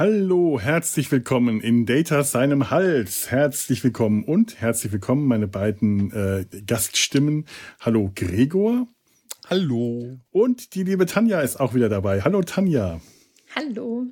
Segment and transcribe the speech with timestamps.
[0.00, 3.30] Hallo, herzlich willkommen in Data seinem Hals.
[3.30, 7.44] Herzlich willkommen und herzlich willkommen meine beiden äh, Gaststimmen.
[7.80, 8.88] Hallo Gregor.
[9.50, 10.16] Hallo.
[10.30, 12.22] Und die liebe Tanja ist auch wieder dabei.
[12.22, 13.02] Hallo Tanja.
[13.54, 14.06] Hallo.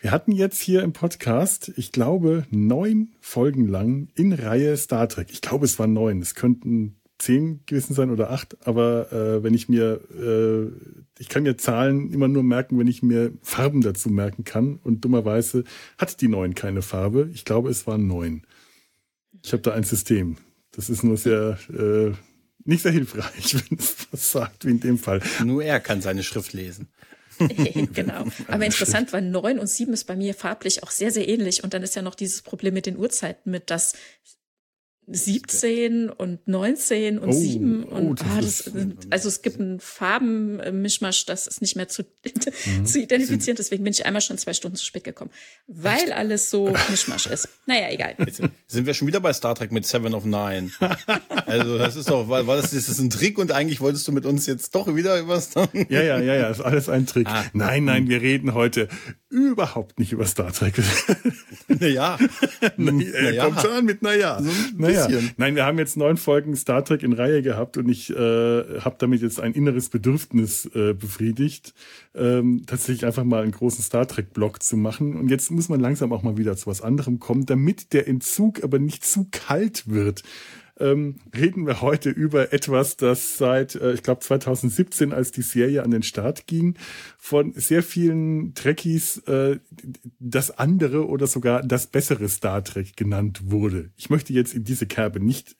[0.00, 5.28] Wir hatten jetzt hier im Podcast, ich glaube, neun Folgen lang in Reihe Star Trek.
[5.30, 6.20] Ich glaube, es waren neun.
[6.20, 10.70] Es könnten zehn gewesen sein oder acht, aber äh, wenn ich mir, äh,
[11.18, 14.78] ich kann mir Zahlen immer nur merken, wenn ich mir Farben dazu merken kann.
[14.82, 15.64] Und dummerweise
[15.98, 17.30] hat die neun keine Farbe.
[17.32, 18.42] Ich glaube, es waren neun.
[19.42, 20.36] Ich habe da ein System.
[20.72, 22.12] Das ist nur sehr äh,
[22.66, 25.22] nicht sehr hilfreich, wenn es was sagt, wie in dem Fall.
[25.44, 26.88] Nur er kann seine Schrift lesen.
[27.38, 28.24] genau.
[28.48, 31.62] Aber interessant, weil neun und sieben ist bei mir farblich auch sehr, sehr ähnlich.
[31.62, 33.94] Und dann ist ja noch dieses Problem mit den Uhrzeiten, mit dass
[35.08, 38.72] 17 und 19 und oh, 7 und oh, das ah, das,
[39.10, 42.84] also es gibt einen Farbenmischmasch, das ist nicht mehr zu, mhm.
[42.86, 43.56] zu identifizieren.
[43.56, 45.30] Deswegen bin ich einmal schon zwei Stunden zu spät gekommen,
[45.68, 47.48] weil alles so Mischmasch ist.
[47.66, 48.16] Naja, egal.
[48.18, 50.70] Jetzt sind wir schon wieder bei Star Trek mit Seven of Nine.
[51.46, 54.12] Also das ist doch, war, war das, das ist ein Trick und eigentlich wolltest du
[54.12, 55.88] mit uns jetzt doch wieder über Star Trek.
[55.88, 57.28] Ja, ja, ja, ja, ist alles ein Trick.
[57.28, 58.88] Ah, nein, nein, wir reden heute
[59.28, 60.74] überhaupt nicht über Star Trek.
[61.68, 62.18] Naja.
[62.76, 63.44] na, naja.
[63.44, 64.40] Kommt schon an mit naja.
[64.42, 64.95] So naja.
[65.36, 68.96] Nein, wir haben jetzt neun Folgen Star Trek in Reihe gehabt und ich äh, habe
[68.98, 71.74] damit jetzt ein inneres Bedürfnis äh, befriedigt,
[72.14, 75.16] ähm, tatsächlich einfach mal einen großen Star Trek-Blog zu machen.
[75.16, 78.64] Und jetzt muss man langsam auch mal wieder zu was anderem kommen, damit der Entzug
[78.64, 80.22] aber nicht zu kalt wird
[80.78, 85.82] ähm, reden wir heute über etwas, das seit, äh, ich glaube, 2017, als die Serie
[85.82, 86.74] an den Start ging,
[87.18, 89.58] von sehr vielen Trekkies äh,
[90.18, 93.90] das andere oder sogar das bessere Star Trek genannt wurde.
[93.96, 95.56] Ich möchte jetzt in diese Kerbe nicht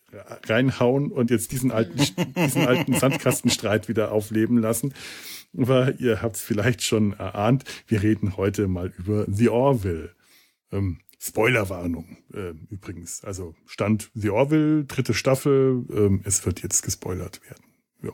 [0.47, 1.99] reinhauen und jetzt diesen alten,
[2.37, 4.95] diesen alten Sandkastenstreit wieder aufleben lassen.
[5.57, 10.11] Aber ihr habt es vielleicht schon erahnt, wir reden heute mal über The Orville.
[10.73, 13.25] Ähm, Spoilerwarnung äh, übrigens.
[13.25, 17.65] Also Stand The Orville, dritte Staffel, ähm, es wird jetzt gespoilert werden.
[18.03, 18.13] Ja.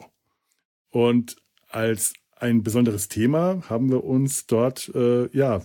[0.91, 1.37] Und
[1.69, 5.63] als ein besonderes Thema haben wir uns dort äh, ja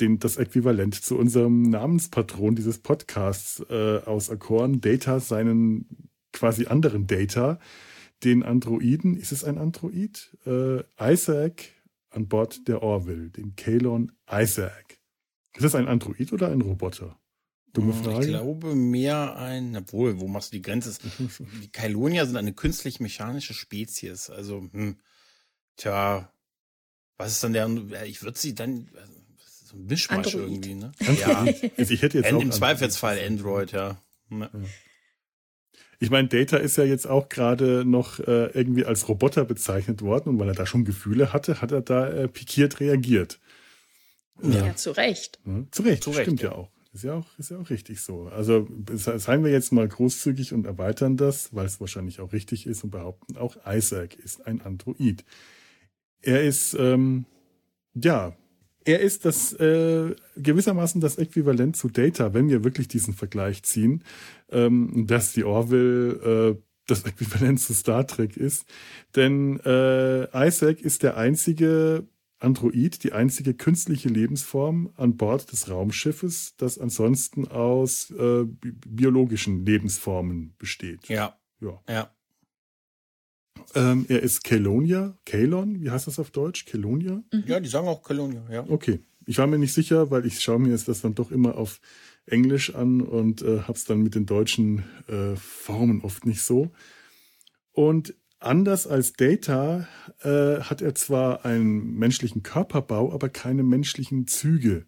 [0.00, 7.58] den, das Äquivalent zu unserem Namenspatron dieses Podcasts äh, auserkoren, Data, seinen quasi anderen Data,
[8.24, 10.36] den Androiden, ist es ein Android?
[10.46, 11.64] Äh, Isaac
[12.10, 14.99] an Bord der Orville, den Kalon Isaac.
[15.54, 17.18] Ist das ein Android oder ein Roboter?
[17.72, 18.24] Dumme hm, Frage.
[18.24, 20.96] Ich glaube mehr ein, obwohl, wo machst du die Grenze?
[21.62, 24.30] Die Kailonier sind eine künstlich-mechanische Spezies.
[24.30, 24.96] Also, hm,
[25.76, 26.32] tja,
[27.16, 28.88] was ist dann der, ich würde sie dann,
[29.70, 30.42] so ein Mischmasch Android.
[30.42, 30.92] irgendwie, ne?
[31.20, 31.44] Ja.
[31.76, 34.00] Also ich hätte jetzt auch Im Zweifelsfall Android, ja.
[34.30, 34.50] ja.
[35.98, 40.30] Ich meine, Data ist ja jetzt auch gerade noch äh, irgendwie als Roboter bezeichnet worden
[40.30, 43.38] und weil er da schon Gefühle hatte, hat er da äh, pikiert reagiert.
[44.42, 45.38] Ja, ja zu Recht.
[45.44, 46.50] Ja, zu Recht, zu Recht stimmt ja.
[46.50, 46.70] ja auch.
[46.92, 48.24] Ist ja auch, ist ja auch richtig so.
[48.24, 52.82] Also seien wir jetzt mal großzügig und erweitern das, weil es wahrscheinlich auch richtig ist
[52.82, 55.24] und behaupten, auch Isaac ist ein Android.
[56.20, 57.26] Er ist, ähm,
[57.94, 58.36] ja,
[58.84, 64.02] er ist das äh, gewissermaßen das Äquivalent zu Data, wenn wir wirklich diesen Vergleich ziehen,
[64.50, 68.64] ähm, dass die Orville äh, das Äquivalent zu Star Trek ist.
[69.14, 72.04] Denn äh, Isaac ist der einzige
[72.40, 80.54] Android die einzige künstliche Lebensform an Bord des Raumschiffes, das ansonsten aus äh, biologischen Lebensformen
[80.58, 81.08] besteht.
[81.08, 81.38] Ja.
[81.60, 81.80] Ja.
[81.88, 82.10] ja.
[83.74, 86.64] Ähm, er ist Kelonia, Kalon, wie heißt das auf Deutsch?
[86.64, 87.22] Kelonia?
[87.32, 87.44] Mhm.
[87.46, 88.64] Ja, die sagen auch Kelonia, ja.
[88.68, 89.00] Okay.
[89.26, 91.80] Ich war mir nicht sicher, weil ich schaue mir jetzt das dann doch immer auf
[92.26, 96.70] Englisch an und äh, hab's dann mit den deutschen äh, Formen oft nicht so.
[97.72, 99.86] Und Anders als Data
[100.22, 104.86] äh, hat er zwar einen menschlichen Körperbau, aber keine menschlichen Züge.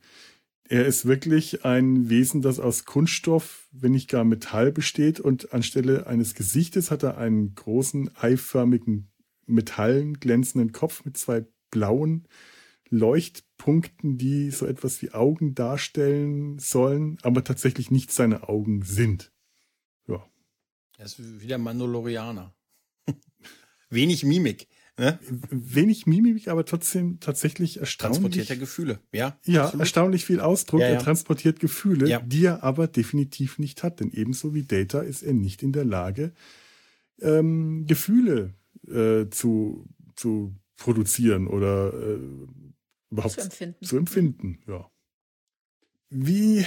[0.65, 6.07] Er ist wirklich ein Wesen, das aus Kunststoff, wenn nicht gar Metall besteht und anstelle
[6.07, 9.13] eines Gesichtes hat er einen großen eiförmigen
[9.45, 12.27] metallen glänzenden Kopf mit zwei blauen
[12.89, 19.31] Leuchtpunkten, die so etwas wie Augen darstellen sollen, aber tatsächlich nicht seine Augen sind.
[20.09, 20.27] Ja.
[20.97, 22.55] Er ist wie der Mandalorianer.
[23.93, 24.69] Wenig Mimik.
[24.99, 25.19] Ne?
[25.51, 28.19] Wenig Mimik, aber trotzdem tatsächlich erstaunlich.
[28.19, 29.39] Transportiert er Gefühle, ja.
[29.47, 29.81] Ja, absolut.
[29.81, 30.81] erstaunlich viel Ausdruck.
[30.81, 30.95] Ja, ja.
[30.95, 32.21] Er transportiert Gefühle, ja.
[32.21, 34.01] die er aber definitiv nicht hat.
[34.01, 36.33] Denn ebenso wie Data ist er nicht in der Lage,
[37.21, 38.55] ähm, Gefühle
[38.87, 42.19] äh, zu, zu produzieren oder äh,
[43.11, 43.85] überhaupt zu empfinden.
[43.85, 44.59] zu empfinden.
[44.67, 44.91] Ja.
[46.11, 46.67] Wie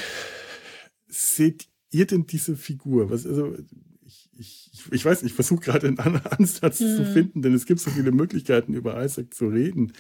[1.08, 3.10] seht ihr denn diese Figur?
[3.12, 3.56] Was, also,
[4.06, 6.96] ich, ich, ich weiß, ich versuche gerade einen Ansatz hm.
[6.96, 9.94] zu finden, denn es gibt so viele Möglichkeiten, über Isaac zu reden.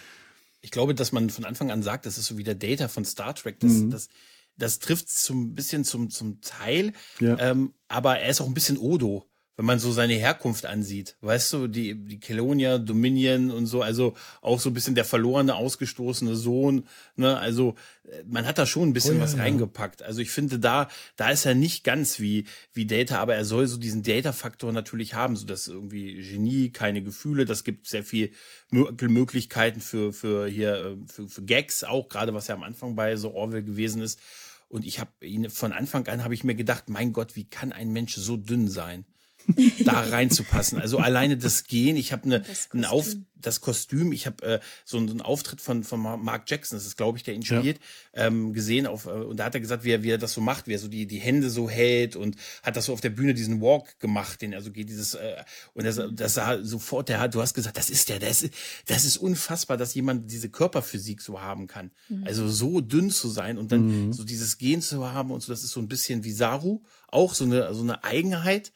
[0.61, 3.05] Ich glaube, dass man von Anfang an sagt, das ist so wie der Data von
[3.05, 3.59] Star Trek.
[3.59, 3.91] Das, mhm.
[3.91, 4.09] das,
[4.57, 6.93] das trifft zum bisschen zum, zum Teil.
[7.19, 7.37] Ja.
[7.39, 11.53] Ähm, aber er ist auch ein bisschen Odo wenn man so seine Herkunft ansieht, weißt
[11.53, 16.35] du, die, die Kelonia, Dominion und so, also auch so ein bisschen der verlorene, ausgestoßene
[16.35, 20.03] Sohn, ne, also äh, man hat da schon ein bisschen oh, ja, was reingepackt.
[20.03, 23.67] Also ich finde da, da ist er nicht ganz wie, wie Data, aber er soll
[23.67, 28.31] so diesen Data-Faktor natürlich haben, so dass irgendwie Genie, keine Gefühle, das gibt sehr viel
[28.71, 33.15] Möglichkeiten für, für hier, äh, für, für Gags auch, gerade was ja am Anfang bei
[33.15, 34.19] so Orwell gewesen ist.
[34.67, 37.71] Und ich habe ihn von Anfang an habe ich mir gedacht, mein Gott, wie kann
[37.71, 39.05] ein Mensch so dünn sein?
[39.83, 40.79] Da reinzupassen.
[40.79, 42.43] Also alleine das Gehen, ich habe eine
[42.73, 43.15] ein Auf
[43.45, 47.17] das Kostüm, ich habe äh, so, einen Auftritt von von Mark Jackson, das ist glaube
[47.17, 47.79] ich, der ihn spielt,
[48.15, 48.25] ja.
[48.27, 50.41] ähm, gesehen auf äh, und da hat er gesagt, wie er, wie er das so
[50.41, 53.09] macht, wie er so die die Hände so hält und hat das so auf der
[53.09, 55.43] Bühne diesen Walk gemacht, den also geht dieses äh,
[55.73, 58.53] und das, das sah sofort der hat, du hast gesagt, das ist der, das ist
[58.87, 61.91] das ist unfassbar, dass jemand diese Körperphysik so haben kann.
[62.09, 62.23] Mhm.
[62.25, 64.13] Also so dünn zu sein und dann mhm.
[64.13, 67.33] so dieses Gehen zu haben und so, das ist so ein bisschen wie Saru, auch
[67.33, 68.71] so eine so eine Eigenheit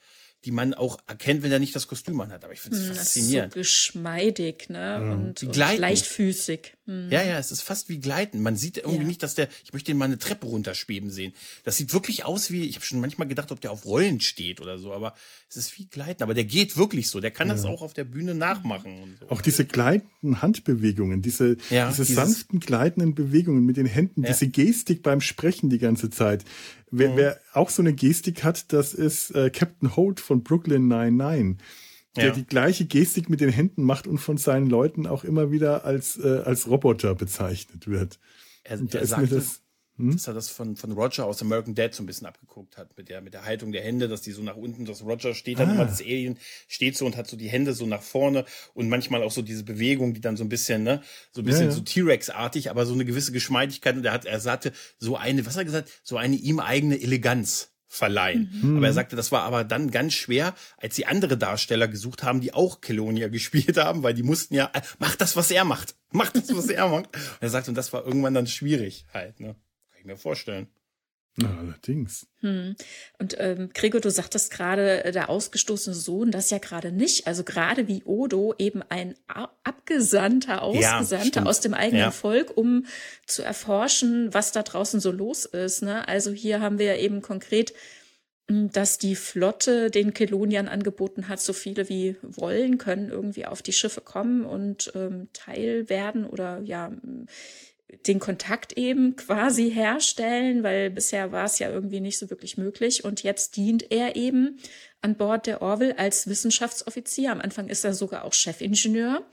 [0.45, 2.43] die man auch erkennt, wenn er nicht das Kostüm anhat.
[2.43, 3.53] Aber ich finde es hm, faszinierend.
[3.53, 4.99] so geschmeidig, ne?
[5.01, 5.11] Mhm.
[5.11, 6.73] Und, und leichtfüßig.
[6.85, 7.09] Mhm.
[7.11, 8.41] Ja, ja, es ist fast wie Gleiten.
[8.41, 9.07] Man sieht irgendwie ja.
[9.07, 11.33] nicht, dass der, ich möchte ihn mal eine Treppe runterschweben sehen.
[11.63, 14.61] Das sieht wirklich aus wie, ich habe schon manchmal gedacht, ob der auf Rollen steht
[14.61, 15.13] oder so, aber
[15.49, 16.23] es ist wie Gleiten.
[16.23, 17.19] Aber der geht wirklich so.
[17.19, 17.53] Der kann ja.
[17.53, 19.17] das auch auf der Bühne nachmachen.
[19.19, 19.29] So.
[19.29, 25.03] Auch diese gleitenden Handbewegungen, diese, ja, diese sanften gleitenden Bewegungen mit den Händen, diese Gestik
[25.03, 26.45] beim Sprechen die ganze Zeit.
[26.91, 27.17] Wer, mhm.
[27.17, 31.63] wer auch so eine Gestik hat, das ist äh, Captain Holt von Brooklyn 99
[32.15, 32.31] der ja.
[32.31, 36.17] die gleiche Gestik mit den Händen macht und von seinen Leuten auch immer wieder als,
[36.17, 38.19] äh, als Roboter bezeichnet wird.
[38.63, 39.61] Er, er sagte, das,
[39.99, 40.13] hm?
[40.13, 43.09] dass er das von, von Roger aus American Dad so ein bisschen abgeguckt hat, mit
[43.09, 45.69] der, mit der Haltung der Hände, dass die so nach unten, dass Roger steht dann
[45.69, 45.73] ah.
[45.73, 46.37] immer, das Alien
[46.67, 49.63] steht so und hat so die Hände so nach vorne und manchmal auch so diese
[49.63, 51.01] Bewegung, die dann so ein bisschen, ne,
[51.31, 51.75] so ein bisschen ja, ja.
[51.75, 55.53] so T-Rex-artig, aber so eine gewisse Geschmeidigkeit und er hat, er sagte, so eine, was
[55.55, 58.51] hat er gesagt, so eine ihm eigene Eleganz verleihen.
[58.61, 58.77] Mhm.
[58.77, 62.39] Aber er sagte, das war aber dann ganz schwer, als die andere Darsteller gesucht haben,
[62.39, 65.95] die auch Kelonia gespielt haben, weil die mussten ja, mach das, was er macht.
[66.11, 67.07] Mach das, was er macht.
[67.07, 69.55] Und er sagte, und das war irgendwann dann schwierig halt, ne
[70.09, 70.67] mir vorstellen.
[71.41, 72.27] Ja, allerdings.
[72.41, 72.75] Hm.
[73.17, 77.27] Und ähm, Gregor, du sagtest gerade, äh, der ausgestoßene Sohn, das ja gerade nicht.
[77.27, 79.15] Also gerade wie Odo eben ein
[79.63, 82.11] Abgesandter, Ausgesandter ja, aus dem eigenen ja.
[82.11, 82.85] Volk, um
[83.25, 85.81] zu erforschen, was da draußen so los ist.
[85.81, 86.07] Ne?
[86.07, 87.73] Also hier haben wir eben konkret,
[88.49, 93.61] hm, dass die Flotte den Kelonian angeboten hat, so viele wie wollen können irgendwie auf
[93.61, 96.91] die Schiffe kommen und ähm, Teil werden oder ja
[98.07, 103.03] den Kontakt eben quasi herstellen, weil bisher war es ja irgendwie nicht so wirklich möglich.
[103.03, 104.59] Und jetzt dient er eben
[105.01, 107.31] an Bord der Orville als Wissenschaftsoffizier.
[107.31, 109.25] Am Anfang ist er sogar auch Chefingenieur.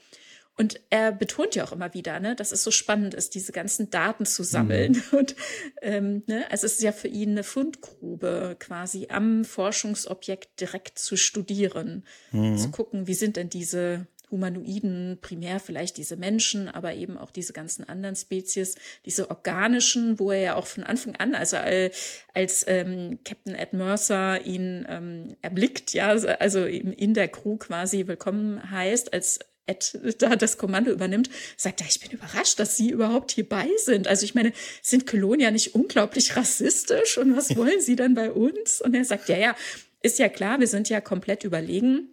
[0.58, 3.90] Und er betont ja auch immer wieder, ne, dass es so spannend ist, diese ganzen
[3.90, 4.92] Daten zu sammeln.
[4.92, 5.02] Mhm.
[5.18, 5.36] Und
[5.82, 11.16] ähm, ne, also es ist ja für ihn eine Fundgrube, quasi am Forschungsobjekt direkt zu
[11.16, 12.56] studieren, mhm.
[12.56, 17.52] zu gucken, wie sind denn diese Humanoiden, primär vielleicht diese Menschen, aber eben auch diese
[17.52, 21.56] ganzen anderen Spezies, diese organischen, wo er ja auch von Anfang an, also
[22.34, 28.06] als ähm, Captain Ed Mercer ihn ähm, erblickt, ja, also eben in der Crew quasi
[28.06, 32.90] willkommen heißt, als Ed da das Kommando übernimmt, sagt er, ich bin überrascht, dass Sie
[32.90, 34.08] überhaupt hierbei sind.
[34.08, 34.52] Also ich meine,
[34.82, 38.80] sind Kolonia nicht unglaublich rassistisch und was wollen Sie dann bei uns?
[38.80, 39.56] Und er sagt, ja, ja,
[40.02, 42.08] ist ja klar, wir sind ja komplett überlegen.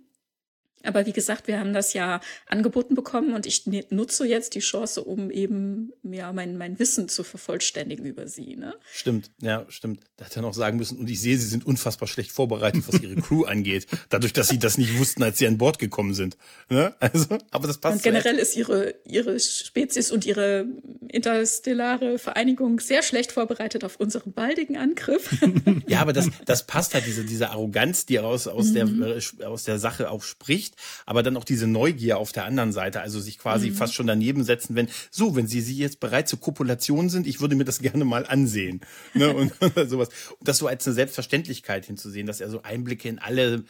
[0.83, 5.03] Aber wie gesagt, wir haben das ja angeboten bekommen und ich nutze jetzt die Chance,
[5.03, 8.57] um eben ja mein, mein Wissen zu vervollständigen über sie.
[8.57, 8.75] Ne?
[8.91, 10.01] Stimmt, ja, stimmt.
[10.17, 13.01] Da hätte er noch sagen müssen, und ich sehe, sie sind unfassbar schlecht vorbereitet, was
[13.01, 16.37] ihre Crew angeht, dadurch, dass sie das nicht wussten, als sie an Bord gekommen sind.
[16.69, 16.93] Ne?
[16.99, 17.97] Also, aber das passt.
[17.97, 20.65] Und generell ist ihre, ihre Spezies und ihre
[21.07, 25.29] interstellare Vereinigung sehr schlecht vorbereitet auf unseren baldigen Angriff.
[25.87, 29.01] ja, aber das, das passt halt, diese, diese Arroganz, die aus, aus, mhm.
[29.01, 32.45] der, äh, aus der Sache auch spricht nicht, aber dann auch diese Neugier auf der
[32.45, 33.75] anderen Seite, also sich quasi mhm.
[33.75, 37.41] fast schon daneben setzen, wenn, so, wenn sie, sie jetzt bereit zur Kopulation sind, ich
[37.41, 38.81] würde mir das gerne mal ansehen.
[39.13, 39.33] Ne?
[39.33, 40.09] Und, und sowas.
[40.39, 43.63] Und das so als eine Selbstverständlichkeit hinzusehen, dass er so Einblicke in alle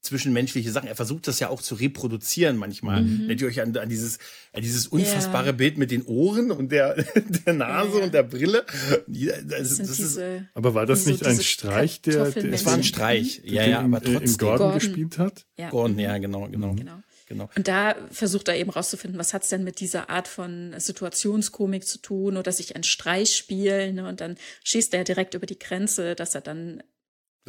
[0.00, 0.88] zwischenmenschliche Sachen.
[0.88, 3.02] Er versucht das ja auch zu reproduzieren manchmal.
[3.02, 3.20] Mhm.
[3.20, 4.18] Erinnert ihr euch an, an dieses,
[4.52, 5.52] an dieses unfassbare yeah.
[5.52, 7.04] Bild mit den Ohren und der,
[7.46, 8.04] der Nase ja.
[8.04, 8.64] und der Brille?
[9.06, 10.20] Das, das, das ist,
[10.54, 13.80] aber war das nicht so ein Streich, der, der Es war ein Streich, ja, ja,
[13.80, 14.22] aber trotzdem.
[14.22, 15.46] Im Gordon, Gordon, gespielt hat?
[15.56, 15.70] Ja.
[15.70, 16.74] Gordon, ja, genau, genau.
[16.74, 17.02] genau.
[17.28, 17.50] Genau.
[17.54, 21.98] Und da versucht er eben rauszufinden, was hat's denn mit dieser Art von Situationskomik zu
[21.98, 23.96] tun oder sich ein Streich spielen.
[23.96, 24.08] Ne?
[24.08, 26.82] Und dann schießt er direkt über die Grenze, dass er dann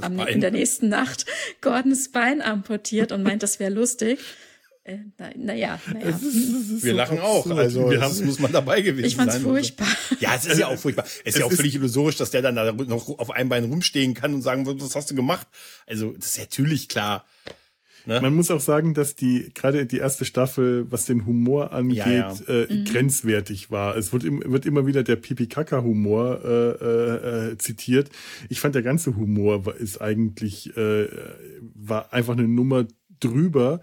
[0.01, 1.25] am, in der nächsten Nacht
[1.62, 4.20] Gordons Bein amputiert und meint, das wäre lustig.
[4.86, 5.79] naja, naja.
[5.91, 7.50] Na wir lachen so auch.
[7.51, 9.44] Also wir haben, muss man dabei gewesen ich fand's sein.
[9.44, 9.88] furchtbar.
[10.20, 11.06] Ja, es ist ja auch furchtbar.
[11.24, 14.13] Es ist ja auch völlig illusorisch, dass der dann da noch auf einem Bein rumstehen
[14.13, 15.48] kann und sagen was hast du gemacht?
[15.86, 17.25] Also das ist natürlich klar.
[18.09, 18.21] Ne?
[18.21, 22.07] Man muss auch sagen, dass die gerade die erste Staffel, was den Humor angeht, ja,
[22.09, 22.35] ja.
[22.47, 22.85] Äh, mhm.
[22.85, 23.95] grenzwertig war.
[23.95, 28.09] Es wird, im, wird immer wieder der Pipi-Kaka-Humor äh, äh, äh, zitiert.
[28.49, 31.07] Ich fand der ganze Humor ist eigentlich äh,
[31.75, 32.85] war einfach eine Nummer
[33.19, 33.81] drüber,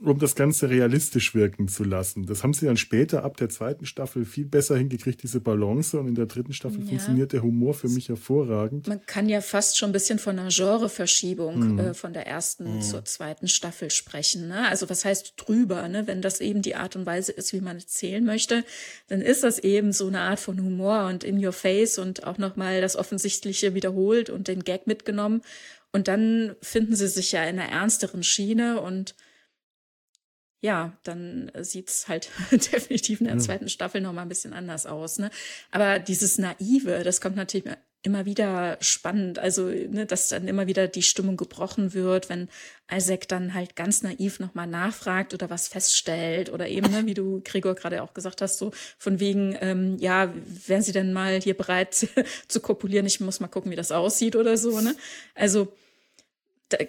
[0.00, 2.26] um das Ganze realistisch wirken zu lassen.
[2.26, 5.98] Das haben sie dann später ab der zweiten Staffel viel besser hingekriegt, diese Balance.
[5.98, 6.88] Und in der dritten Staffel ja.
[6.88, 8.86] funktioniert der Humor für mich hervorragend.
[8.86, 11.78] Man kann ja fast schon ein bisschen von einer Genreverschiebung mhm.
[11.78, 12.82] äh, von der ersten mhm.
[12.82, 14.48] zur zweiten Staffel sprechen.
[14.48, 14.68] Ne?
[14.68, 15.88] Also was heißt drüber?
[15.88, 16.06] Ne?
[16.06, 18.64] Wenn das eben die Art und Weise ist, wie man erzählen möchte,
[19.08, 22.36] dann ist das eben so eine Art von Humor und in your face und auch
[22.36, 25.42] nochmal das Offensichtliche wiederholt und den Gag mitgenommen.
[25.92, 29.14] Und dann finden sie sich ja in einer ernsteren Schiene und
[30.60, 35.18] ja, dann sieht's halt definitiv in der zweiten Staffel noch mal ein bisschen anders aus.
[35.18, 35.30] Ne?
[35.70, 37.64] Aber dieses Naive, das kommt natürlich
[38.02, 39.38] immer wieder spannend.
[39.38, 42.48] Also, ne, dass dann immer wieder die Stimmung gebrochen wird, wenn
[42.90, 47.40] Isaac dann halt ganz naiv nochmal nachfragt oder was feststellt oder eben, ne, wie du,
[47.44, 50.32] Gregor, gerade auch gesagt hast, so von wegen, ähm, ja,
[50.66, 52.08] wären sie denn mal hier bereit
[52.48, 53.06] zu kopulieren?
[53.06, 54.94] Ich muss mal gucken, wie das aussieht oder so, ne?
[55.34, 55.72] Also,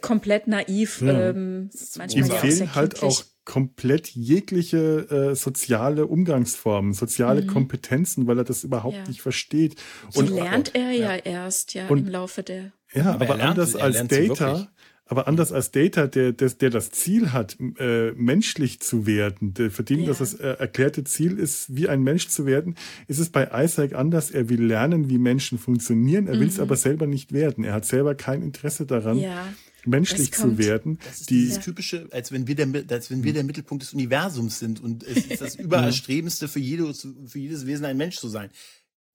[0.02, 1.02] komplett naiv.
[1.02, 1.30] Ja.
[1.30, 7.48] Ähm, manchmal Ihm fehlen halt auch komplett jegliche äh, soziale Umgangsformen, soziale mhm.
[7.48, 9.08] Kompetenzen, weil er das überhaupt ja.
[9.08, 9.76] nicht versteht.
[10.14, 12.72] Die und lernt er ja, ja erst ja und, im Laufe der.
[12.94, 14.68] Ja, aber, aber anders als Data,
[15.08, 19.72] aber anders als Data, der, der, der das Ziel hat, äh, menschlich zu werden, der,
[19.72, 20.10] für den ja.
[20.10, 22.76] das das äh, erklärte Ziel ist, wie ein Mensch zu werden,
[23.08, 24.30] ist es bei Isaac anders.
[24.30, 26.42] Er will lernen, wie Menschen funktionieren, er mhm.
[26.42, 27.64] will es aber selber nicht werden.
[27.64, 29.48] Er hat selber kein Interesse daran, ja
[29.86, 31.00] menschlich zu werden.
[31.04, 33.94] Das ist die, dieses typische, als wenn wir der, als wenn wir der Mittelpunkt des
[33.94, 38.30] Universums sind und es ist das übererstrebendste für jedes, für jedes Wesen ein Mensch zu
[38.30, 38.50] sein.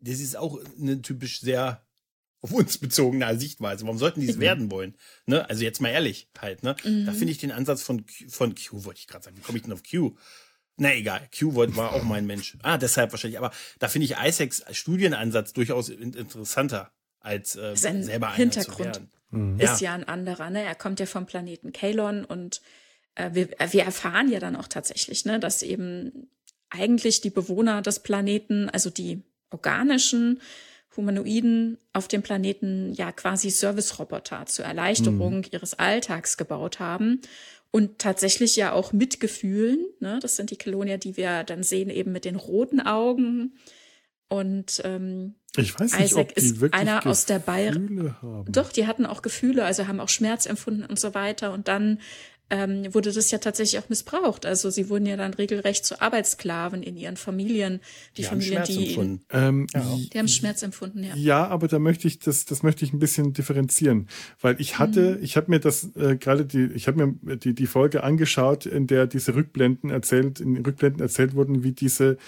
[0.00, 1.84] Das ist auch eine typisch sehr
[2.40, 3.84] auf uns bezogene Sichtweise.
[3.84, 4.94] Warum sollten die es werden wollen?
[5.24, 5.48] Ne?
[5.48, 6.62] Also jetzt mal ehrlich halt.
[6.62, 6.76] Ne?
[6.84, 7.06] Mhm.
[7.06, 9.36] Da finde ich den Ansatz von Q, von Q wollte ich gerade sagen.
[9.36, 10.14] Wie komme ich denn auf Q?
[10.76, 12.58] Na egal, Q war auch mein Mensch.
[12.62, 13.38] Ah, deshalb wahrscheinlich.
[13.38, 18.76] Aber da finde ich Isaacs Studienansatz durchaus interessanter als äh, selber einer Hintergrund.
[18.76, 19.60] zu werden mhm.
[19.60, 19.90] ist ja.
[19.90, 20.50] ja ein anderer.
[20.50, 20.62] Ne?
[20.62, 22.60] Er kommt ja vom Planeten Kalon und
[23.14, 26.28] äh, wir, äh, wir erfahren ja dann auch tatsächlich, ne, dass eben
[26.70, 30.40] eigentlich die Bewohner des Planeten, also die organischen
[30.96, 35.46] Humanoiden auf dem Planeten ja quasi Service-Roboter zur Erleichterung mhm.
[35.50, 37.20] ihres Alltags gebaut haben
[37.70, 39.84] und tatsächlich ja auch mitgefühlen.
[40.00, 40.18] Ne?
[40.22, 43.54] Das sind die Kelonier, die wir dann sehen, eben mit den roten Augen,
[44.28, 47.74] und ähm, ich weiß nicht, Isaac ob die ist einer Gefühle aus der Bayer.
[47.74, 48.44] Haben.
[48.48, 51.52] Doch, die hatten auch Gefühle, also haben auch Schmerz empfunden und so weiter.
[51.52, 51.98] Und dann
[52.50, 54.44] ähm, wurde das ja tatsächlich auch missbraucht.
[54.44, 57.80] Also sie wurden ja dann regelrecht zu Arbeitssklaven in ihren Familien.
[58.16, 59.96] Die, die Familien, haben die, ihn, ähm, ja.
[60.12, 61.14] die haben Schmerz empfunden, ja.
[61.16, 64.08] Ja, aber da möchte ich das, das möchte ich ein bisschen differenzieren,
[64.40, 65.24] weil ich hatte, mhm.
[65.24, 68.86] ich habe mir das äh, gerade die, ich habe mir die die Folge angeschaut, in
[68.86, 72.18] der diese Rückblenden erzählt, in Rückblenden erzählt wurden, wie diese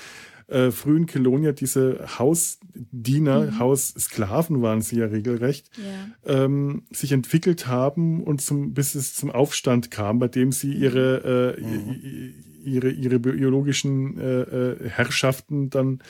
[0.48, 3.58] äh, frühen Kelonier diese Hausdiener, mhm.
[3.58, 6.44] Haussklaven waren sie ja regelrecht, ja.
[6.44, 11.56] Ähm, sich entwickelt haben und zum, bis es zum Aufstand kam, bei dem sie ihre,
[11.58, 12.34] äh, mhm.
[12.64, 16.00] ihre, ihre biologischen äh, äh, Herrschaften dann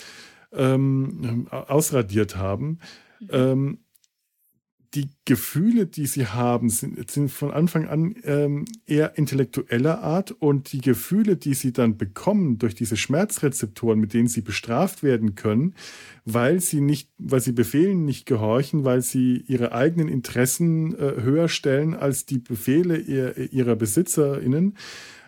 [0.53, 2.79] ähm, ausradiert haben.
[3.21, 3.29] Mhm.
[3.31, 3.79] Ähm,
[4.97, 10.73] die Gefühle, die sie haben, sind, sind von Anfang an ähm, eher intellektueller Art und
[10.73, 15.75] die Gefühle, die sie dann bekommen durch diese Schmerzrezeptoren, mit denen sie bestraft werden können,
[16.25, 21.49] weil sie nicht, weil sie Befehlen nicht gehorchen, weil sie ihre eigenen Interessen äh, höher
[21.49, 24.77] stellen als die Befehle ihr, ihrer BesitzerInnen,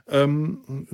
[0.08, 0.86] ähm,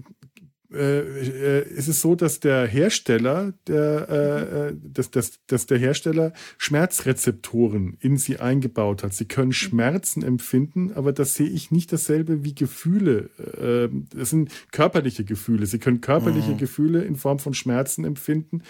[0.74, 5.78] äh, äh, ist es so, dass der Hersteller, der, äh, äh, dass, dass, dass der
[5.78, 9.14] Hersteller Schmerzrezeptoren in sie eingebaut hat.
[9.14, 13.30] Sie können Schmerzen empfinden, aber das sehe ich nicht dasselbe wie Gefühle.
[13.38, 15.66] Äh, das sind körperliche Gefühle.
[15.66, 16.58] Sie können körperliche mhm.
[16.58, 18.62] Gefühle in Form von Schmerzen empfinden,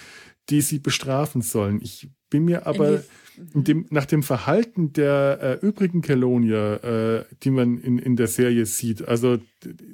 [0.50, 1.80] die sie bestrafen sollen.
[1.82, 3.02] Ich bin mir aber
[3.36, 8.66] dem, nach dem Verhalten der äh, übrigen Kelonier, äh, die man in, in der Serie
[8.66, 9.38] sieht, also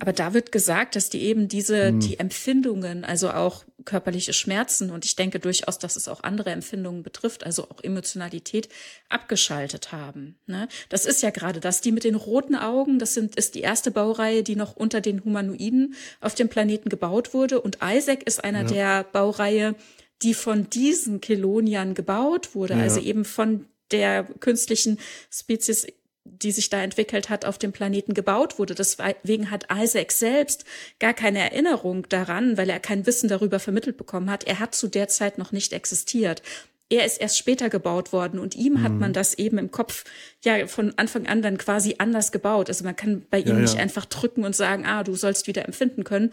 [0.01, 1.99] aber da wird gesagt, dass die eben diese mh.
[2.01, 7.03] die Empfindungen, also auch körperliche Schmerzen und ich denke durchaus, dass es auch andere Empfindungen
[7.03, 8.69] betrifft, also auch Emotionalität
[9.09, 10.39] abgeschaltet haben.
[10.47, 10.69] Ne?
[10.89, 13.91] Das ist ja gerade das, die mit den roten Augen, das sind ist die erste
[13.91, 18.63] Baureihe, die noch unter den Humanoiden auf dem Planeten gebaut wurde und Isaac ist einer
[18.63, 18.67] ja.
[18.67, 19.75] der Baureihe,
[20.23, 22.81] die von diesen Keloniern gebaut wurde, ja.
[22.81, 24.99] also eben von der künstlichen
[25.31, 25.87] Spezies
[26.25, 28.75] die sich da entwickelt hat, auf dem Planeten gebaut wurde.
[28.75, 30.65] Deswegen hat Isaac selbst
[30.99, 34.45] gar keine Erinnerung daran, weil er kein Wissen darüber vermittelt bekommen hat.
[34.45, 36.43] Er hat zu der Zeit noch nicht existiert.
[36.89, 38.83] Er ist erst später gebaut worden und ihm mhm.
[38.83, 40.05] hat man das eben im Kopf
[40.45, 42.69] ja von Anfang an dann quasi anders gebaut.
[42.69, 45.67] Also man kann bei ihm ja, nicht einfach drücken und sagen, ah, du sollst wieder
[45.67, 46.33] empfinden können.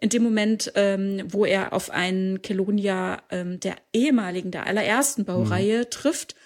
[0.00, 5.80] In dem Moment, ähm, wo er auf einen Kelonia ähm, der ehemaligen, der allerersten Baureihe
[5.80, 5.90] mhm.
[5.90, 6.36] trifft,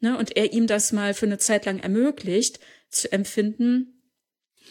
[0.00, 4.02] ne, und er ihm das mal für eine Zeit lang ermöglicht, zu empfinden,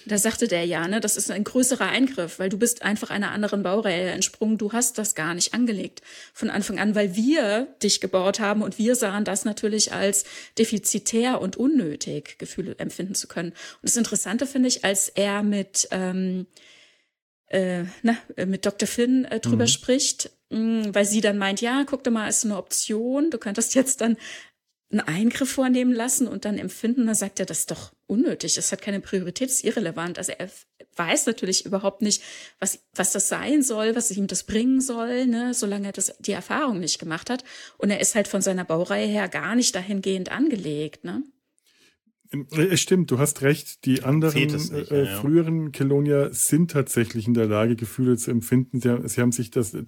[0.05, 3.31] da sagte der ja, ne, das ist ein größerer Eingriff, weil du bist einfach einer
[3.31, 4.57] anderen Baureihe entsprungen.
[4.57, 6.01] Du hast das gar nicht angelegt
[6.33, 10.25] von Anfang an, weil wir dich gebaut haben und wir sahen das natürlich als
[10.57, 13.51] defizitär und unnötig, Gefühle empfinden zu können.
[13.51, 16.47] Und das Interessante finde ich, als er mit ähm,
[17.51, 18.87] äh, na, mit Dr.
[18.87, 19.69] Finn äh, drüber mhm.
[19.69, 23.29] spricht, mh, mm, weil sie dann meint, ja, guck doch mal, ist eine Option.
[23.29, 24.17] Du könntest jetzt dann
[24.91, 28.71] einen Eingriff vornehmen lassen und dann empfinden, dann sagt er, das ist doch unnötig, das
[28.71, 30.17] hat keine Priorität, das ist irrelevant.
[30.17, 30.49] Also er
[30.97, 32.21] weiß natürlich überhaupt nicht,
[32.59, 36.33] was, was das sein soll, was ihm das bringen soll, ne, solange er das, die
[36.33, 37.43] Erfahrung nicht gemacht hat.
[37.77, 41.23] Und er ist halt von seiner Baureihe her gar nicht dahingehend angelegt, ne?
[42.51, 43.83] Es stimmt, du hast recht.
[43.85, 45.19] Die anderen nicht, äh, ja.
[45.19, 48.79] früheren Kelonia sind tatsächlich in der Lage, Gefühle zu empfinden.
[48.79, 49.83] Sie haben, sie haben sich das, äh,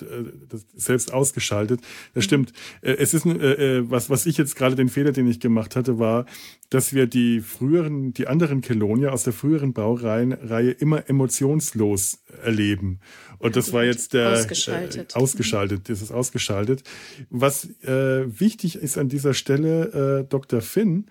[0.49, 1.79] das selbst ausgeschaltet.
[2.13, 2.27] Das mhm.
[2.27, 2.53] stimmt.
[2.81, 5.77] Äh, es ist äh, äh, was, was ich jetzt gerade den Fehler, den ich gemacht
[5.77, 6.25] hatte, war,
[6.69, 12.99] dass wir die früheren, die anderen Kelonia aus der früheren Baureihe immer emotionslos erleben.
[13.39, 15.13] Und das war jetzt der ausgeschaltet.
[15.13, 15.89] Äh, ausgeschaltet.
[15.89, 16.83] Das ist ausgeschaltet.
[17.29, 20.59] Was äh, wichtig ist an dieser Stelle, äh, Dr.
[20.59, 21.05] Finn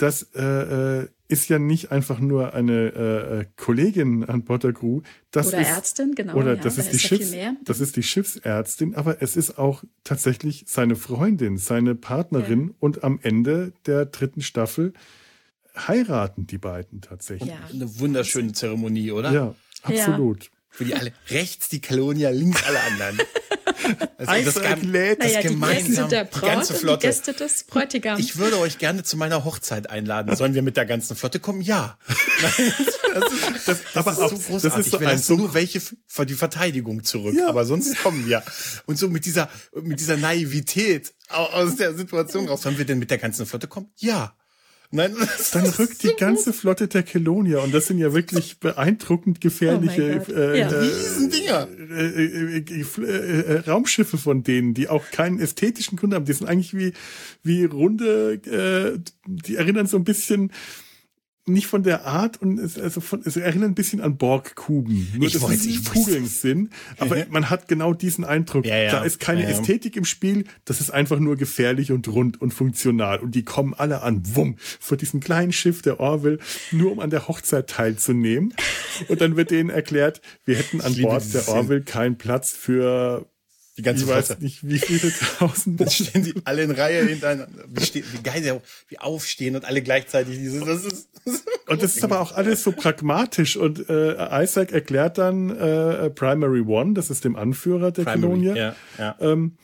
[0.00, 4.72] das äh, äh, ist ja nicht einfach nur eine äh, äh Kollegin an Bord der
[4.72, 5.02] Crew.
[5.30, 6.34] Das oder ist, Ärztin, genau.
[6.34, 7.34] Oder ja, das ist die ist Schiffs,
[7.64, 12.74] das ist die Schiffsärztin, aber es ist auch tatsächlich seine Freundin, seine Partnerin ja.
[12.80, 14.94] und am Ende der dritten Staffel
[15.76, 17.50] heiraten die beiden tatsächlich.
[17.50, 17.58] Ja.
[17.70, 19.32] Eine wunderschöne Zeremonie, oder?
[19.32, 20.50] Ja, absolut.
[20.70, 23.20] Für die alle rechts die Kalonia, links alle anderen.
[24.18, 27.00] Also das, kann, das naja, gemeinsam, die, der Braut die ganze Flotte.
[27.00, 28.20] die Gäste des Bräutigams.
[28.20, 30.34] Ich würde euch gerne zu meiner Hochzeit einladen.
[30.36, 31.60] Sollen wir mit der ganzen Flotte kommen?
[31.60, 31.98] Ja.
[32.38, 34.62] das ist, das, das aber ist so großartig.
[34.62, 37.34] Das ist so wir lassen nur welche für die Verteidigung zurück.
[37.34, 37.48] Ja.
[37.48, 38.42] Aber sonst kommen wir.
[38.86, 42.62] Und so mit dieser, mit dieser Naivität aus der Situation raus.
[42.62, 43.90] Sollen wir denn mit der ganzen Flotte kommen?
[43.96, 44.34] Ja.
[44.92, 45.14] Nein,
[45.52, 50.32] dann rückt die ganze Flotte der Kelonia und das sind ja wirklich beeindruckend gefährliche oh
[50.32, 50.68] äh, ja.
[50.68, 50.86] äh,
[51.96, 56.24] äh, äh, äh, Raumschiffe von denen, die auch keinen ästhetischen Grund haben.
[56.24, 56.92] Die sind eigentlich wie
[57.44, 60.50] wie runde, äh, die erinnern so ein bisschen
[61.46, 65.12] nicht von der Art und es, also von, es erinnert ein bisschen an Borgkuben.
[65.16, 66.70] Nur, ich dass weiß, es Kugeln sind.
[66.98, 67.24] Aber ja.
[67.30, 68.66] man hat genau diesen Eindruck.
[68.66, 68.92] Ja, ja.
[68.92, 70.44] Da ist keine Ästhetik im Spiel.
[70.64, 73.18] Das ist einfach nur gefährlich und rund und funktional.
[73.18, 76.38] Und die kommen alle an, wumm, vor diesem kleinen Schiff der Orville,
[76.72, 78.54] nur um an der Hochzeit teilzunehmen.
[79.08, 83.26] Und dann wird denen erklärt, wir hätten an Bord der Orville keinen Platz für
[83.76, 85.80] die ganze ich weiß nicht, wie viele tausend.
[85.80, 87.64] Dann stehen sie alle in Reihe hintereinander.
[87.68, 90.64] Wie, stehen, wie geil wie aufstehen und alle gleichzeitig dieses.
[90.64, 91.08] Das ist,
[91.66, 93.56] und das ist aber auch alles so pragmatisch.
[93.56, 98.56] Und äh, Isaac erklärt dann äh, Primary One, das ist dem Anführer der Kolonie.
[98.56, 99.16] Ja, ja.
[99.20, 99.56] Ähm,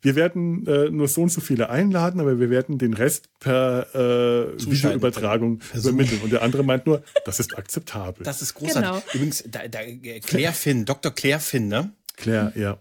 [0.00, 3.86] wir werden äh, nur so und so viele einladen, aber wir werden den Rest per
[3.94, 6.20] äh, Videoübertragung übermitteln.
[6.22, 8.24] Und der andere meint nur, das ist akzeptabel.
[8.24, 8.90] Das ist großartig.
[8.90, 9.02] Genau.
[9.12, 9.80] Übrigens, da, da,
[10.24, 11.12] Claire Finn, Dr.
[11.12, 11.92] Claire Finn, ne?
[12.16, 12.78] Claire, ja.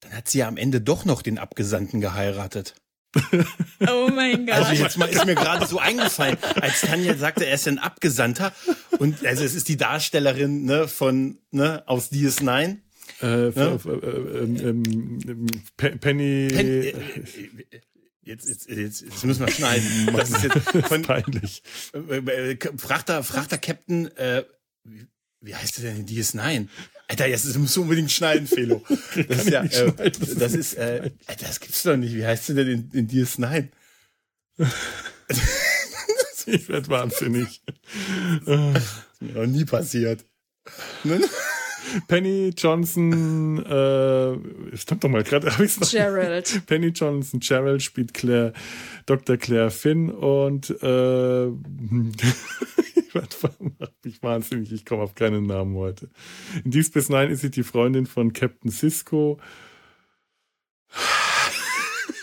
[0.00, 2.74] Dann hat sie ja am Ende doch noch den Abgesandten geheiratet.
[3.88, 4.56] Oh mein Gott.
[4.56, 8.52] Also jetzt mal ist mir gerade so eingefallen, als Tanja sagte, er ist ein Abgesandter
[8.98, 12.76] und also es ist die Darstellerin ne, von ne, aus DS9.
[13.22, 13.80] Äh, ne?
[13.86, 16.48] äh, ähm, Penny.
[16.48, 16.94] Pen, äh,
[18.22, 20.10] Jetzt, jetzt, jetzt, jetzt müssen wir schneiden.
[20.16, 21.62] Das ist jetzt von, peinlich.
[21.92, 24.44] Äh, Frachter, Frachter Captain, äh,
[25.40, 26.68] wie heißt der denn in DS9?
[27.10, 28.84] Alter, jetzt musst du unbedingt schneiden, Felo.
[29.28, 32.14] Das ist ja, äh, das ist, äh, Alter, das gibt's doch nicht.
[32.14, 33.66] Wie heißt du denn in, in DS9?
[36.46, 37.62] ich werd wahnsinnig.
[38.46, 40.24] Das noch nie passiert.
[41.02, 41.20] Ne?
[42.06, 45.90] Penny Johnson, äh, stand doch mal gerade, habe ich's noch?
[45.90, 46.62] Gerald.
[46.66, 48.52] Penny Johnson, Gerald spielt Claire,
[49.06, 49.36] Dr.
[49.36, 51.48] Claire Finn und äh,
[53.78, 56.10] macht mich wahnsinnig, ich komme auf keinen Namen heute.
[56.64, 59.38] In Deep Space Nine ist sie die Freundin von Captain Cisco.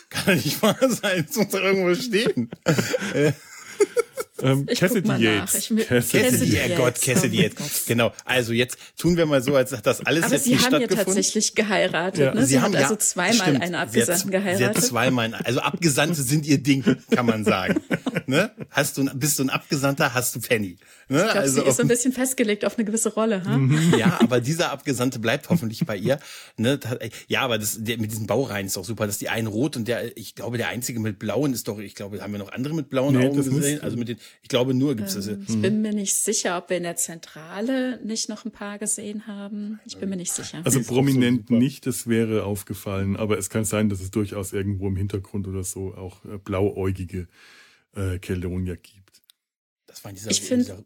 [0.09, 2.49] Kann nicht wahr sein, es muss doch irgendwo stehen.
[4.41, 5.73] Ähm, Cassidy Yates.
[5.87, 6.77] Cassidy, Yates.
[6.77, 7.85] Gott, Cassidy Yates.
[7.87, 8.13] Genau.
[8.25, 10.87] Also jetzt tun wir mal so, als das alles Aber jetzt Sie nicht haben ja
[10.87, 12.19] tatsächlich geheiratet.
[12.19, 12.33] Ja.
[12.33, 12.41] Ne?
[12.41, 13.61] Sie, Sie haben also zweimal stimmt.
[13.61, 14.57] einen Abgesandten sie geheiratet.
[14.59, 15.33] Sie hat zweimal.
[15.43, 17.81] Also Abgesandte sind ihr Ding, kann man sagen.
[18.27, 18.51] ne?
[18.69, 20.77] Hast du, bist du ein Abgesandter, hast du Penny.
[21.09, 21.19] Ne?
[21.19, 23.43] Ich glaube, also, sie ist so ein bisschen festgelegt auf eine gewisse Rolle.
[23.45, 23.59] Ha?
[23.97, 26.19] ja, aber dieser Abgesandte bleibt hoffentlich bei ihr.
[26.57, 26.79] Ne?
[27.27, 29.87] Ja, aber das, der, mit diesen Baureihen ist auch super, dass die einen rot und
[29.87, 32.73] der, ich glaube, der einzige mit blauen ist doch, ich glaube, haben wir noch andere
[32.73, 33.81] mit blauen nee, Augen gesehen?
[33.81, 35.55] Also mit den, ich glaube, nur gibt's ähm, das.
[35.55, 39.27] Ich bin mir nicht sicher, ob wir in der Zentrale nicht noch ein paar gesehen
[39.27, 39.79] haben.
[39.85, 40.61] Ich bin mir nicht sicher.
[40.65, 44.87] Also prominent so nicht, das wäre aufgefallen, aber es kann sein, dass es durchaus irgendwo
[44.87, 47.27] im Hintergrund oder so auch äh, blauäugige
[47.95, 49.21] äh, Kelonia gibt.
[49.85, 50.85] Das war in dieser, ich finde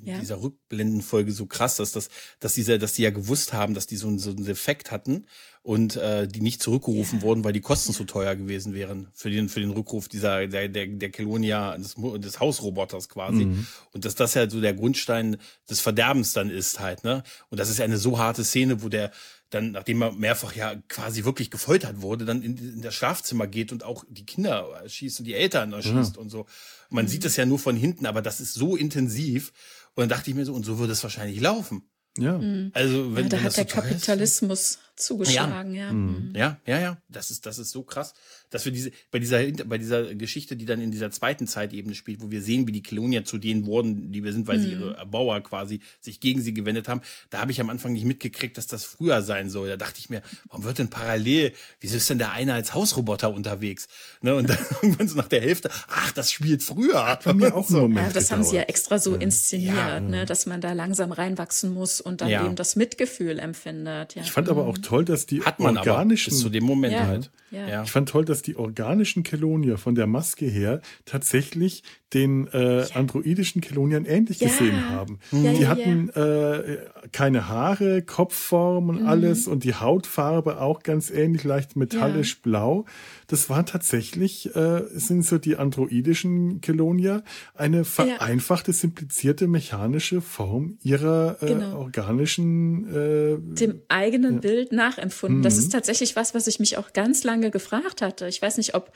[0.00, 0.18] in ja.
[0.18, 2.08] dieser Rückblendenfolge so krass, dass das,
[2.40, 5.26] dass diese, dass die ja gewusst haben, dass die so, einen, so einen Effekt hatten
[5.62, 7.24] und äh, die nicht zurückgerufen ja.
[7.24, 10.68] wurden, weil die Kosten zu teuer gewesen wären für den für den Rückruf dieser der
[10.68, 13.66] der der Kelonia des, des Hausroboters quasi mhm.
[13.92, 15.36] und dass das ja so der Grundstein
[15.68, 18.88] des Verderbens dann ist halt ne und das ist ja eine so harte Szene, wo
[18.88, 19.10] der
[19.50, 23.72] dann, nachdem er mehrfach ja quasi wirklich gefoltert wurde, dann in, in das Schlafzimmer geht
[23.72, 26.20] und auch die Kinder erschießt und die Eltern erschießt ja.
[26.20, 26.46] und so.
[26.90, 27.08] Man mhm.
[27.08, 29.52] sieht das ja nur von hinten, aber das ist so intensiv.
[29.98, 31.90] Und dann dachte ich mir so, und so würde es wahrscheinlich laufen.
[32.16, 32.38] Ja.
[32.38, 32.70] Mhm.
[32.72, 35.86] Also wenn, ja, da wenn hat der so Kapitalismus ist, zugeschlagen, ja.
[35.86, 35.92] Ja.
[35.92, 36.32] Mhm.
[36.36, 37.02] ja, ja, ja.
[37.08, 38.14] Das ist, das ist so krass,
[38.50, 42.20] dass wir diese, bei dieser, bei dieser Geschichte, die dann in dieser zweiten Zeitebene spielt,
[42.20, 44.62] wo wir sehen, wie die Kelonier zu denen wurden, die wir sind, weil mhm.
[44.62, 47.00] sie ihre Erbauer quasi sich gegen sie gewendet haben.
[47.30, 49.68] Da habe ich am Anfang nicht mitgekriegt, dass das früher sein soll.
[49.68, 53.32] Da dachte ich mir, warum wird denn parallel, wieso ist denn der eine als Hausroboter
[53.32, 53.86] unterwegs?
[54.20, 54.34] Ne?
[54.34, 57.06] Und dann irgendwann so nach der Hälfte, ach, das spielt früher.
[57.06, 57.86] Hat mir auch so.
[57.88, 60.00] Ja, das haben sie ja extra so inszeniert, ja.
[60.00, 60.26] ne?
[60.26, 62.44] dass man da langsam reinwachsen muss und dann ja.
[62.44, 64.14] eben das Mitgefühl empfindet.
[64.14, 64.22] Ja.
[64.22, 66.30] Ich fand aber auch mhm toll, dass die Hat man organischen.
[66.30, 67.06] Aber bis zu dem Moment ja.
[67.06, 67.30] halt.
[67.50, 67.82] Ja.
[67.82, 71.82] Ich fand toll, dass die organischen Kelonier von der Maske her tatsächlich
[72.14, 74.48] den äh, androidischen Keloniern ähnlich ja.
[74.48, 75.18] gesehen haben.
[75.32, 76.78] Ja, die hatten Äh,
[77.12, 79.08] keine Haare, Kopfform und mhm.
[79.08, 82.86] alles und die Hautfarbe auch ganz ähnlich, leicht metallisch blau.
[83.26, 87.22] Das waren tatsächlich, äh, sind so die androidischen Kelonier,
[87.54, 91.78] eine vereinfachte, simplizierte mechanische Form ihrer äh, genau.
[91.78, 95.38] organischen äh, dem eigenen Bild nachempfunden.
[95.38, 95.42] Mhm.
[95.42, 98.28] Das ist tatsächlich was, was ich mich auch ganz lange gefragt hatte.
[98.28, 98.92] Ich weiß nicht, ob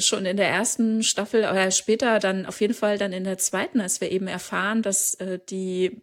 [0.00, 3.80] schon in der ersten Staffel oder später dann auf jeden Fall dann in der zweiten,
[3.80, 6.00] als wir eben erfahren, dass äh, die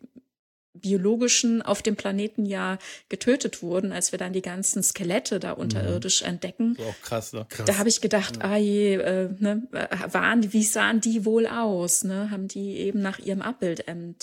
[0.81, 2.77] biologischen auf dem Planeten ja
[3.09, 6.29] getötet wurden, als wir dann die ganzen Skelette da unterirdisch mhm.
[6.29, 6.77] entdecken.
[6.79, 7.45] auch krass, ne?
[7.49, 7.65] Krass.
[7.65, 9.67] Da habe ich gedacht, ah je, äh, ne,
[10.11, 12.03] waren die, wie sahen die wohl aus?
[12.03, 12.29] Ne?
[12.31, 14.15] Haben die eben nach ihrem Abbild ähm,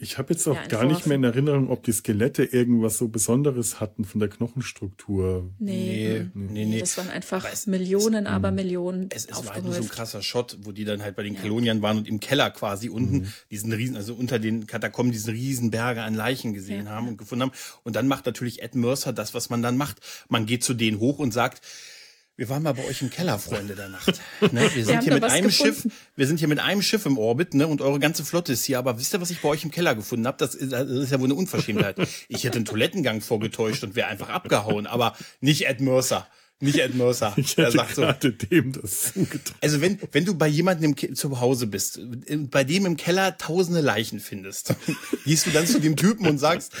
[0.00, 3.08] Ich habe jetzt auch ja, gar nicht mehr in Erinnerung, ob die Skelette irgendwas so
[3.08, 5.50] Besonderes hatten von der Knochenstruktur.
[5.58, 6.64] Nee, nee, nee.
[6.64, 6.80] nee.
[6.80, 8.56] Das waren einfach es, Millionen, es, aber mhm.
[8.56, 9.06] Millionen.
[9.10, 11.34] Es, es war halt nur so ein krasser Shot, wo die dann halt bei den
[11.34, 11.40] ja.
[11.40, 13.32] Keloniern waren und im Keller quasi unten mhm.
[13.50, 16.92] diesen riesen, also unter den Katakomben diesen riesen Berg Berge an Leichen gesehen ja.
[16.92, 17.52] haben und gefunden haben.
[17.82, 19.98] Und dann macht natürlich Ed Mercer das, was man dann macht.
[20.28, 21.60] Man geht zu denen hoch und sagt,
[22.36, 24.20] wir waren mal bei euch im Keller, Freunde der Nacht.
[24.52, 24.70] Ne?
[24.74, 25.74] Wir sind hier mit einem gefunden.
[25.74, 27.66] Schiff, wir sind hier mit einem Schiff im Orbit, ne?
[27.66, 28.78] Und eure ganze Flotte ist hier.
[28.78, 30.38] Aber wisst ihr, was ich bei euch im Keller gefunden habe?
[30.38, 31.96] Das, das ist ja wohl eine Unverschämtheit.
[32.28, 36.26] Ich hätte einen Toilettengang vorgetäuscht und wäre einfach abgehauen, aber nicht Ed Mercer.
[36.60, 37.34] Nicht Ed Mercer.
[37.36, 39.56] Ich hätte sagt so, dem das zugetraut.
[39.60, 42.00] Also wenn, wenn du bei jemandem im zu Hause bist,
[42.50, 44.74] bei dem im Keller tausende Leichen findest,
[45.24, 46.72] gehst du dann zu dem Typen und sagst,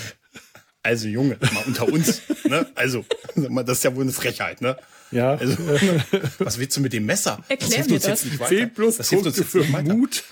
[0.82, 2.66] also Junge, mal unter uns, ne?
[2.74, 3.04] Also,
[3.36, 4.76] das ist ja wohl eine Frechheit, ne?
[5.12, 5.34] Ja.
[5.34, 5.56] Also,
[6.38, 7.42] was willst du mit dem Messer?
[7.48, 8.24] Erklär das mir das.
[8.24, 10.24] Nicht 10 plus das hilft uns jetzt für Mut.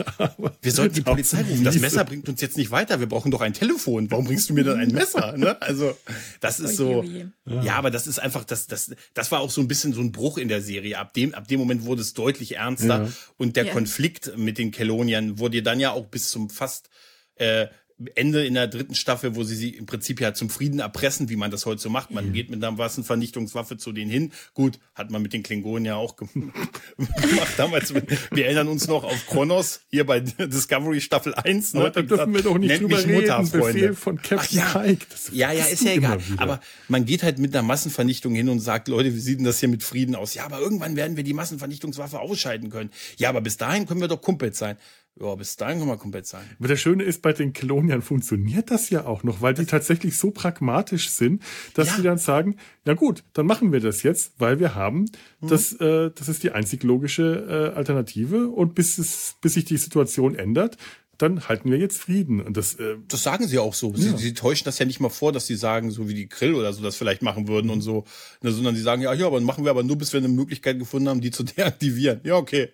[0.63, 1.65] wir sollten die Polizei rufen.
[1.65, 2.99] Das Messer bringt uns jetzt nicht weiter.
[2.99, 4.11] Wir brauchen doch ein Telefon.
[4.11, 5.37] Warum bringst du mir dann ein Messer?
[5.37, 5.61] Ne?
[5.61, 5.97] Also,
[6.41, 7.05] das ist so.
[7.45, 10.13] Ja, aber das ist einfach, das, das, das war auch so ein bisschen so ein
[10.13, 10.99] Bruch in der Serie.
[10.99, 13.05] Ab dem, ab dem Moment wurde es deutlich ernster.
[13.05, 13.09] Ja.
[13.37, 13.73] Und der ja.
[13.73, 16.89] Konflikt mit den Keloniern wurde dann ja auch bis zum fast
[17.37, 17.69] äh,
[18.15, 21.37] Ende in der dritten Staffel, wo sie sie im Prinzip ja zum Frieden erpressen, wie
[21.37, 22.11] man das heute so macht.
[22.11, 22.33] Man mhm.
[22.33, 24.33] geht mit einer Massenvernichtungswaffe zu denen hin.
[24.55, 27.93] Gut, hat man mit den Klingonen ja auch gemacht damals.
[27.95, 31.75] Wir erinnern uns noch auf Kronos, hier bei Discovery Staffel 1.
[31.75, 31.81] Ne?
[31.81, 34.79] Aber da dürfen wir doch nicht drüber reden, Mutter, Befehl von Captain ja.
[34.79, 35.07] Pike.
[35.33, 36.19] Ja, ja, ist ja egal.
[36.39, 39.61] Aber man geht halt mit einer Massenvernichtung hin und sagt, Leute, wie sieht denn das
[39.61, 40.35] hier mit Frieden aus?
[40.35, 42.91] Ja, aber irgendwann werden wir die Massenvernichtungswaffe ausschalten können.
[43.17, 44.77] Ja, aber bis dahin können wir doch Kumpels sein.
[45.19, 46.45] Ja, bis dahin können wir komplett sein.
[46.59, 50.17] Aber das Schöne ist, bei den Keloniern funktioniert das ja auch noch, weil die tatsächlich
[50.17, 51.43] so pragmatisch sind,
[51.75, 51.97] dass ja.
[51.97, 55.07] sie dann sagen, ja gut, dann machen wir das jetzt, weil wir haben,
[55.41, 55.49] mhm.
[55.49, 59.77] das, äh, das ist die einzig logische äh, Alternative und bis, es, bis sich die
[59.77, 60.79] Situation ändert,
[61.21, 62.41] dann halten wir jetzt Frieden.
[62.41, 63.95] Und das, äh, das sagen sie auch so.
[63.95, 64.17] Sie, ja.
[64.17, 66.73] sie täuschen das ja nicht mal vor, dass sie sagen, so wie die Grill oder
[66.73, 68.05] so das vielleicht machen würden und so,
[68.43, 70.79] ne, sondern sie sagen, ja, ja, aber machen wir aber nur, bis wir eine Möglichkeit
[70.79, 72.21] gefunden haben, die zu deaktivieren.
[72.25, 72.73] Ja, okay.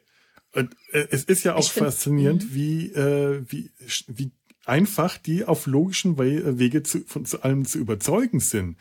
[0.56, 2.54] Und, äh, es ist ja auch find, faszinierend, mhm.
[2.54, 3.70] wie, äh, wie,
[4.08, 4.30] wie
[4.64, 8.76] einfach die auf logischen We Wege zu, von, zu allem zu überzeugen sind.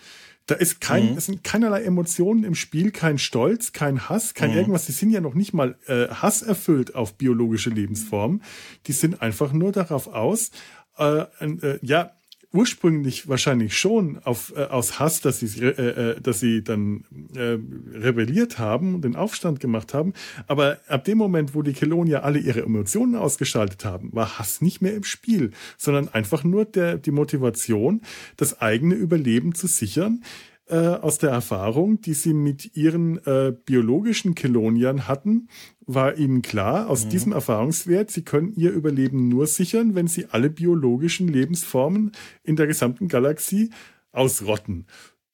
[0.48, 1.18] Da ist kein, mhm.
[1.18, 4.58] es sind keinerlei Emotionen im Spiel, kein Stolz, kein Hass, kein mhm.
[4.58, 4.86] irgendwas.
[4.86, 8.42] Die sind ja noch nicht mal äh, Hass erfüllt auf biologische Lebensformen.
[8.86, 10.52] Die sind einfach nur darauf aus,
[10.98, 12.12] äh, äh, ja,
[12.56, 17.04] ursprünglich wahrscheinlich schon auf, äh, aus Hass, dass sie, äh, äh, dass sie dann
[17.36, 17.58] äh,
[17.94, 20.14] rebelliert haben und den Aufstand gemacht haben.
[20.48, 24.82] Aber ab dem Moment, wo die Kelonier alle ihre Emotionen ausgeschaltet haben, war Hass nicht
[24.82, 28.02] mehr im Spiel, sondern einfach nur der, die Motivation,
[28.38, 30.24] das eigene Überleben zu sichern
[30.68, 35.48] äh, aus der Erfahrung, die sie mit ihren äh, biologischen Keloniern hatten,
[35.86, 37.10] war ihnen klar, aus mhm.
[37.10, 42.12] diesem Erfahrungswert, sie können ihr Überleben nur sichern, wenn sie alle biologischen Lebensformen
[42.44, 43.70] in der gesamten Galaxie
[44.12, 44.88] ausrotten.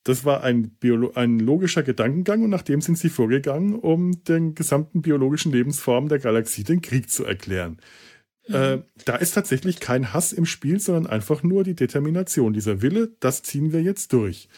[0.03, 4.55] Das war ein, Biolo ein logischer Gedankengang und nach dem sind sie vorgegangen, um den
[4.55, 7.77] gesamten biologischen Lebensformen der Galaxie den Krieg zu erklären.
[8.47, 8.55] Mhm.
[8.55, 12.53] Äh, da ist tatsächlich kein Hass im Spiel, sondern einfach nur die Determination.
[12.53, 14.49] Dieser Wille, das ziehen wir jetzt durch.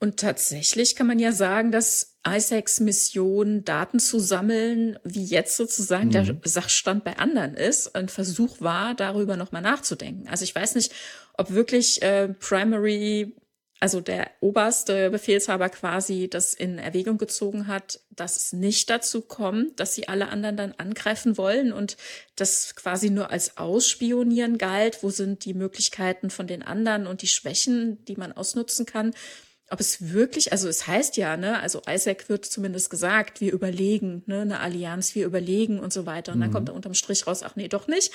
[0.00, 6.08] Und tatsächlich kann man ja sagen, dass Isaacs Mission, Daten zu sammeln, wie jetzt sozusagen
[6.08, 6.12] mhm.
[6.12, 10.28] der Sachstand bei anderen ist, ein Versuch war, darüber nochmal nachzudenken.
[10.28, 10.92] Also ich weiß nicht,
[11.36, 13.34] ob wirklich äh, Primary,
[13.80, 19.80] also der oberste Befehlshaber quasi das in Erwägung gezogen hat, dass es nicht dazu kommt,
[19.80, 21.96] dass sie alle anderen dann angreifen wollen und
[22.36, 25.02] das quasi nur als Ausspionieren galt.
[25.02, 29.12] Wo sind die Möglichkeiten von den anderen und die Schwächen, die man ausnutzen kann?
[29.70, 34.22] Ob es wirklich, also es heißt ja, ne, also Isaac wird zumindest gesagt, wir überlegen,
[34.26, 36.32] ne, eine Allianz, wir überlegen und so weiter.
[36.32, 36.54] Und dann mhm.
[36.54, 38.12] kommt er unterm Strich raus, ach nee, doch nicht.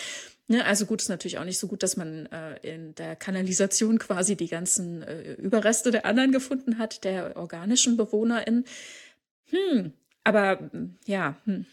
[0.47, 3.99] Ne, also gut, ist natürlich auch nicht so gut, dass man äh, in der Kanalisation
[3.99, 8.65] quasi die ganzen äh, Überreste der anderen gefunden hat, der organischen BewohnerInnen.
[9.49, 10.71] Hm, aber
[11.05, 11.37] ja.
[11.45, 11.65] Hm.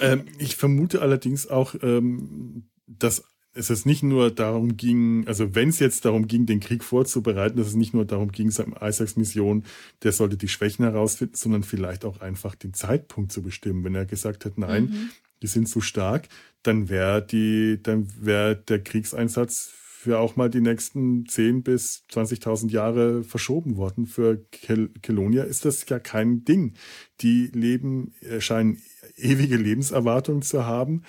[0.00, 3.24] ähm, ich vermute allerdings auch, ähm, dass
[3.54, 7.56] es ist nicht nur darum ging, also wenn es jetzt darum ging, den Krieg vorzubereiten,
[7.56, 9.64] dass es nicht nur darum ging, Isaacs Mission,
[10.02, 13.84] der sollte die Schwächen herausfinden, sondern vielleicht auch einfach den Zeitpunkt zu bestimmen.
[13.84, 15.10] Wenn er gesagt hat, nein, mhm.
[15.40, 16.28] die sind zu stark,
[16.62, 19.72] dann wäre die, dann wäre der Kriegseinsatz
[20.04, 24.06] für auch mal die nächsten 10 bis 20.000 Jahre verschoben worden.
[24.06, 26.74] Für Kel Kelonia ist das ja kein Ding.
[27.22, 28.82] Die leben, scheinen
[29.16, 31.04] ewige Lebenserwartung zu haben.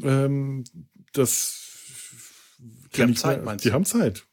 [0.00, 0.62] Ähm,
[1.12, 1.69] das
[2.94, 3.64] die haben Zeit, meinst?
[3.64, 4.26] Die haben Zeit.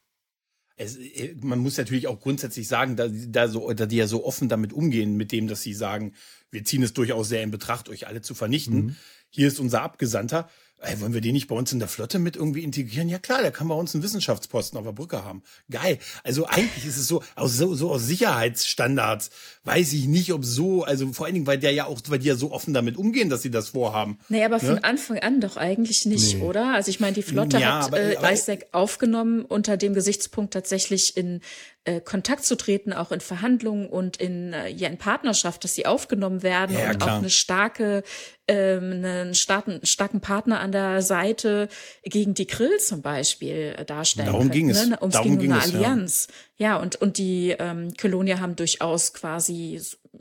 [0.76, 4.24] Es, äh, man muss natürlich auch grundsätzlich sagen, da, da, so, da die ja so
[4.24, 6.14] offen damit umgehen, mit dem, dass sie sagen,
[6.50, 8.86] wir ziehen es durchaus sehr in Betracht, euch alle zu vernichten.
[8.86, 8.96] Mhm.
[9.30, 10.48] Hier ist unser Abgesandter.
[10.80, 13.08] Ey, wollen wir den nicht bei uns in der Flotte mit irgendwie integrieren?
[13.08, 15.42] Ja klar, der kann bei uns einen Wissenschaftsposten auf der Brücke haben.
[15.70, 15.98] Geil.
[16.22, 19.30] Also eigentlich ist es so, aus, so, so aus Sicherheitsstandards
[19.64, 22.28] weiß ich nicht, ob so, also vor allen Dingen, weil der ja auch, weil die
[22.28, 24.18] ja so offen damit umgehen, dass sie das vorhaben.
[24.28, 24.84] Nee, aber von ne?
[24.84, 26.42] Anfang an doch eigentlich nicht, nee.
[26.42, 26.74] oder?
[26.74, 30.52] Also ich meine, die Flotte ja, hat aber, äh, aber, Isaac aufgenommen unter dem Gesichtspunkt
[30.52, 31.40] tatsächlich in
[31.88, 35.86] äh, Kontakt zu treten, auch in Verhandlungen und in, äh, ja, in Partnerschaft, dass sie
[35.86, 37.14] aufgenommen werden ja, und klar.
[37.14, 38.02] auch eine starke,
[38.46, 41.68] ähm, einen starken, starken Partner an der Seite
[42.04, 44.86] gegen die Grill zum Beispiel äh, darstellen Darum können, ging es.
[44.86, 44.98] Ne?
[45.00, 46.28] Um Darum ging um eine es, Allianz.
[46.58, 46.74] Ja.
[46.74, 49.80] ja, und, und die ähm, Kolonier haben durchaus quasi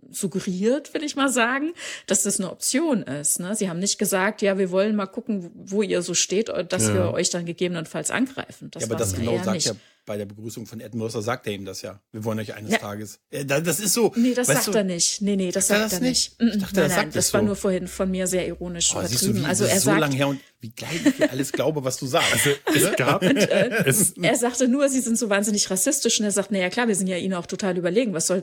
[0.09, 1.73] suggeriert, will ich mal sagen,
[2.05, 3.41] dass das eine Option ist.
[3.41, 3.55] Ne?
[3.57, 6.93] Sie haben nicht gesagt, ja, wir wollen mal gucken, wo ihr so steht, dass ja.
[6.93, 8.71] wir euch dann gegebenenfalls angreifen.
[8.71, 9.65] Das ja, aber das genau sagt nicht.
[9.67, 9.75] ja
[10.07, 11.99] bei der Begrüßung von Ed Mercer sagt er ihm das ja.
[12.13, 12.77] Wir wollen euch eines ja.
[12.77, 13.19] Tages.
[13.29, 14.13] Äh, das ist so.
[14.15, 15.21] Nee, das sagt du, er nicht.
[15.21, 16.39] Nee, nee, das sagt er, das nicht.
[16.39, 16.55] nicht.
[16.55, 17.45] Ich dachte, nein, das, nein, das war so.
[17.45, 19.43] nur vorhin von mir sehr ironisch oh, übertrieben.
[19.43, 22.07] Du, also er so sagt, lange her und wie geil ich alles glaube, was du
[22.07, 22.33] sagst.
[22.33, 26.25] Also, es gab, und, äh, es, er sagte nur, sie sind so wahnsinnig rassistisch und
[26.25, 28.13] er sagt, naja klar, wir sind ja ihnen auch total überlegen.
[28.13, 28.41] Was soll,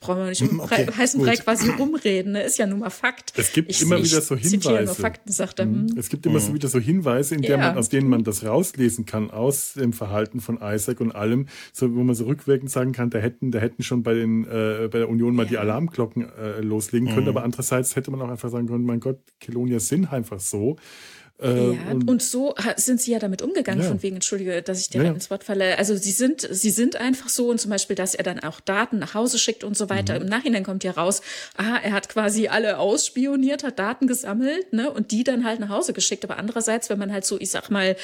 [0.00, 2.44] brauchen wir nicht um okay, heißen Brei quasi rumreden, ne?
[2.44, 3.32] ist ja nun mal Fakt.
[3.36, 4.84] Es gibt ich, immer ich, wieder so Hinweise.
[4.84, 5.66] Nur Fakten, sagt er.
[5.66, 5.90] Mhm.
[5.90, 5.98] Hm.
[5.98, 6.44] Es gibt immer mhm.
[6.44, 7.56] so wieder so Hinweise, in der ja.
[7.58, 11.94] man, aus denen man das rauslesen kann, aus dem Verhalten von Isaac und allem, so,
[11.94, 14.98] wo man so rückwirkend sagen kann, da hätten, da hätten schon bei den, äh, bei
[14.98, 15.50] der Union mal ja.
[15.50, 17.28] die Alarmglocken äh, loslegen können, mhm.
[17.30, 20.76] aber andererseits hätte man auch einfach sagen können, mein Gott, Kelonia sind einfach so.
[21.40, 23.88] Äh, ja, und, und, so sind sie ja damit umgegangen, ja.
[23.88, 25.10] von wegen, entschuldige, dass ich dir ja.
[25.10, 25.78] ins Wort falle.
[25.78, 28.98] Also sie sind, sie sind einfach so und zum Beispiel, dass er dann auch Daten
[28.98, 30.16] nach Hause schickt und so weiter.
[30.16, 30.22] Mhm.
[30.22, 31.22] Im Nachhinein kommt ja raus,
[31.56, 35.70] aha, er hat quasi alle ausspioniert, hat Daten gesammelt, ne, und die dann halt nach
[35.70, 36.24] Hause geschickt.
[36.24, 37.96] Aber andererseits, wenn man halt so, ich sag mal,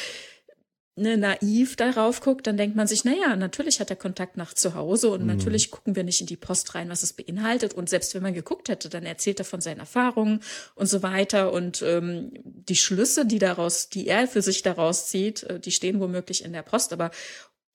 [0.96, 4.74] ne, naiv darauf guckt, dann denkt man sich, naja, natürlich hat er Kontakt nach zu
[4.74, 5.26] Hause und mhm.
[5.26, 7.74] natürlich gucken wir nicht in die Post rein, was es beinhaltet.
[7.74, 10.40] Und selbst wenn man geguckt hätte, dann erzählt er von seinen Erfahrungen
[10.74, 11.52] und so weiter.
[11.52, 16.00] Und ähm, die Schlüsse, die daraus, die er für sich daraus zieht, äh, die stehen
[16.00, 16.92] womöglich in der Post.
[16.92, 17.10] Aber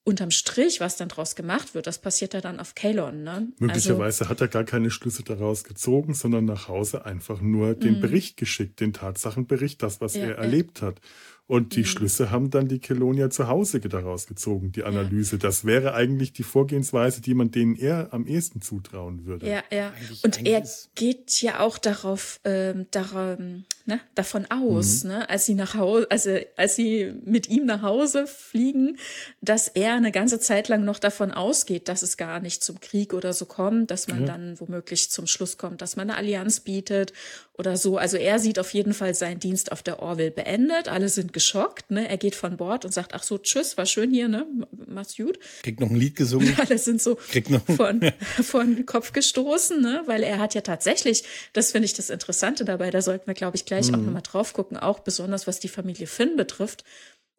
[0.04, 3.24] unterm Strich, was dann draus gemacht wird, das passiert ja dann auf Kalon.
[3.24, 3.50] Ne?
[3.60, 8.00] Möglicherweise also, hat er gar keine Schlüsse daraus gezogen, sondern nach Hause einfach nur den
[8.00, 8.02] mm.
[8.02, 10.36] Bericht geschickt, den Tatsachenbericht, das, was ja, er ja.
[10.38, 11.00] erlebt hat.
[11.48, 11.86] Und die mhm.
[11.86, 15.36] Schlüsse haben dann die Kelonia zu Hause daraus gezogen, die Analyse.
[15.36, 15.40] Ja.
[15.40, 19.50] Das wäre eigentlich die Vorgehensweise, die man denen eher am ehesten zutrauen würde.
[19.50, 19.90] Ja, ja.
[19.90, 23.38] Eigentlich, und eigentlich er geht ja auch darauf, ähm, darauf
[23.86, 25.10] ne, davon aus, mhm.
[25.10, 28.98] ne, als sie nach Hause, also als sie mit ihm nach Hause fliegen,
[29.42, 33.14] dass er eine ganze Zeit lang noch davon ausgeht, dass es gar nicht zum Krieg
[33.14, 34.28] oder so kommt, dass man ja.
[34.28, 37.14] dann womöglich zum Schluss kommt, dass man eine Allianz bietet
[37.62, 37.98] oder so.
[37.98, 40.88] Also er sieht auf jeden Fall seinen Dienst auf der Orville beendet.
[40.88, 41.92] Alle sind geschockt.
[41.92, 42.10] Ne?
[42.10, 44.48] Er geht von Bord und sagt, ach so, tschüss, war schön hier, ne?
[44.88, 45.38] Mach's gut.
[45.62, 46.56] Kriegt noch ein Lied gesungen.
[46.60, 48.02] Alle sind so von,
[48.42, 50.02] von Kopf gestoßen, ne?
[50.08, 53.56] Weil er hat ja tatsächlich, das finde ich das Interessante dabei, da sollten wir, glaube
[53.56, 53.96] ich, gleich mhm.
[53.96, 56.84] auch nochmal drauf gucken, auch besonders was die Familie Finn betrifft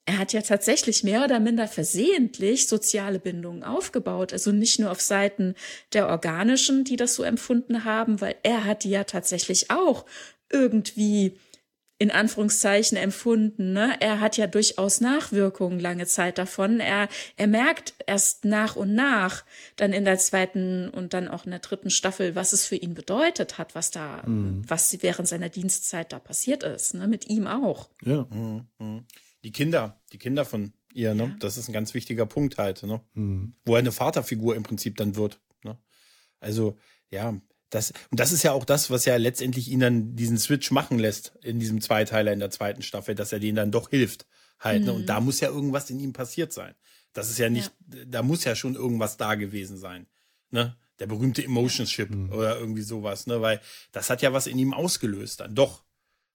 [0.05, 4.33] er hat ja tatsächlich mehr oder minder versehentlich soziale Bindungen aufgebaut.
[4.33, 5.55] Also nicht nur auf Seiten
[5.93, 10.05] der Organischen, die das so empfunden haben, weil er hat die ja tatsächlich auch
[10.51, 11.39] irgendwie
[12.03, 13.75] in Anführungszeichen empfunden.
[13.75, 13.95] Ne?
[14.01, 16.81] Er hat ja durchaus Nachwirkungen lange Zeit davon.
[16.81, 19.45] Er, er merkt erst nach und nach,
[19.77, 22.95] dann in der zweiten und dann auch in der dritten Staffel, was es für ihn
[22.95, 24.65] bedeutet hat, was da, mhm.
[24.67, 26.95] was während seiner Dienstzeit da passiert ist.
[26.95, 27.07] Ne?
[27.07, 27.89] Mit ihm auch.
[28.05, 28.27] Ja.
[28.31, 29.05] Mhm.
[29.45, 31.37] Die Kinder, die Kinder von ihr, ne?
[31.41, 33.01] Das ist ein ganz wichtiger Punkt halt, ne?
[33.15, 33.55] Mhm.
[33.65, 35.41] Wo er eine Vaterfigur im Prinzip dann wird.
[35.65, 35.79] Ne?
[36.41, 36.77] Also,
[37.11, 40.71] ja, das, und das ist ja auch das, was ja letztendlich ihn dann diesen Switch
[40.71, 44.27] machen lässt in diesem Zweiteiler in der zweiten Staffel, dass er denen dann doch hilft.
[44.61, 44.87] Halt, mhm.
[44.87, 44.93] ne?
[44.93, 45.27] Und da mhm.
[45.27, 46.75] muss ja irgendwas in ihm passiert sein.
[47.13, 48.05] Das ist ja nicht, ja.
[48.07, 50.07] da muss ja schon irgendwas da gewesen sein.
[50.51, 50.77] Ne?
[50.99, 52.33] Der berühmte Emotions Chip mhm.
[52.33, 53.41] oder irgendwie sowas, ne?
[53.41, 55.85] Weil das hat ja was in ihm ausgelöst, dann doch.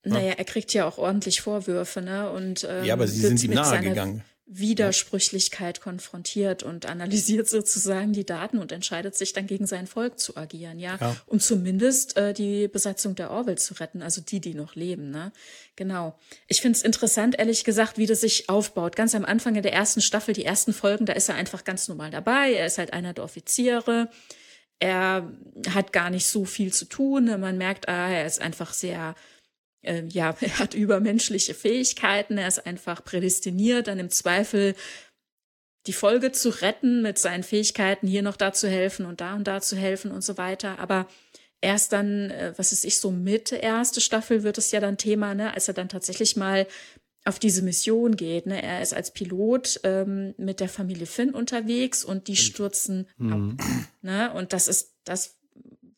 [0.08, 2.30] Naja, er kriegt ja auch ordentlich Vorwürfe, ne?
[2.32, 4.24] Und ähm, ja, aber sie sind ihm nahegegangen.
[4.50, 10.38] Widersprüchlichkeit konfrontiert und analysiert sozusagen die Daten und entscheidet sich dann gegen sein Volk zu
[10.38, 11.16] agieren, ja, ja.
[11.26, 15.34] um zumindest äh, die Besatzung der Orwell zu retten, also die, die noch leben, ne?
[15.76, 16.18] Genau.
[16.48, 18.96] Ich finde es interessant, ehrlich gesagt, wie das sich aufbaut.
[18.96, 21.88] Ganz am Anfang in der ersten Staffel, die ersten Folgen, da ist er einfach ganz
[21.90, 22.54] normal dabei.
[22.54, 24.10] Er ist halt einer der Offiziere.
[24.80, 25.32] Er
[25.70, 27.26] hat gar nicht so viel zu tun.
[27.40, 29.16] Man merkt, ah, er ist einfach sehr
[29.82, 34.76] äh, ja, er hat übermenschliche Fähigkeiten, er ist einfach prädestiniert, dann im Zweifel
[35.86, 39.48] die Folge zu retten mit seinen Fähigkeiten, hier noch da zu helfen und da und
[39.48, 40.80] da zu helfen und so weiter.
[40.80, 41.08] Aber
[41.62, 45.34] erst dann, äh, was ist ich, so Mitte erste Staffel wird es ja dann Thema,
[45.34, 46.68] ne, als er dann tatsächlich mal
[47.28, 48.46] auf diese Mission geht.
[48.46, 48.64] Ne?
[48.64, 53.58] Er ist als Pilot ähm, mit der Familie Finn unterwegs und die stürzen mhm.
[53.60, 53.68] ab.
[54.02, 54.34] Ne?
[54.34, 55.37] Und das ist das,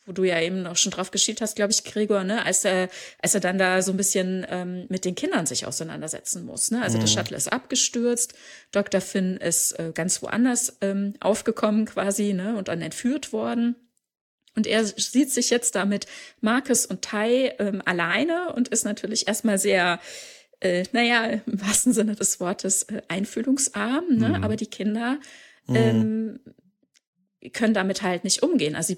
[0.10, 2.90] wo du ja eben auch schon drauf geschielt hast, glaube ich, Gregor, ne, als er,
[3.22, 6.72] als er dann da so ein bisschen ähm, mit den Kindern sich auseinandersetzen muss.
[6.72, 6.82] Ne?
[6.82, 7.02] Also mhm.
[7.02, 8.34] das Shuttle ist abgestürzt,
[8.72, 9.02] Dr.
[9.02, 13.76] Finn ist äh, ganz woanders ähm, aufgekommen quasi, ne, und dann entführt worden.
[14.56, 16.08] Und er sieht sich jetzt da mit
[16.42, 20.00] Marcus und Tai ähm, alleine und ist natürlich erstmal sehr,
[20.60, 24.30] äh, naja, im wahrsten Sinne des Wortes äh, einfühlungsarm, ne?
[24.30, 24.44] Mhm.
[24.44, 25.20] aber die Kinder
[25.68, 25.76] mhm.
[25.76, 26.40] ähm,
[27.54, 28.76] können damit halt nicht umgehen.
[28.76, 28.96] Also sie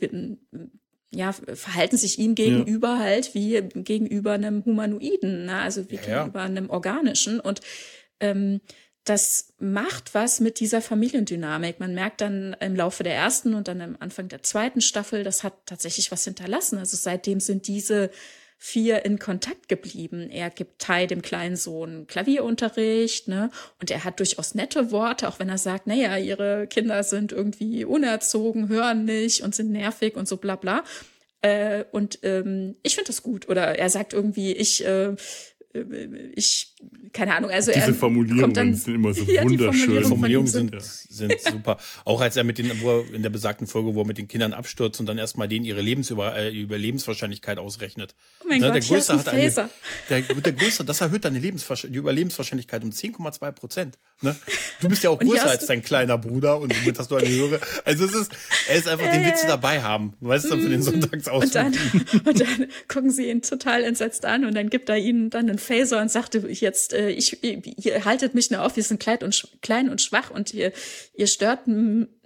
[1.14, 3.00] ja, verhalten sich ihm gegenüber ja.
[3.00, 5.58] halt wie gegenüber einem Humanoiden, ne?
[5.58, 6.46] also wie ja, gegenüber ja.
[6.46, 7.40] einem organischen.
[7.40, 7.60] Und
[8.22, 8.62] ähm,
[9.04, 11.80] das macht was mit dieser Familiendynamik.
[11.80, 15.44] Man merkt dann im Laufe der ersten und dann am Anfang der zweiten Staffel, das
[15.44, 16.78] hat tatsächlich was hinterlassen.
[16.78, 18.12] Also seitdem sind diese
[18.64, 20.30] vier in Kontakt geblieben.
[20.30, 23.50] Er gibt Tai dem kleinen Sohn Klavierunterricht, ne?
[23.80, 27.86] Und er hat durchaus nette Worte, auch wenn er sagt, naja, ihre Kinder sind irgendwie
[27.86, 30.84] unerzogen, hören nicht und sind nervig und so bla bla.
[31.42, 33.50] Äh, und ähm, ich finde das gut.
[33.50, 35.16] Oder er sagt irgendwie, ich äh,
[36.36, 36.74] ich,
[37.14, 39.98] keine Ahnung, also Diese Formulierungen dann, sind immer so ja, wunderschön.
[39.98, 41.78] Die Formulierungen sind, sind super.
[42.04, 44.28] Auch als er mit den, wo er in der besagten Folge, wo er mit den
[44.28, 48.16] Kindern abstürzt und dann erstmal denen ihre Lebensüber, äh, Überlebenswahrscheinlichkeit ausrechnet.
[48.42, 49.70] Oh mein ne, Gott, der Größte hat eine,
[50.10, 53.98] der, der Größte, das erhöht deine Lebenswahrscheinlichkeit, die Überlebenswahrscheinlichkeit um 10,2 Prozent.
[54.22, 54.36] Ne?
[54.82, 57.62] Du bist ja auch größer als dein kleiner Bruder und somit hast du eine höhere.
[57.86, 58.32] Also es ist,
[58.68, 60.14] er ist einfach, den willst du dabei haben.
[60.20, 60.84] Weißt du, für den mm.
[60.84, 61.44] Sonntagsausflug.
[61.44, 61.74] Und dann,
[62.26, 65.61] und dann gucken sie ihn total entsetzt an und dann gibt er ihnen dann einen
[65.62, 69.48] Phaser und sagte jetzt, äh, ich, ihr haltet mich nur auf, wir sind klein und,
[69.62, 70.74] klein und schwach und ihr,
[71.16, 71.68] ihr stört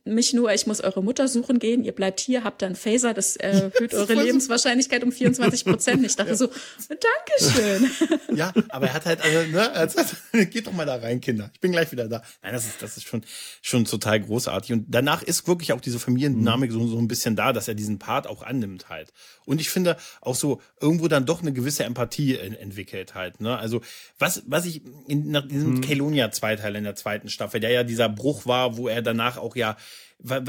[0.06, 3.36] mich nur, ich muss eure Mutter suchen gehen, ihr bleibt hier, habt dann Phaser, das
[3.36, 6.06] erhöht eure Lebenswahrscheinlichkeit um 24 Prozent.
[6.06, 6.36] Ich dachte ja.
[6.36, 6.50] so,
[6.88, 7.92] Dankeschön.
[8.36, 9.96] Ja, aber er hat halt, also, ne, er hat,
[10.52, 11.50] geht doch mal da rein, Kinder.
[11.54, 12.22] Ich bin gleich wieder da.
[12.44, 13.24] Nein, das ist, das ist schon,
[13.62, 14.74] schon total großartig.
[14.74, 16.74] Und danach ist wirklich auch diese Familiendynamik mhm.
[16.74, 19.14] so, so ein bisschen da, dass er diesen Part auch annimmt halt.
[19.46, 23.58] Und ich finde auch so irgendwo dann doch eine gewisse Empathie entwickelt halt, ne?
[23.58, 23.82] Also,
[24.20, 25.82] was, was ich in, nach diesem mhm.
[25.82, 29.78] Kelonia-Zweiteil in der zweiten Staffel, der ja dieser Bruch war, wo er danach auch ja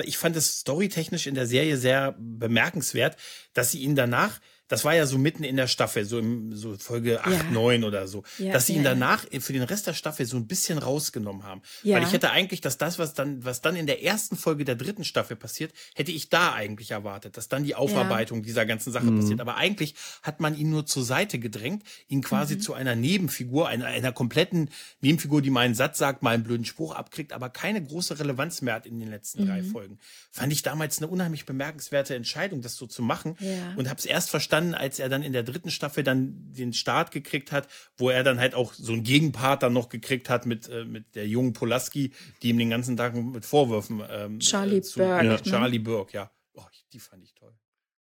[0.04, 3.16] ich fand es storytechnisch in der Serie sehr bemerkenswert,
[3.52, 6.76] dass sie ihn danach das war ja so mitten in der Staffel, so im so
[6.76, 7.42] Folge 8, ja.
[7.50, 10.46] 9 oder so, ja, dass sie ihn danach für den Rest der Staffel so ein
[10.46, 11.62] bisschen rausgenommen haben.
[11.82, 11.96] Ja.
[11.96, 14.74] Weil ich hätte eigentlich, dass das, was dann, was dann in der ersten Folge der
[14.74, 19.06] dritten Staffel passiert, hätte ich da eigentlich erwartet, dass dann die Aufarbeitung dieser ganzen Sache
[19.06, 19.20] mhm.
[19.20, 19.40] passiert.
[19.40, 22.60] Aber eigentlich hat man ihn nur zur Seite gedrängt, ihn quasi mhm.
[22.60, 26.64] zu einer Nebenfigur, einer, einer kompletten Nebenfigur, die mal einen Satz sagt, mal einen blöden
[26.64, 29.48] Spruch abkriegt, aber keine große Relevanz mehr hat in den letzten mhm.
[29.48, 29.98] drei Folgen.
[30.32, 33.36] Fand ich damals eine unheimlich bemerkenswerte Entscheidung, das so zu machen
[33.76, 36.72] und habe es erst verstanden, verstanden, als er dann in der dritten Staffel dann den
[36.72, 40.46] Start gekriegt hat, wo er dann halt auch so einen Gegenpart dann noch gekriegt hat
[40.46, 44.78] mit, äh, mit der jungen Polaski, die ihm den ganzen Tag mit Vorwürfen ähm, Charlie
[44.78, 45.24] äh, zu, Burke.
[45.24, 45.32] Ja.
[45.32, 45.42] Ne?
[45.42, 46.30] Charlie Burke, ja.
[46.54, 47.52] Oh, die fand ich toll.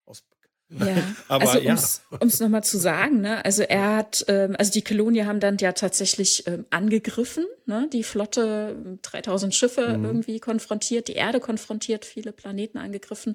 [0.07, 0.25] Aus
[0.69, 2.19] ja, aber also ums, ja.
[2.21, 5.73] ums nochmal zu sagen, ne, also er hat, ähm, also die Kolonien haben dann ja
[5.73, 10.05] tatsächlich ähm, angegriffen, ne, die Flotte, 3000 Schiffe mhm.
[10.05, 13.35] irgendwie konfrontiert, die Erde konfrontiert, viele Planeten angegriffen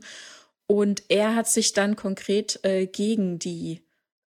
[0.68, 3.82] und er hat sich dann konkret äh, gegen die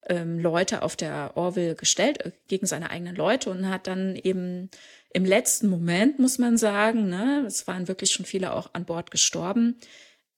[0.08, 4.70] ähm, Leute auf der Orville gestellt, äh, gegen seine eigenen Leute und hat dann eben
[5.12, 9.10] im letzten Moment, muss man sagen, ne, es waren wirklich schon viele auch an Bord
[9.10, 9.76] gestorben,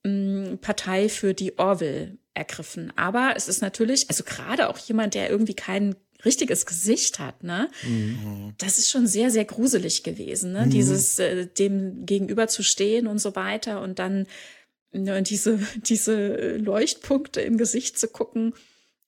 [0.04, 2.92] ähm, Partei für die Orville ergriffen.
[2.96, 7.70] Aber es ist natürlich, also gerade auch jemand, der irgendwie kein richtiges Gesicht hat, ne?
[7.82, 8.54] Mhm.
[8.58, 10.66] Das ist schon sehr, sehr gruselig gewesen, ne?
[10.66, 10.70] Mhm.
[10.70, 14.26] Dieses äh, dem gegenüber zu stehen und so weiter und dann
[14.92, 18.54] ne, diese, diese Leuchtpunkte im Gesicht zu gucken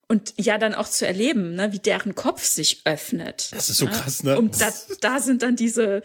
[0.09, 3.51] und ja dann auch zu erleben, ne, wie deren Kopf sich öffnet.
[3.53, 3.91] Das ist so ne?
[3.93, 4.39] krass, ne?
[4.39, 4.71] Und da,
[5.01, 6.03] da sind dann diese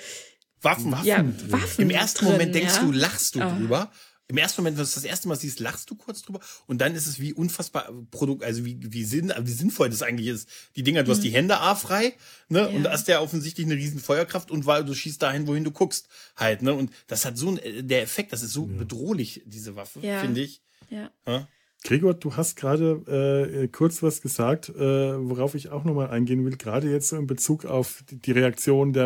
[0.61, 0.95] Waffen.
[1.03, 2.83] Ja, Waffen Im ersten drin, Moment denkst ja?
[2.83, 3.49] du, lachst du oh.
[3.55, 3.91] drüber
[4.29, 6.95] im ersten Moment, wenn du das erste Mal siehst, lachst du kurz drüber und dann
[6.95, 10.49] ist es wie unfassbar Produkt, also wie, wie, sinn, wie sinnvoll das eigentlich ist.
[10.75, 11.15] Die Dinger, du mhm.
[11.15, 12.13] hast die Hände A frei,
[12.49, 12.65] ne, ja.
[12.67, 15.71] und da hast ja offensichtlich eine riesen Feuerkraft und weil du schießt dahin, wohin du
[15.71, 18.77] guckst, halt, ne, und das hat so ein, der Effekt, das ist so ja.
[18.77, 20.19] bedrohlich, diese Waffe, ja.
[20.19, 20.61] finde ich.
[20.89, 21.09] Ja.
[21.25, 21.47] ja.
[21.83, 26.57] Gregor, du hast gerade äh, kurz was gesagt, äh, worauf ich auch nochmal eingehen will,
[26.57, 29.05] gerade jetzt so in Bezug auf die Reaktion der,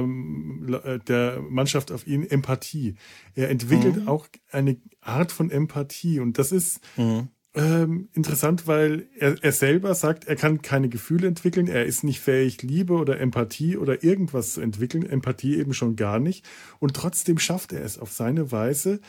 [0.83, 2.95] äh, der Mannschaft auf ihn, Empathie.
[3.35, 4.07] Er entwickelt mhm.
[4.07, 7.27] auch eine Art von Empathie und das ist mhm.
[7.53, 12.21] ähm, interessant, weil er, er selber sagt, er kann keine Gefühle entwickeln, er ist nicht
[12.21, 16.47] fähig, Liebe oder Empathie oder irgendwas zu entwickeln, Empathie eben schon gar nicht
[16.79, 19.01] und trotzdem schafft er es auf seine Weise,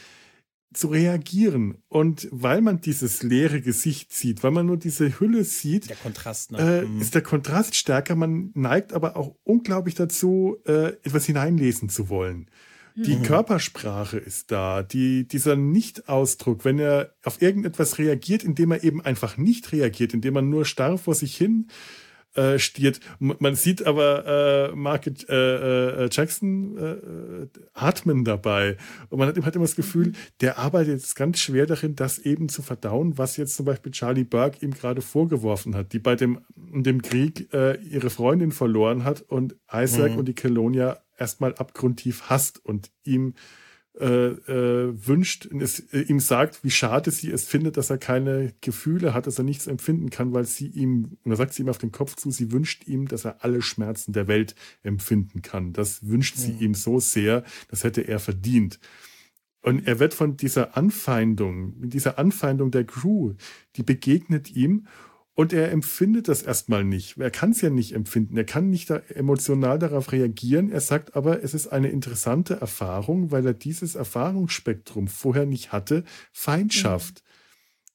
[0.74, 1.78] zu reagieren.
[1.88, 6.52] Und weil man dieses leere Gesicht sieht, weil man nur diese Hülle sieht, der Kontrast,
[6.52, 6.58] ne?
[6.58, 7.00] äh, mhm.
[7.00, 8.14] ist der Kontrast stärker.
[8.14, 12.48] Man neigt aber auch unglaublich dazu, äh, etwas hineinlesen zu wollen.
[12.94, 13.22] Die mhm.
[13.22, 19.38] Körpersprache ist da, die, dieser Nicht-Ausdruck, wenn er auf irgendetwas reagiert, indem er eben einfach
[19.38, 21.68] nicht reagiert, indem man nur starr vor sich hin
[22.34, 23.00] äh, stiert.
[23.18, 28.76] Man sieht aber äh, Mark äh, äh, Jackson äh, atmen dabei.
[29.10, 32.48] Und man hat, hat immer das Gefühl, der arbeitet jetzt ganz schwer darin, das eben
[32.48, 36.40] zu verdauen, was jetzt zum Beispiel Charlie Burke ihm gerade vorgeworfen hat, die bei dem,
[36.56, 40.18] dem Krieg äh, ihre Freundin verloren hat und Isaac mhm.
[40.18, 43.34] und die Kelonia erstmal abgrundtief hasst und ihm
[44.00, 48.54] äh, äh, wünscht, es, äh, ihm sagt, wie schade sie es findet, dass er keine
[48.62, 51.68] Gefühle hat, dass er nichts empfinden kann, weil sie ihm, und da sagt sie ihm
[51.68, 55.74] auf den Kopf zu, sie wünscht ihm, dass er alle Schmerzen der Welt empfinden kann.
[55.74, 58.80] Das wünscht sie ihm so sehr, das hätte er verdient.
[59.60, 63.34] Und er wird von dieser Anfeindung, dieser Anfeindung der Crew,
[63.76, 64.86] die begegnet ihm
[65.34, 67.16] und er empfindet das erstmal nicht.
[67.16, 68.36] Er kann es ja nicht empfinden.
[68.36, 70.70] Er kann nicht da emotional darauf reagieren.
[70.70, 76.04] Er sagt aber, es ist eine interessante Erfahrung, weil er dieses Erfahrungsspektrum vorher nicht hatte.
[76.32, 77.22] Feindschaft.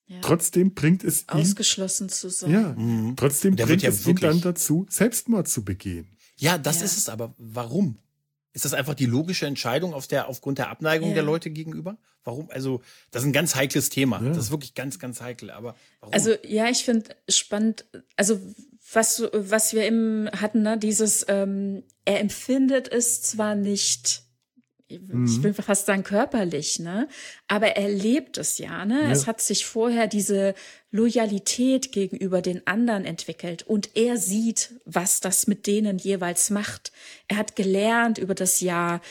[0.07, 0.15] Mhm.
[0.15, 0.21] Ja.
[0.21, 1.41] Trotzdem bringt es ihn.
[1.41, 2.51] Ausgeschlossen zu sein.
[2.51, 2.73] Ja.
[2.73, 3.15] Mhm.
[3.15, 6.07] Trotzdem bringt ja es ihn dann dazu, Selbstmord zu begehen.
[6.37, 6.85] Ja, das ja.
[6.85, 7.35] ist es aber.
[7.37, 7.99] Warum?
[8.57, 11.13] Ist das einfach die logische Entscheidung auf der, aufgrund der Abneigung ja.
[11.13, 11.95] der Leute gegenüber?
[12.23, 12.49] Warum?
[12.49, 12.81] Also,
[13.11, 14.19] das ist ein ganz heikles Thema.
[14.19, 14.29] Ja.
[14.29, 15.51] Das ist wirklich ganz, ganz heikel.
[15.51, 16.11] Aber warum?
[16.11, 17.85] Also, ja, ich finde spannend,
[18.15, 18.39] also
[18.91, 24.23] was, was wir eben hatten, ne, dieses, ähm, er empfindet es zwar nicht
[24.89, 25.43] ich mhm.
[25.43, 27.09] will fast sagen körperlich, ne?
[27.47, 29.03] Aber er lebt es ja, ne?
[29.03, 29.11] Ja.
[29.11, 30.53] Es hat sich vorher diese
[30.91, 36.93] Loyalität gegenüber den anderen entwickelt und er sieht, was das mit denen jeweils macht.
[37.27, 39.01] Er hat gelernt über das Jahr,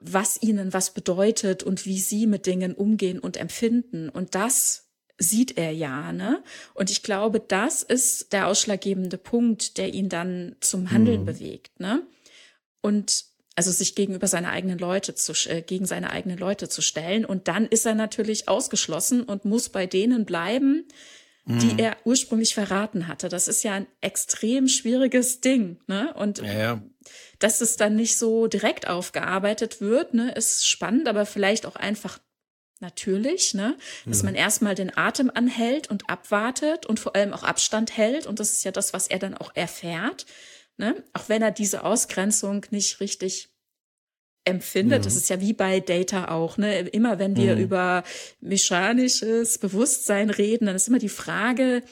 [0.00, 4.08] was ihnen was bedeutet und wie sie mit Dingen umgehen und empfinden.
[4.08, 4.86] Und das
[5.18, 6.42] sieht er ja, ne?
[6.72, 11.26] Und ich glaube, das ist der ausschlaggebende Punkt, der ihn dann zum Handeln mhm.
[11.26, 12.06] bewegt, ne?
[12.80, 17.24] Und also sich gegenüber seine eigenen Leute zu, äh, gegen seine eigenen Leute zu stellen.
[17.24, 20.86] Und dann ist er natürlich ausgeschlossen und muss bei denen bleiben,
[21.46, 21.78] die mhm.
[21.78, 23.28] er ursprünglich verraten hatte.
[23.28, 26.14] Das ist ja ein extrem schwieriges Ding, ne?
[26.14, 26.82] Und ja, ja.
[27.38, 32.18] dass es dann nicht so direkt aufgearbeitet wird, ne, ist spannend, aber vielleicht auch einfach
[32.80, 33.76] natürlich, ne?
[34.06, 34.28] Dass mhm.
[34.28, 38.26] man erstmal den Atem anhält und abwartet und vor allem auch Abstand hält.
[38.26, 40.24] Und das ist ja das, was er dann auch erfährt.
[40.76, 41.02] Ne?
[41.12, 43.48] Auch wenn er diese Ausgrenzung nicht richtig
[44.44, 45.00] empfindet.
[45.00, 45.04] Mhm.
[45.04, 46.58] Das ist ja wie bei Data auch.
[46.58, 46.80] Ne?
[46.80, 47.62] Immer wenn wir mhm.
[47.62, 48.04] über
[48.40, 51.82] mechanisches Bewusstsein reden, dann ist immer die Frage,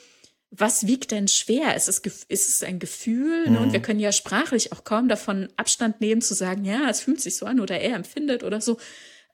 [0.51, 1.75] was wiegt denn schwer?
[1.77, 3.47] Ist es, ist es ein Gefühl?
[3.47, 3.53] Mhm.
[3.53, 3.61] Ne?
[3.61, 3.85] Und wir mhm.
[3.85, 7.47] können ja sprachlich auch kaum davon Abstand nehmen, zu sagen, ja, es fühlt sich so
[7.47, 8.79] an oder er empfindet oder so.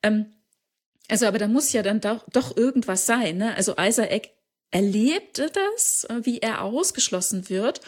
[0.03, 0.27] Ähm,
[1.09, 3.39] also, aber da muss ja dann doch, doch irgendwas sein.
[3.39, 3.57] Ne?
[3.57, 4.29] Also Isaac
[4.71, 7.81] erlebte das, wie er ausgeschlossen wird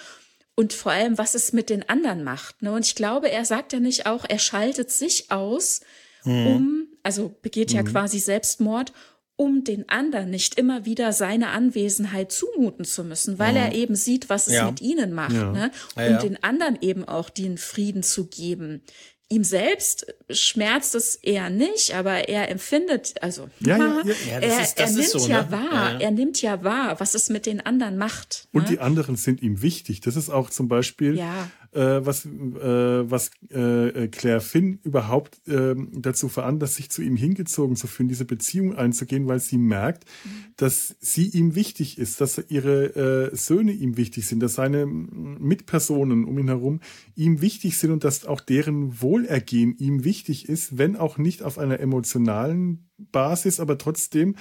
[0.61, 2.61] und vor allem, was es mit den anderen macht.
[2.61, 2.71] Ne?
[2.73, 5.81] Und ich glaube, er sagt ja nicht auch, er schaltet sich aus,
[6.25, 6.47] mhm.
[6.47, 7.87] um, also begeht ja mhm.
[7.87, 8.93] quasi Selbstmord,
[9.37, 13.57] um den anderen nicht immer wieder seine Anwesenheit zumuten zu müssen, weil mhm.
[13.57, 14.67] er eben sieht, was es ja.
[14.67, 15.51] mit ihnen macht, ja.
[15.51, 15.71] ne?
[15.97, 18.83] um ja, den anderen eben auch den Frieden zu geben
[19.31, 24.13] ihm selbst schmerzt es eher nicht, aber er empfindet, also ja, ja, ja.
[24.29, 25.53] ja er, ist, er nimmt so, ja ne?
[25.53, 28.49] wahr, er nimmt ja wahr, was es mit den anderen macht.
[28.53, 28.71] Und ne?
[28.71, 30.01] die anderen sind ihm wichtig.
[30.01, 35.75] Das ist auch zum Beispiel ja äh, was, äh, was äh, Claire Finn überhaupt äh,
[35.93, 40.29] dazu veranlasst, sich zu ihm hingezogen zu fühlen, diese Beziehung einzugehen, weil sie merkt, mhm.
[40.57, 46.25] dass sie ihm wichtig ist, dass ihre äh, Söhne ihm wichtig sind, dass seine Mitpersonen
[46.25, 46.81] um ihn herum
[47.15, 51.59] ihm wichtig sind und dass auch deren Wohlergehen ihm wichtig ist, wenn auch nicht auf
[51.59, 54.37] einer emotionalen Basis, aber trotzdem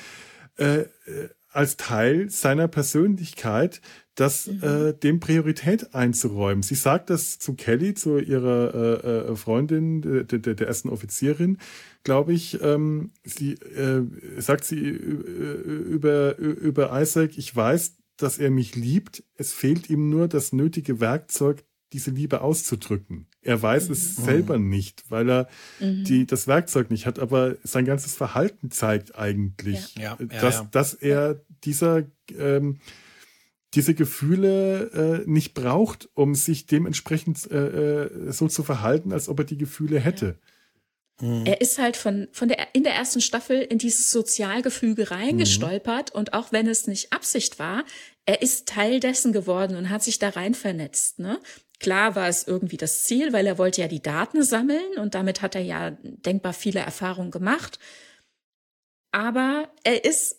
[0.57, 3.81] äh, äh als Teil seiner Persönlichkeit,
[4.15, 4.63] das mhm.
[4.63, 6.61] äh, dem Priorität einzuräumen.
[6.61, 11.57] Sie sagt das zu Kelly, zu ihrer äh, äh Freundin, der, der, der ersten Offizierin,
[12.03, 12.61] glaube ich.
[12.61, 14.03] Ähm, sie äh,
[14.37, 19.23] sagt sie äh, über über Isaac: Ich weiß, dass er mich liebt.
[19.35, 21.63] Es fehlt ihm nur das nötige Werkzeug,
[21.93, 23.27] diese Liebe auszudrücken.
[23.41, 23.93] Er weiß mhm.
[23.93, 26.03] es selber nicht, weil er mhm.
[26.03, 30.17] die, das Werkzeug nicht hat, aber sein ganzes Verhalten zeigt eigentlich, ja.
[30.19, 32.03] Ja, dass, ja, dass er dieser
[32.37, 32.79] ähm,
[33.75, 39.39] diese Gefühle äh, nicht braucht, um sich dementsprechend äh, äh, so zu verhalten, als ob
[39.39, 40.39] er die Gefühle hätte.
[41.21, 41.45] Mhm.
[41.45, 46.19] Er ist halt von, von der, in der ersten Staffel in dieses Sozialgefüge reingestolpert mhm.
[46.19, 47.83] und auch wenn es nicht Absicht war,
[48.25, 51.39] er ist Teil dessen geworden und hat sich da rein vernetzt, ne?
[51.79, 55.41] Klar war es irgendwie das Ziel, weil er wollte ja die Daten sammeln und damit
[55.41, 57.79] hat er ja denkbar viele Erfahrungen gemacht.
[59.11, 60.37] Aber er ist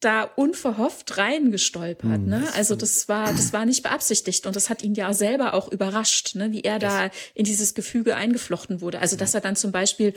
[0.00, 2.48] da unverhofft reingestolpert, ne?
[2.54, 6.34] Also das war, das war nicht beabsichtigt und das hat ihn ja selber auch überrascht,
[6.36, 6.52] ne?
[6.52, 9.00] Wie er da in dieses Gefüge eingeflochten wurde.
[9.00, 10.14] Also dass er dann zum Beispiel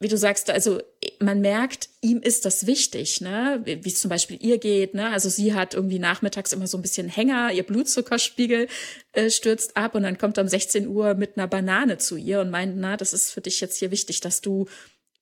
[0.00, 0.80] wie du sagst, also
[1.18, 3.60] man merkt, ihm ist das wichtig, ne?
[3.64, 5.10] Wie es zum Beispiel ihr geht, ne?
[5.10, 8.68] Also sie hat irgendwie nachmittags immer so ein bisschen Hänger, ihr Blutzuckerspiegel
[9.12, 12.40] äh, stürzt ab und dann kommt er um 16 Uhr mit einer Banane zu ihr
[12.40, 14.66] und meint, na, das ist für dich jetzt hier wichtig, dass du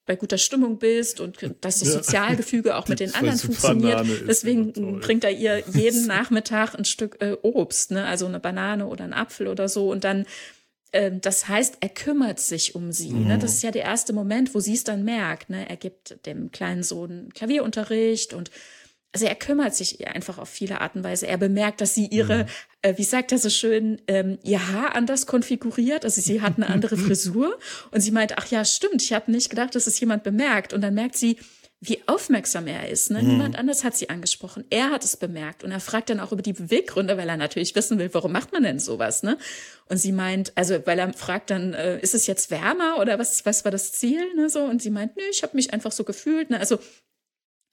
[0.07, 4.05] bei guter Stimmung bist und dass das Sozialgefüge auch mit den anderen funktioniert.
[4.27, 8.05] Deswegen bringt er ihr jeden Nachmittag ein Stück äh, Obst, ne?
[8.05, 9.91] also eine Banane oder ein Apfel oder so.
[9.91, 10.25] Und dann,
[10.91, 13.11] das heißt, er kümmert sich um sie.
[13.11, 13.19] Ne?
[13.19, 13.27] Mhm.
[13.27, 13.37] Ne?
[13.39, 15.49] Das ist ja der erste Moment, wo sie es dann merkt.
[15.49, 15.69] Ne?
[15.69, 18.51] Er gibt dem kleinen Sohn Klavierunterricht und
[19.13, 21.27] also er kümmert sich ihr einfach auf viele Art und Weise.
[21.27, 22.49] Er bemerkt, dass sie ihre, mhm.
[22.83, 26.05] äh, wie sagt er so schön, ähm, ihr Haar anders konfiguriert.
[26.05, 27.57] Also sie hat eine andere Frisur
[27.91, 30.73] und sie meint, ach ja, stimmt, ich habe nicht gedacht, dass es jemand bemerkt.
[30.73, 31.37] Und dann merkt sie,
[31.79, 33.11] wie aufmerksam er ist.
[33.11, 33.21] Ne?
[33.21, 33.27] Mhm.
[33.29, 34.65] Niemand anders hat sie angesprochen.
[34.71, 37.75] Er hat es bemerkt und er fragt dann auch über die Beweggründe, weil er natürlich
[37.75, 39.21] wissen will, warum macht man denn sowas?
[39.21, 39.37] Ne?
[39.87, 43.45] Und sie meint, also weil er fragt dann, äh, ist es jetzt wärmer oder was?
[43.45, 44.33] Was war das Ziel?
[44.35, 44.49] Ne?
[44.49, 46.49] So und sie meint, nö, ich habe mich einfach so gefühlt.
[46.49, 46.59] Ne?
[46.59, 46.79] Also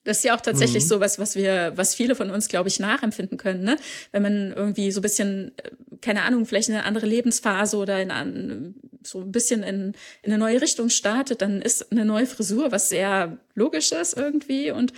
[0.04, 0.88] das ist ja auch tatsächlich mhm.
[0.88, 3.76] so was, was wir, was viele von uns, glaube ich, nachempfinden können, ne?
[4.12, 8.00] Wenn man irgendwie so ein bisschen, äh, keine Ahnung, vielleicht in eine andere Lebensphase oder
[8.00, 12.26] in ein, so ein bisschen in, in eine neue Richtung startet, dann ist eine neue
[12.26, 14.92] Frisur was sehr Logisches irgendwie und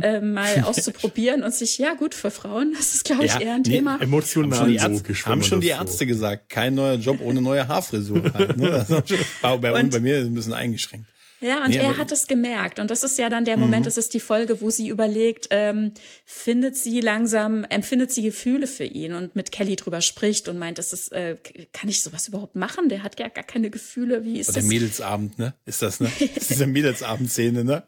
[0.00, 3.54] äh, mal auszuprobieren und sich, ja gut, für Frauen, das ist, glaube ich, ja, eher
[3.54, 4.00] ein nee, Thema.
[4.00, 5.26] Emotional haben schon logisch.
[5.26, 6.06] Haben schon die Ärzte so.
[6.06, 8.32] gesagt, kein neuer Job ohne neue Haarfrisur.
[8.34, 8.86] halt, ne?
[9.42, 11.06] bei, bei, bei mir ist ein bisschen eingeschränkt.
[11.42, 12.78] Ja, und nee, er hat es gemerkt.
[12.78, 13.86] Und das ist ja dann der Moment, mhm.
[13.86, 15.92] das ist die Folge, wo sie überlegt, ähm,
[16.24, 20.78] findet sie langsam, empfindet sie Gefühle für ihn und mit Kelly drüber spricht und meint,
[20.78, 21.36] das ist, äh,
[21.72, 22.88] kann ich sowas überhaupt machen?
[22.88, 24.24] Der hat ja gar keine Gefühle.
[24.24, 24.66] Wie ist Oder das?
[24.66, 25.54] Mädelsabend, ne?
[25.66, 26.10] Ist das, ne?
[26.36, 27.82] ist diese Mädelsabend-Szene, ne?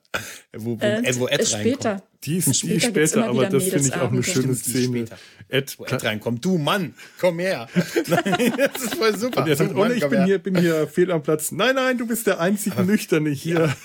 [0.53, 1.91] Wo, wo, äh, wo Ed später.
[1.91, 2.09] reinkommt.
[2.25, 5.05] Die ist später, die später aber das finde ich auch eine schöne Szene.
[5.49, 6.45] Ed, wo Ed reinkommt.
[6.45, 7.69] Du Mann, komm her.
[8.07, 9.43] nein, das ist voll super.
[9.43, 11.53] Und er sagt, oh, ich bin hier, bin hier fehl am Platz.
[11.53, 13.55] Nein, nein, du bist der einzig aber, Nüchterne hier.
[13.55, 13.77] Ja.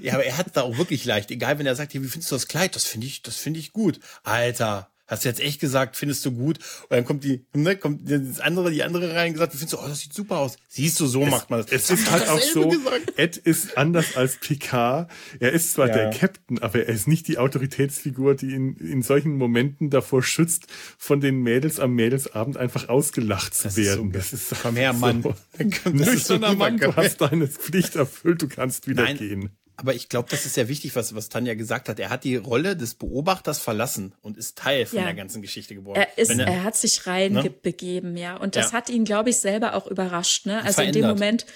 [0.00, 1.30] Ja, aber er hat da auch wirklich leicht.
[1.30, 2.76] Egal, wenn er sagt, wie findest du das Kleid?
[2.76, 3.98] Das finde ich, das finde ich gut.
[4.22, 6.58] Alter, Hast du jetzt echt gesagt, findest du gut?
[6.82, 9.88] Und dann kommt die, ne, kommt das andere, die andere rein gesagt, findest du, oh,
[9.88, 10.56] das sieht super aus.
[10.68, 11.72] Siehst du, so es, macht man das.
[11.72, 13.18] Es ist halt auch so, gesagt.
[13.18, 15.10] Ed ist anders als Picard.
[15.40, 15.94] Er ist zwar ja.
[15.94, 20.68] der Captain, aber er ist nicht die Autoritätsfigur, die in, in solchen Momenten davor schützt,
[20.96, 24.14] von den Mädels am Mädelsabend einfach ausgelacht zu das werden.
[24.14, 25.24] Ist so, das ist, komm her, Mann.
[25.82, 29.16] So, nüchterner Mann, du hast deine Pflicht erfüllt, du kannst wieder Nein.
[29.18, 29.50] gehen.
[29.80, 31.98] Aber ich glaube, das ist ja wichtig, was, was Tanja gesagt hat.
[31.98, 35.06] Er hat die Rolle des Beobachters verlassen und ist Teil von ja.
[35.06, 35.98] der ganzen Geschichte geworden.
[35.98, 38.20] Er, ist, er, er, hat sich reinbegeben, ne?
[38.20, 38.36] ja.
[38.36, 38.78] Und das ja.
[38.78, 40.44] hat ihn, glaube ich, selber auch überrascht.
[40.44, 40.58] Ne?
[40.62, 40.96] Also verändert.
[40.96, 41.46] in dem Moment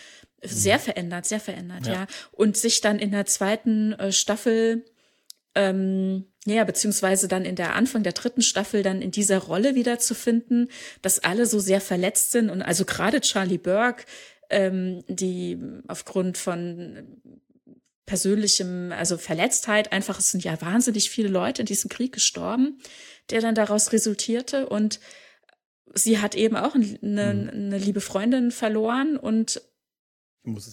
[0.42, 1.92] sehr verändert, sehr verändert, ja.
[1.92, 2.06] ja.
[2.32, 4.86] Und sich dann in der zweiten äh, Staffel,
[5.54, 10.70] ähm, ja, beziehungsweise dann in der Anfang der dritten Staffel dann in dieser Rolle wiederzufinden,
[11.02, 14.04] dass alle so sehr verletzt sind und also gerade Charlie Burke,
[14.50, 15.58] ähm, die
[15.88, 17.20] aufgrund von
[18.06, 19.92] persönlichem, also Verletztheit.
[19.92, 22.78] Einfach, es sind ja wahnsinnig viele Leute in diesem Krieg gestorben,
[23.30, 24.68] der dann daraus resultierte.
[24.68, 25.00] Und
[25.94, 27.50] sie hat eben auch eine, mhm.
[27.50, 29.62] eine liebe Freundin verloren und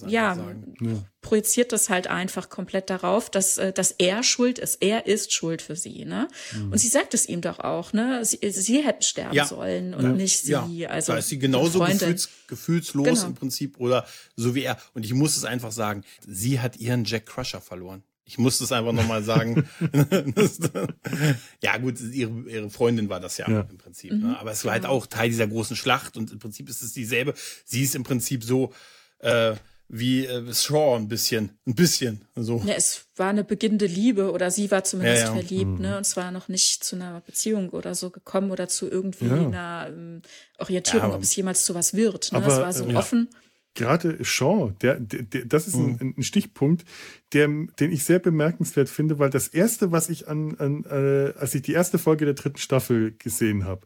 [0.08, 4.82] ja, ja, projiziert das halt einfach komplett darauf, dass, äh, dass er schuld ist.
[4.82, 6.28] Er ist schuld für sie, ne?
[6.54, 6.74] Mhm.
[6.74, 8.24] Und sie sagt es ihm doch auch, ne?
[8.26, 9.46] Sie, sie hätten sterben ja.
[9.46, 10.12] sollen und ja.
[10.12, 10.52] nicht sie.
[10.52, 10.90] Ja.
[10.90, 13.26] Also da ist sie genauso gefühls, gefühlslos genau.
[13.28, 14.06] im Prinzip oder
[14.36, 14.78] so wie er.
[14.94, 18.04] Und ich muss es einfach sagen, sie hat ihren Jack Crusher verloren.
[18.32, 19.68] Ich muss es einfach nochmal sagen.
[21.62, 23.62] ja, gut, ihre, ihre Freundin war das ja, ja.
[23.70, 24.14] im Prinzip.
[24.14, 24.20] Mhm.
[24.22, 24.40] Ne?
[24.40, 27.34] Aber es war halt auch Teil dieser großen Schlacht und im Prinzip ist es dieselbe.
[27.66, 28.74] Sie ist im Prinzip so,
[29.22, 29.56] äh,
[29.94, 32.62] wie äh, Shaw ein bisschen, ein bisschen so.
[32.66, 35.34] Ja, es war eine beginnende Liebe oder sie war zumindest ja, ja.
[35.34, 35.82] verliebt, mhm.
[35.82, 35.98] ne?
[35.98, 39.34] Und zwar noch nicht zu einer Beziehung oder so gekommen oder zu irgendwie ja.
[39.34, 40.22] einer ähm,
[40.60, 42.32] Orientierung, aber, ob es jemals zu was wird.
[42.32, 42.38] Ne?
[42.38, 43.28] Aber, es war so offen.
[43.74, 45.98] Gerade Shaw, der, der, der das ist mhm.
[46.00, 46.86] ein, ein, Stichpunkt,
[47.34, 51.54] der, den ich sehr bemerkenswert finde, weil das erste, was ich an, an äh, als
[51.54, 53.86] ich die erste Folge der dritten Staffel gesehen habe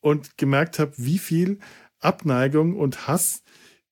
[0.00, 1.58] und gemerkt habe, wie viel
[1.98, 3.42] Abneigung und Hass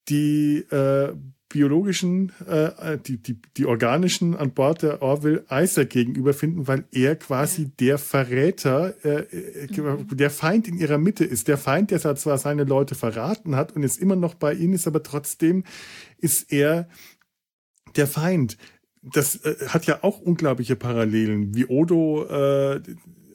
[0.09, 1.13] die äh,
[1.49, 7.17] biologischen, äh, die, die, die organischen an Bord der Orville Isaac gegenüber finden, weil er
[7.17, 7.69] quasi ja.
[7.81, 9.21] der Verräter, äh,
[9.65, 10.17] äh, mhm.
[10.17, 11.49] der Feind in ihrer Mitte ist.
[11.49, 14.87] Der Feind, der zwar seine Leute verraten hat und ist immer noch bei ihnen ist,
[14.87, 15.65] aber trotzdem
[16.19, 16.89] ist er
[17.97, 18.59] der Feind.
[19.03, 22.81] Das äh, hat ja auch unglaubliche Parallelen, wie Odo äh,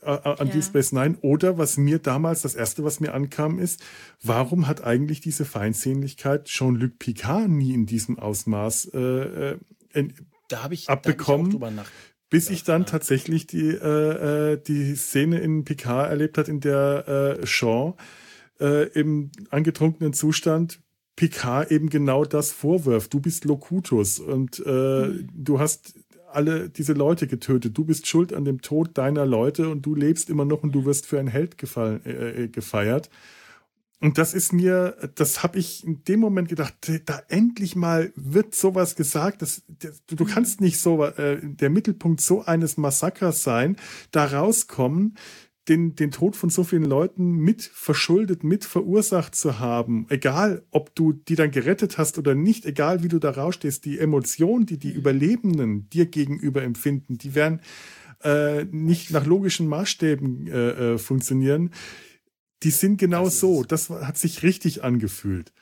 [0.06, 0.54] an ja.
[0.54, 1.18] Deep Space Nine.
[1.22, 3.84] Oder was mir damals, das erste, was mir ankam, ist,
[4.22, 9.58] warum hat eigentlich diese Feindsehnlichkeit Jean-Luc Picard nie in diesem Ausmaß äh,
[9.94, 10.08] äh,
[10.50, 11.60] da hab ich, abbekommen?
[11.60, 11.86] Da
[12.30, 12.88] bis ich dann ja.
[12.88, 17.94] tatsächlich die, äh, äh, die Szene in Picard erlebt hat, in der äh, Sean
[18.60, 20.80] äh, im angetrunkenen Zustand
[21.16, 23.14] Picard eben genau das vorwirft.
[23.14, 25.30] Du bist Locutus und äh, mhm.
[25.32, 25.94] du hast
[26.36, 27.78] alle diese Leute getötet.
[27.78, 30.86] Du bist schuld an dem Tod deiner Leute und du lebst immer noch und du
[30.86, 33.10] wirst für ein Held gefallen, äh, äh gefeiert.
[34.04, 36.74] Und das ist mir, das habe ich in dem Moment gedacht,
[37.06, 39.42] da endlich mal wird sowas gesagt.
[39.42, 39.62] Das,
[40.08, 43.78] du kannst nicht so äh, der Mittelpunkt so eines Massakers sein,
[44.12, 45.16] da rauskommen,
[45.70, 50.94] den, den Tod von so vielen Leuten mit verschuldet, mit verursacht zu haben, egal ob
[50.96, 54.78] du die dann gerettet hast oder nicht, egal wie du da rausstehst, die Emotionen, die
[54.78, 54.98] die mhm.
[54.98, 57.62] Überlebenden dir gegenüber empfinden, die werden
[58.24, 61.72] äh, nicht nach logischen Maßstäben äh, äh, funktionieren.
[62.64, 63.64] Die sind genau das so.
[63.64, 65.54] Das hat sich richtig angefühlt.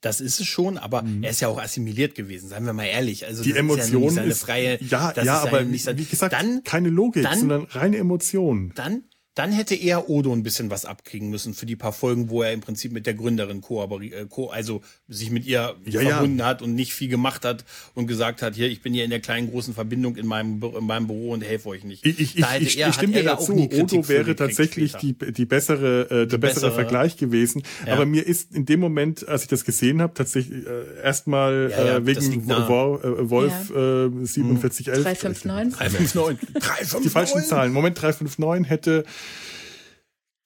[0.00, 1.24] Das ist es schon, aber mhm.
[1.24, 3.26] er ist ja auch assimiliert gewesen, seien wir mal ehrlich.
[3.26, 7.38] Also die Emotion ja ist freie, ja, ja, aber wie gesagt, dann, keine Logik, dann,
[7.38, 8.72] sondern reine Emotion.
[8.76, 9.02] Dann
[9.38, 12.52] dann hätte er Odo ein bisschen was abkriegen müssen für die paar Folgen, wo er
[12.52, 16.46] im Prinzip mit der Gründerin kooperiert, äh, also sich mit ihr ja, verbunden ja.
[16.46, 17.64] hat und nicht viel gemacht hat
[17.94, 20.84] und gesagt hat, hier, ich bin hier in der kleinen großen Verbindung in meinem, in
[20.84, 22.04] meinem Büro und helfe euch nicht.
[22.04, 26.00] Ich, ich, ich, ich, er, ich stimme dir dazu, Odo wäre tatsächlich die, die bessere,
[26.02, 27.62] äh, der die bessere, bessere, Vergleich gewesen.
[27.86, 27.92] Ja.
[27.92, 32.04] Aber mir ist in dem Moment, als ich das gesehen habe, tatsächlich äh, erstmal äh,
[32.04, 35.02] wegen Wolf, äh, Wolf äh, 4711.
[35.04, 35.78] 359.
[35.78, 36.48] 359.
[36.54, 37.02] 359.
[37.04, 37.72] Die falschen Zahlen.
[37.72, 39.04] Moment, 359 hätte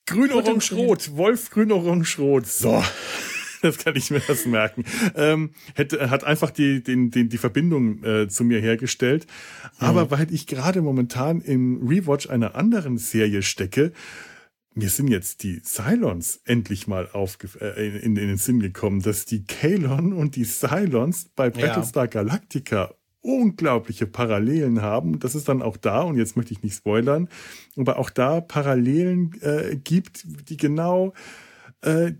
[0.06, 1.16] Grün, Orange, Rot.
[1.16, 2.46] Wolf, Grün, Orange, Rot.
[2.46, 2.82] So.
[3.62, 4.84] das kann ich mir das merken.
[5.14, 9.26] Ähm, hätte, hat einfach die, den, den, die Verbindung äh, zu mir hergestellt.
[9.78, 10.10] Aber mhm.
[10.10, 13.92] weil ich gerade momentan im Rewatch einer anderen Serie stecke,
[14.74, 19.26] mir sind jetzt die Cylons endlich mal aufge äh, in, in, den Sinn gekommen, dass
[19.26, 22.10] die Kalon und die Cylons bei Battlestar ja.
[22.10, 25.18] Galactica unglaubliche Parallelen haben.
[25.18, 27.28] Das ist dann auch da, und jetzt möchte ich nicht spoilern,
[27.76, 31.14] aber auch da Parallelen äh, gibt, die genau
[31.82, 32.12] äh,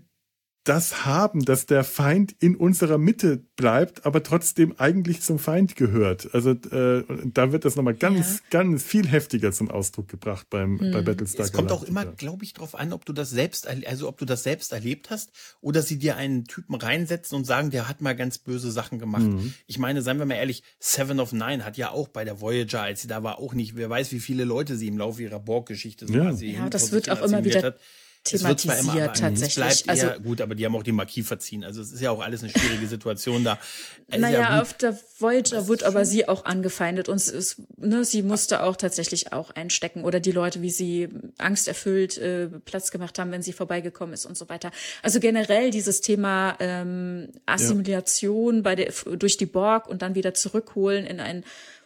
[0.63, 6.33] das haben, dass der Feind in unserer Mitte bleibt, aber trotzdem eigentlich zum Feind gehört.
[6.33, 8.41] Also äh, da wird das nochmal ganz, ja.
[8.49, 10.91] ganz viel heftiger zum Ausdruck gebracht beim hm.
[10.91, 11.45] bei Battlestar.
[11.45, 14.25] Es kommt auch immer, glaube ich, darauf an, ob du das selbst, also ob du
[14.25, 18.15] das selbst erlebt hast oder sie dir einen Typen reinsetzen und sagen, der hat mal
[18.15, 19.23] ganz böse Sachen gemacht.
[19.23, 19.53] Mhm.
[19.67, 22.83] Ich meine, seien wir mal ehrlich, Seven of Nine hat ja auch bei der Voyager,
[22.83, 25.39] als sie da war, auch nicht, wer weiß, wie viele Leute sie im Laufe ihrer
[25.39, 26.31] Borg-Geschichte so ja.
[26.31, 27.79] ja, das wird auch immer wieder hat
[28.23, 29.55] thematisiert tatsächlich.
[29.55, 31.63] Bleibt also eher, gut, aber die haben auch den Marquis verziehen.
[31.63, 33.59] Also es ist ja auch alles eine schwierige Situation da.
[34.07, 38.63] naja, ja auf der Voyager wird aber sie auch angefeindet und es, ne, sie musste
[38.63, 43.41] auch tatsächlich auch einstecken oder die Leute, wie sie angsterfüllt äh, Platz gemacht haben, wenn
[43.41, 44.71] sie vorbeigekommen ist und so weiter.
[45.01, 48.61] Also generell dieses Thema ähm, Assimilation ja.
[48.61, 51.43] bei der durch die Borg und dann wieder zurückholen in ein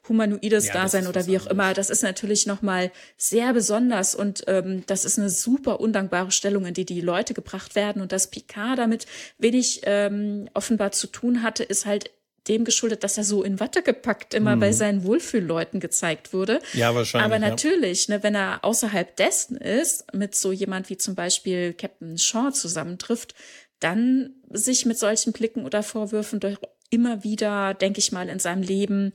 [0.09, 1.73] humanoides ja, Dasein oder wie auch immer.
[1.73, 6.73] Das ist natürlich nochmal sehr besonders und ähm, das ist eine super undankbare Stellung, in
[6.73, 8.01] die die Leute gebracht werden.
[8.01, 9.05] Und dass Picard damit
[9.37, 12.11] wenig ähm, offenbar zu tun hatte, ist halt
[12.47, 14.59] dem geschuldet, dass er so in Watte gepackt immer mhm.
[14.61, 16.61] bei seinen Wohlfühlleuten gezeigt wurde.
[16.73, 17.25] Ja, wahrscheinlich.
[17.25, 18.17] Aber natürlich, ja.
[18.17, 23.35] ne, wenn er außerhalb dessen ist, mit so jemand wie zum Beispiel Captain Shaw zusammentrifft,
[23.79, 26.57] dann sich mit solchen Blicken oder Vorwürfen doch
[26.89, 29.13] immer wieder, denke ich mal, in seinem Leben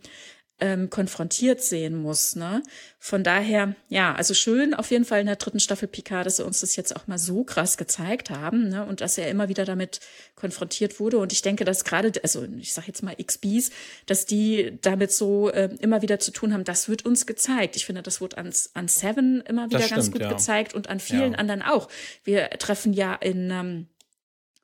[0.63, 2.37] ähm, konfrontiert sehen muss.
[2.37, 2.63] Ne?
[3.01, 6.45] Von daher, ja, also schön auf jeden Fall in der dritten Staffel Picard, dass sie
[6.45, 8.87] uns das jetzt auch mal so krass gezeigt haben ne?
[8.87, 9.99] und dass er immer wieder damit
[10.37, 11.19] konfrontiert wurde.
[11.19, 13.71] Und ich denke, dass gerade, also ich sage jetzt mal XBs,
[14.07, 17.75] dass die damit so äh, immer wieder zu tun haben, das wird uns gezeigt.
[17.75, 20.29] Ich finde, das wurde an, an Seven immer wieder stimmt, ganz gut ja.
[20.33, 21.39] gezeigt und an vielen ja.
[21.39, 21.89] anderen auch.
[22.23, 23.89] Wir treffen ja in ähm,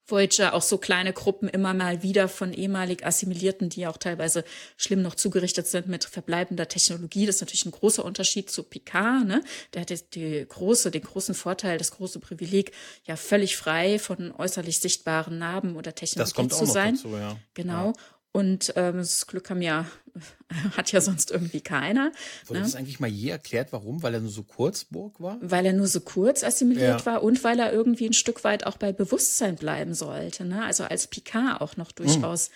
[0.09, 4.45] Voyager auch so kleine Gruppen immer mal wieder von ehemalig Assimilierten, die auch teilweise
[4.77, 7.27] schlimm noch zugerichtet sind mit verbleibender Technologie.
[7.27, 9.27] Das ist natürlich ein großer Unterschied zu Picard.
[9.27, 9.43] Ne?
[9.75, 12.73] Der hat die große, den großen Vorteil, das große Privileg,
[13.05, 16.95] ja völlig frei von äußerlich sichtbaren Narben oder Technologie zu sein.
[16.95, 17.37] Dazu, ja.
[17.55, 17.89] Genau.
[17.89, 17.93] Ja.
[18.33, 19.87] Und ähm, das Glück haben ja,
[20.77, 22.13] hat ja sonst irgendwie keiner.
[22.47, 22.67] Wurde ne?
[22.67, 24.03] das eigentlich mal je erklärt, warum?
[24.03, 25.39] Weil er nur so kurz Burg war?
[25.41, 27.07] Weil er nur so kurz assimiliert ja.
[27.07, 30.45] war und weil er irgendwie ein Stück weit auch bei Bewusstsein bleiben sollte.
[30.45, 30.65] Ne?
[30.65, 32.07] Also als Picard auch noch hm.
[32.07, 32.53] durchaus hm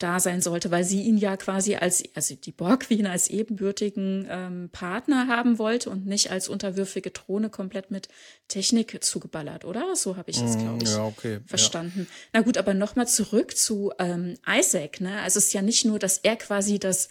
[0.00, 4.26] da sein sollte, weil sie ihn ja quasi als, also die Borg Queen als ebenbürtigen
[4.28, 8.08] ähm, Partner haben wollte und nicht als unterwürfige Drohne komplett mit
[8.48, 9.94] Technik zugeballert, oder?
[9.94, 11.40] So habe ich es, glaube ich, ja, okay.
[11.46, 12.06] verstanden.
[12.08, 12.30] Ja.
[12.32, 15.20] Na gut, aber nochmal zurück zu ähm, Isaac, ne?
[15.20, 17.08] Also es ist ja nicht nur, dass er quasi das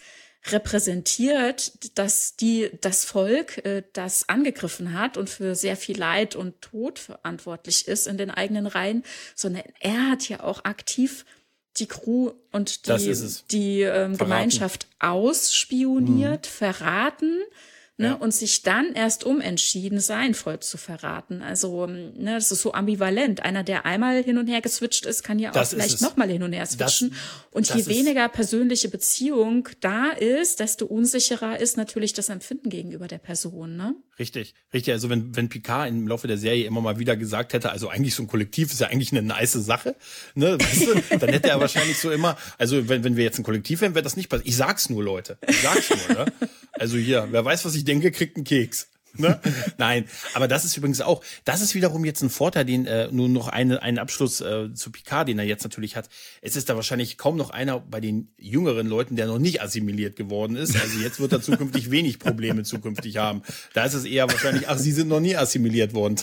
[0.48, 6.60] repräsentiert, dass die das Volk, äh, das angegriffen hat und für sehr viel Leid und
[6.60, 11.24] Tod verantwortlich ist in den eigenen Reihen, sondern er hat ja auch aktiv
[11.80, 13.16] die Crew und die,
[13.50, 16.50] die ähm, Gemeinschaft ausspioniert, mhm.
[16.50, 17.40] verraten
[18.00, 18.14] ne, ja.
[18.14, 21.42] und sich dann erst umentschieden, sein Volk zu verraten.
[21.42, 23.44] Also, ähm, ne, das ist so ambivalent.
[23.44, 26.42] Einer, der einmal hin und her geswitcht ist, kann ja auch das vielleicht nochmal hin
[26.42, 27.10] und her switchen.
[27.10, 27.18] Das,
[27.52, 33.18] und je weniger persönliche Beziehung da ist, desto unsicherer ist natürlich das Empfinden gegenüber der
[33.18, 33.76] Person.
[33.76, 33.94] Ne?
[34.18, 34.92] Richtig, richtig.
[34.92, 38.14] Also wenn, wenn Picard im Laufe der Serie immer mal wieder gesagt hätte, also eigentlich
[38.14, 39.96] so ein Kollektiv ist ja eigentlich eine nice Sache,
[40.34, 43.44] ne, weißt du, dann hätte er wahrscheinlich so immer, also wenn, wenn wir jetzt ein
[43.44, 44.48] Kollektiv wären, wäre das nicht passiert.
[44.48, 45.38] Ich sag's nur, Leute.
[45.46, 46.32] Ich sag's nur, ne?
[46.72, 48.88] Also hier, wer weiß, was ich denke, kriegt einen Keks.
[49.16, 49.40] Ne?
[49.78, 53.28] Nein, aber das ist übrigens auch, das ist wiederum jetzt ein Vorteil, den äh, nur
[53.28, 56.08] noch eine, einen Abschluss äh, zu Picard, den er jetzt natürlich hat.
[56.42, 60.14] Es ist da wahrscheinlich kaum noch einer bei den jüngeren Leuten, der noch nicht assimiliert
[60.14, 60.80] geworden ist.
[60.80, 63.42] Also jetzt wird er zukünftig wenig Probleme zukünftig haben.
[63.74, 66.16] Da ist es eher wahrscheinlich, ach, sie sind noch nie assimiliert worden.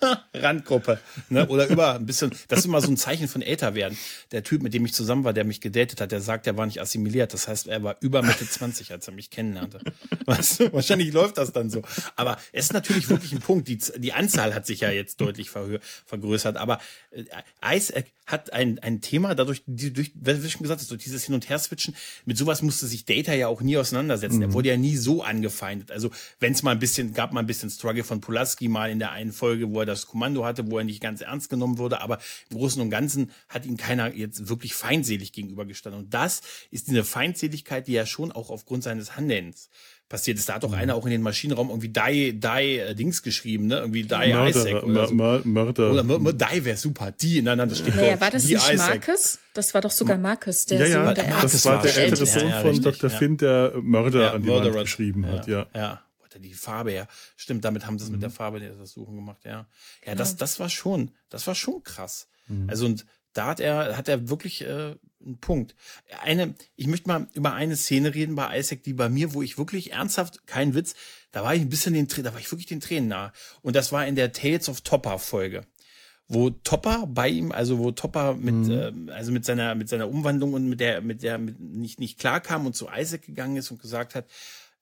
[0.34, 0.98] Randgruppe.
[1.28, 1.46] Ne?
[1.48, 3.96] Oder über ein bisschen, das ist immer so ein Zeichen von älter werden.
[4.32, 6.66] Der Typ, mit dem ich zusammen war, der mich gedatet hat, der sagt, er war
[6.66, 7.34] nicht assimiliert.
[7.34, 9.80] Das heißt, er war über Mitte 20, als er mich kennenlernte.
[10.26, 11.82] Weißt du, wahrscheinlich läuft das dann so.
[12.16, 13.68] Aber es ist natürlich wirklich ein Punkt.
[13.68, 16.56] Die, die Anzahl hat sich ja jetzt deutlich vergrößert.
[16.56, 16.80] Aber
[17.10, 17.24] äh,
[17.64, 21.34] Isaac hat ein, ein Thema, dadurch, die, durch, wie schon gesagt hast, durch dieses Hin-
[21.34, 21.94] und Her-Switchen,
[22.24, 24.36] mit sowas musste sich Data ja auch nie auseinandersetzen.
[24.36, 24.42] Mhm.
[24.42, 25.90] Er wurde ja nie so angefeindet.
[25.90, 28.98] Also, wenn es mal ein bisschen, gab mal ein bisschen Struggle von Pulaski mal in
[28.98, 32.00] der einen Folge, wo er das Kommando hatte, wo er nicht ganz ernst genommen wurde,
[32.00, 32.18] aber
[32.50, 36.04] im Großen und Ganzen hat ihm keiner jetzt wirklich feindselig gegenübergestanden.
[36.04, 39.68] Und das ist diese Feindseligkeit, die er schon auch aufgrund seines Handelns
[40.10, 40.48] passiert ist.
[40.48, 40.74] Da hat doch mhm.
[40.74, 43.78] einer auch in den Maschinenraum irgendwie Die, Die äh, Dings geschrieben, ne?
[43.78, 45.14] Irgendwie Die Mörder, Isaac oder so.
[45.14, 45.92] Mörder.
[45.92, 47.12] Oder Mörder, Die wäre super.
[47.12, 49.06] Die ineinander steht naja, war das nicht Isaac.
[49.06, 49.38] Marcus?
[49.54, 52.42] Das war doch sogar Marcus, der ja, ja, Sohn der Das war der ältere Sohn
[52.42, 53.10] ja, ja, von Dr.
[53.10, 55.66] Finn, der Mörder an die Wand geschrieben hat, ja.
[55.74, 56.02] Ja
[56.38, 57.06] die Farbe ja.
[57.36, 58.16] Stimmt, damit haben sie es mhm.
[58.16, 59.66] mit der Farbe der das Suchen gemacht, ja.
[60.04, 62.28] Ja, das, das war schon, das war schon krass.
[62.46, 62.68] Mhm.
[62.68, 65.76] Also und da hat er, hat er wirklich äh, einen Punkt.
[66.22, 69.56] Eine, ich möchte mal über eine Szene reden bei Isaac, die bei mir, wo ich
[69.56, 70.94] wirklich ernsthaft, kein Witz,
[71.30, 73.32] da war ich ein bisschen den, da war ich wirklich den Tränen nah.
[73.62, 75.64] Und das war in der Tales of Topper Folge
[76.30, 79.08] wo Topper bei ihm, also wo Topper mit, mhm.
[79.08, 82.20] äh, also mit seiner, mit seiner Umwandlung und mit der, mit der mit nicht, nicht
[82.20, 84.26] klar kam und zu Isaac gegangen ist und gesagt hat,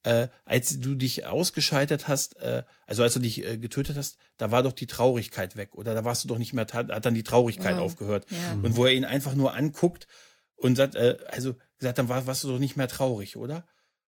[0.09, 4.51] äh, als du dich ausgeschaltet hast, äh, also als du dich äh, getötet hast, da
[4.51, 7.23] war doch die Traurigkeit weg oder da warst du doch nicht mehr, hat dann die
[7.23, 7.83] Traurigkeit wow.
[7.83, 8.27] aufgehört.
[8.31, 8.53] Ja.
[8.55, 10.07] Und wo er ihn einfach nur anguckt
[10.57, 13.67] und sagt, äh, also gesagt, dann war, warst du doch nicht mehr traurig, oder?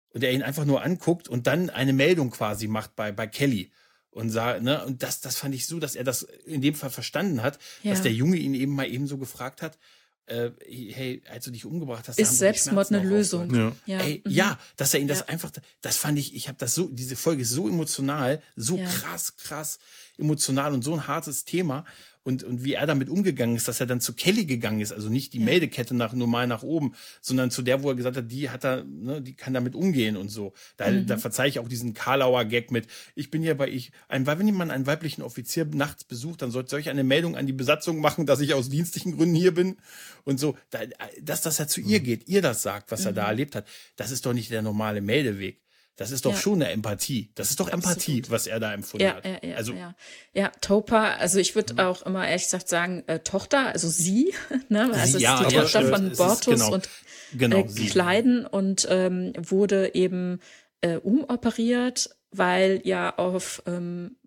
[0.09, 3.71] Und er ihn einfach nur anguckt und dann eine Meldung quasi macht bei, bei Kelly
[4.11, 6.91] und sah, ne, und das, das fand ich so, dass er das in dem Fall
[6.91, 7.91] verstanden hat, ja.
[7.91, 9.79] dass der Junge ihn eben mal eben so gefragt hat,
[10.28, 13.53] äh, hey, als du dich umgebracht hast, ist Selbstmord eine Lösung.
[13.53, 13.71] Ja.
[13.86, 13.99] Ja.
[13.99, 14.32] Ey, mhm.
[14.32, 15.25] ja, dass er ihn das ja.
[15.28, 15.51] einfach,
[15.82, 18.86] das fand ich, ich habe das so, diese Folge ist so emotional, so ja.
[18.86, 19.80] krass, krass
[20.17, 21.86] emotional und so ein hartes Thema
[22.28, 25.07] und, und wie er damit umgegangen ist, dass er dann zu Kelly gegangen ist, also
[25.07, 25.45] nicht die ja.
[25.45, 28.84] Meldekette nach normal nach oben, sondern zu der, wo er gesagt hat, die hat er,
[28.84, 30.51] ne, die kann damit umgehen und so.
[30.75, 31.07] Da, mhm.
[31.07, 34.45] da verzeihe ich auch diesen Karlauer Gag mit, ich bin ja bei ich, ein, wenn
[34.45, 38.25] jemand einen weiblichen Offizier nachts besucht, dann sollte ich eine Meldung an die Besatzung machen,
[38.25, 39.78] dass ich aus dienstlichen Gründen hier bin
[40.25, 40.57] und so.
[40.69, 40.80] Da,
[41.21, 41.88] dass, dass er zu mhm.
[41.88, 43.07] ihr geht, ihr das sagt, was mhm.
[43.07, 43.30] er da mhm.
[43.30, 43.65] erlebt hat,
[43.95, 45.61] das ist doch nicht der normale Meldeweg.
[45.97, 46.39] Das ist doch ja.
[46.39, 47.31] schon eine Empathie.
[47.33, 48.29] Das ist doch Empathie, Absolut.
[48.29, 49.25] was er da empfunden ja, hat.
[49.25, 49.95] Ja, ja, also ja,
[50.31, 51.15] ja Topa.
[51.15, 51.79] Also ich würde mhm.
[51.79, 54.33] auch immer ehrlich gesagt sagen äh, Tochter, also sie,
[54.69, 54.91] ne?
[54.93, 56.89] Also sie, ja, die Tochter äh, von Bortus genau, und
[57.35, 60.39] genau, äh, Kleiden und ähm, wurde eben
[60.81, 64.17] äh, umoperiert, weil ja auf ähm,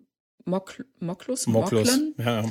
[0.43, 2.43] Mok Moklus, Moklus, Moklen, ja.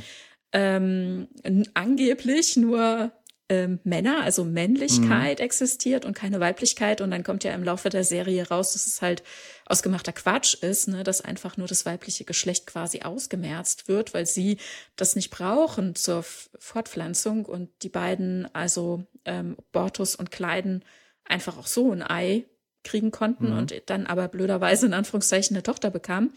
[0.53, 1.29] ähm,
[1.75, 3.13] angeblich nur
[3.51, 5.45] ähm, Männer, also Männlichkeit mhm.
[5.45, 7.01] existiert und keine Weiblichkeit.
[7.01, 9.25] Und dann kommt ja im Laufe der Serie raus, dass es halt
[9.67, 14.59] ausgemachter Quatsch ist, ne, dass einfach nur das weibliche Geschlecht quasi ausgemerzt wird, weil sie
[14.95, 20.85] das nicht brauchen zur Fortpflanzung und die beiden, also ähm, Bortus und Kleiden,
[21.25, 22.45] einfach auch so ein Ei
[22.85, 23.59] kriegen konnten mhm.
[23.59, 26.33] und dann aber blöderweise in Anführungszeichen eine Tochter bekamen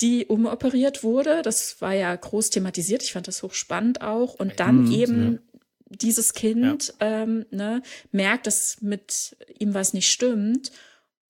[0.00, 1.42] die umoperiert wurde.
[1.42, 3.04] Das war ja groß thematisiert.
[3.04, 4.34] Ich fand das hochspannend auch.
[4.34, 5.53] Und dann mhm, eben ja
[5.96, 7.22] dieses Kind ja.
[7.22, 7.82] ähm, ne,
[8.12, 10.70] merkt, dass mit ihm was nicht stimmt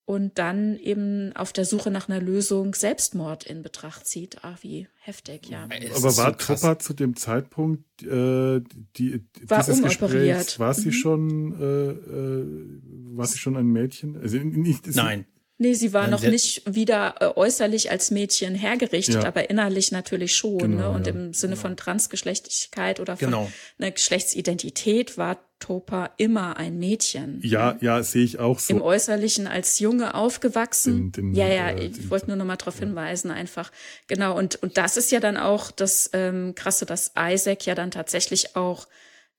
[0.05, 4.37] und dann eben auf der Suche nach einer Lösung Selbstmord in Betracht zieht.
[4.43, 5.63] Ach, wie heftig, ja.
[5.63, 8.61] Aber war so Trupper zu dem Zeitpunkt äh,
[8.97, 10.93] die, war dieses Gesprächs, war sie mhm.
[10.93, 14.15] schon äh, äh, war sie schon ein Mädchen?
[14.17, 15.25] Also nicht, Nein.
[15.57, 19.25] Nee, sie war noch nicht wieder äh, äußerlich als Mädchen hergerichtet, ja.
[19.25, 20.57] aber innerlich natürlich schon.
[20.57, 20.95] Genau, ne?
[20.97, 21.13] Und ja.
[21.13, 21.61] im Sinne genau.
[21.61, 23.51] von Transgeschlechtlichkeit oder von genau.
[23.79, 27.39] einer Geschlechtsidentität war Topa immer ein Mädchen.
[27.41, 27.79] Ja, ne?
[27.79, 28.73] ja, sehe ich auch so.
[28.73, 31.13] Im Äußerlichen als Junge aufgewachsen.
[31.13, 33.71] Den, den, ja, ja, äh, ich wollte nur noch mal darauf hinweisen, einfach.
[34.07, 37.91] Genau, und, und das ist ja dann auch das ähm, Krasse, dass Isaac ja dann
[37.91, 38.89] tatsächlich auch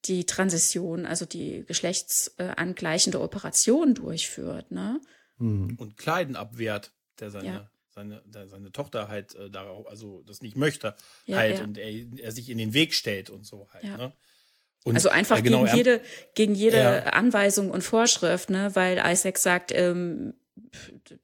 [0.07, 4.99] die Transition, also die geschlechtsangleichende Operation durchführt, ne?
[5.39, 5.77] Mhm.
[5.79, 7.71] und Kleiden abwehrt, der seine, ja.
[7.91, 10.95] seine, der seine Tochter halt äh, darauf, also das nicht möchte,
[11.27, 11.65] ja, halt, ja.
[11.65, 14.13] und er, er sich in den Weg stellt und so halt, ne?
[14.85, 16.01] Und, also einfach genau, gegen jede,
[16.37, 20.35] gegen jede Anweisung und Vorschrift, ne, weil Isaac sagt, ähm,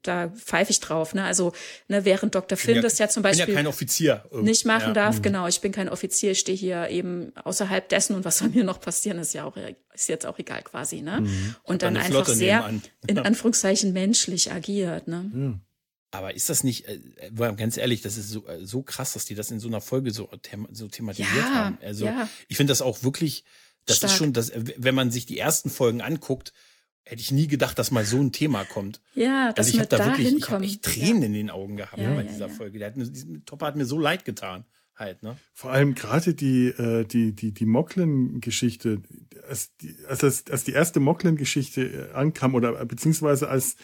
[0.02, 1.14] da pfeife ich drauf.
[1.14, 1.24] Ne?
[1.24, 1.52] Also
[1.88, 2.56] ne, während Dr.
[2.58, 4.92] Finn ja, das ja zum Beispiel ja kein Offizier nicht machen ja.
[4.92, 5.22] darf, mhm.
[5.22, 8.64] genau, ich bin kein Offizier, ich stehe hier eben außerhalb dessen und was soll mir
[8.64, 9.56] noch passieren, ist ja auch
[9.94, 11.02] ist jetzt auch egal quasi.
[11.02, 11.20] Ne?
[11.22, 11.54] Mhm.
[11.62, 12.72] Und dann einfach Flotte sehr
[13.06, 15.08] in Anführungszeichen menschlich agiert.
[15.08, 15.30] Ne?
[15.32, 15.60] Mhm.
[16.10, 17.00] Aber ist das nicht, äh,
[17.56, 20.10] ganz ehrlich, das ist so, äh, so krass, dass die das in so einer Folge
[20.10, 21.78] so, them so thematisiert haben.
[21.82, 22.08] Also
[22.48, 23.44] ich finde das auch wirklich,
[23.86, 24.12] das Stark.
[24.12, 26.52] ist schon, das, wenn man sich die ersten Folgen anguckt,
[27.04, 29.00] hätte ich nie gedacht, dass mal so ein Thema kommt.
[29.14, 31.26] Ja, dass also ich habe da wirklich, ich habe echt Tränen ja.
[31.26, 32.78] in den Augen gehabt ja, bei dieser ja, Folge.
[32.78, 33.10] Der hat mir,
[33.44, 34.64] Topper hat mir so leid getan.
[34.94, 35.36] Halt, ne?
[35.54, 39.02] Vor allem gerade die, äh, die, die, die Mocklin-Geschichte,
[39.48, 43.76] als die, als, als die erste Mocklin-Geschichte äh, ankam oder beziehungsweise als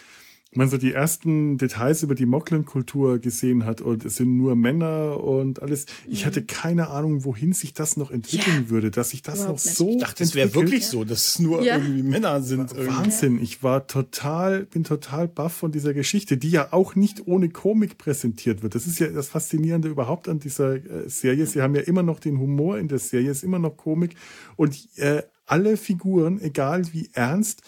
[0.51, 5.23] man so die ersten Details über die Moklen-Kultur gesehen hat und es sind nur Männer
[5.23, 5.85] und alles.
[6.07, 8.69] Ich hatte keine Ahnung, wohin sich das noch entwickeln ja.
[8.69, 9.89] würde, dass sich das Überhaupt noch so.
[9.89, 11.77] Ich dachte, es wäre wirklich so, dass es nur ja.
[11.77, 12.75] irgendwie Männer sind.
[12.75, 13.39] Wahnsinn.
[13.41, 17.99] Ich war total, bin total baff von dieser Geschichte, die ja auch nicht ohne Komik
[17.99, 18.73] präsentiert wird.
[18.73, 21.45] Das ist ja das Faszinierende überhaupt an dieser äh, Serie.
[21.45, 24.15] Sie haben ja immer noch den Humor in der Serie, ist immer noch Komik
[24.55, 27.61] und äh, alle Figuren, egal wie ernst,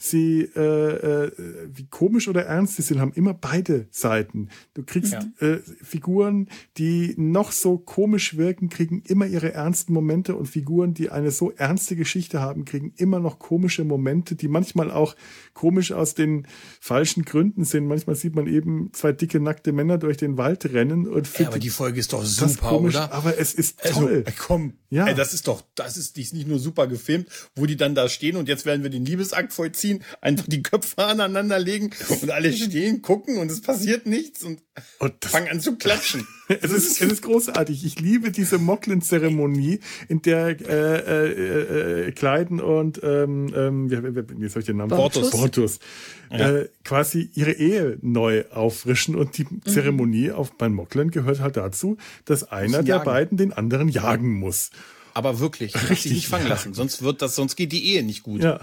[0.00, 1.32] sie, äh, äh,
[1.74, 4.48] wie komisch oder ernst sie sind, haben immer beide Seiten.
[4.74, 5.24] Du kriegst ja.
[5.40, 11.10] äh, Figuren, die noch so komisch wirken, kriegen immer ihre ernsten Momente und Figuren, die
[11.10, 15.16] eine so ernste Geschichte haben, kriegen immer noch komische Momente, die manchmal auch
[15.52, 16.46] komisch aus den
[16.80, 17.88] falschen Gründen sind.
[17.88, 21.58] Manchmal sieht man eben zwei dicke, nackte Männer durch den Wald rennen und ja, aber
[21.58, 23.12] die Folge ist doch super, komisch, oder?
[23.12, 24.22] Aber es ist also, toll.
[24.24, 25.08] Also, komm, ja.
[25.08, 27.96] Ey, das ist doch, das ist, die ist nicht nur super gefilmt, wo die dann
[27.96, 31.90] da stehen und jetzt werden wir den Liebesakt vollziehen ziehen, einfach die Köpfe aneinander legen
[32.22, 34.60] und alle stehen, gucken und es passiert nichts und,
[34.98, 36.26] und fangen an zu klatschen.
[36.48, 37.84] es, ist, es ist großartig.
[37.84, 44.40] Ich liebe diese Mocklin-Zeremonie, in der äh, äh, äh, Kleiden und ähm, ähm, wie, wie,
[44.40, 44.90] wie soll ich den Namen?
[44.90, 45.30] Bortus.
[45.30, 45.78] Bortus.
[46.30, 46.56] Ja.
[46.56, 49.62] Äh, quasi ihre Ehe neu auffrischen und die mhm.
[49.64, 54.70] Zeremonie auf beim Mocklin gehört halt dazu, dass einer der beiden den anderen jagen muss
[55.18, 58.40] aber wirklich, richtig nicht fangen lassen, sonst wird das, sonst geht die Ehe nicht gut.
[58.40, 58.60] Ja.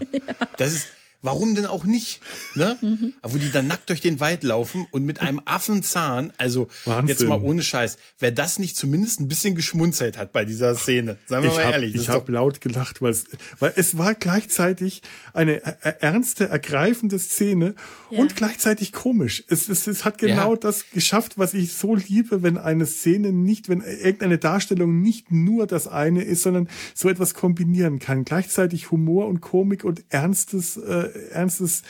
[0.57, 0.87] Das ist,
[1.25, 2.21] Warum denn auch nicht?
[2.53, 2.77] Ne?
[2.81, 3.13] Mhm.
[3.23, 7.07] Wo die dann nackt durch den Wald laufen und mit einem Affenzahn, also Wahnsinn.
[7.07, 11.17] jetzt mal ohne Scheiß, wer das nicht zumindest ein bisschen geschmunzelt hat bei dieser Szene,
[11.25, 11.95] sagen wir ich mal hab, ehrlich.
[11.95, 13.25] Ich habe laut gelacht, weil es,
[13.57, 15.01] weil es war gleichzeitig
[15.33, 15.61] eine
[16.01, 17.73] ernste, ergreifende Szene
[18.11, 18.19] ja.
[18.19, 19.43] und gleichzeitig komisch.
[19.47, 20.59] Es, es, es hat genau ja.
[20.59, 25.65] das geschafft, was ich so liebe, wenn eine Szene nicht, wenn irgendeine Darstellung nicht nur
[25.65, 28.25] das eine ist, sondern so etwas kombinieren kann.
[28.25, 31.83] Gleichzeitig Humor und Komik und ernstes äh, ernstes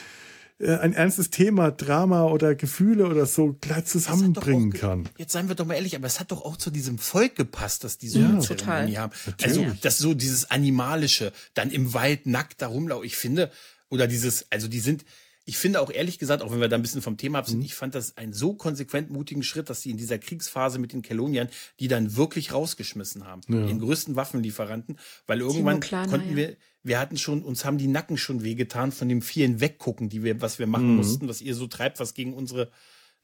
[0.57, 5.09] äh, ein ernstes Thema, Drama oder Gefühle oder so gleich zusammenbringen kann.
[5.17, 7.84] Jetzt seien wir doch mal ehrlich, aber es hat doch auch zu diesem Volk gepasst,
[7.84, 9.11] dass die so ja, eine Zeremonie haben.
[9.43, 13.05] Also das so dieses animalische, dann im Wald nackt da rumlaufen.
[13.05, 13.51] Ich finde
[13.89, 15.03] oder dieses, also die sind
[15.45, 17.59] ich finde auch ehrlich gesagt, auch wenn wir da ein bisschen vom Thema ab sind,
[17.59, 17.65] mhm.
[17.65, 21.03] ich fand das einen so konsequent mutigen Schritt, dass sie in dieser Kriegsphase mit den
[21.03, 23.41] Keloniern die dann wirklich rausgeschmissen haben.
[23.47, 23.65] Ja.
[23.65, 26.35] Den größten Waffenlieferanten, weil irgendwann Klana, konnten ja.
[26.35, 30.23] wir, wir hatten schon, uns haben die Nacken schon wehgetan von dem vielen Weggucken, die
[30.23, 30.97] wir, was wir machen mhm.
[30.97, 32.71] mussten, was ihr so treibt, was gegen unsere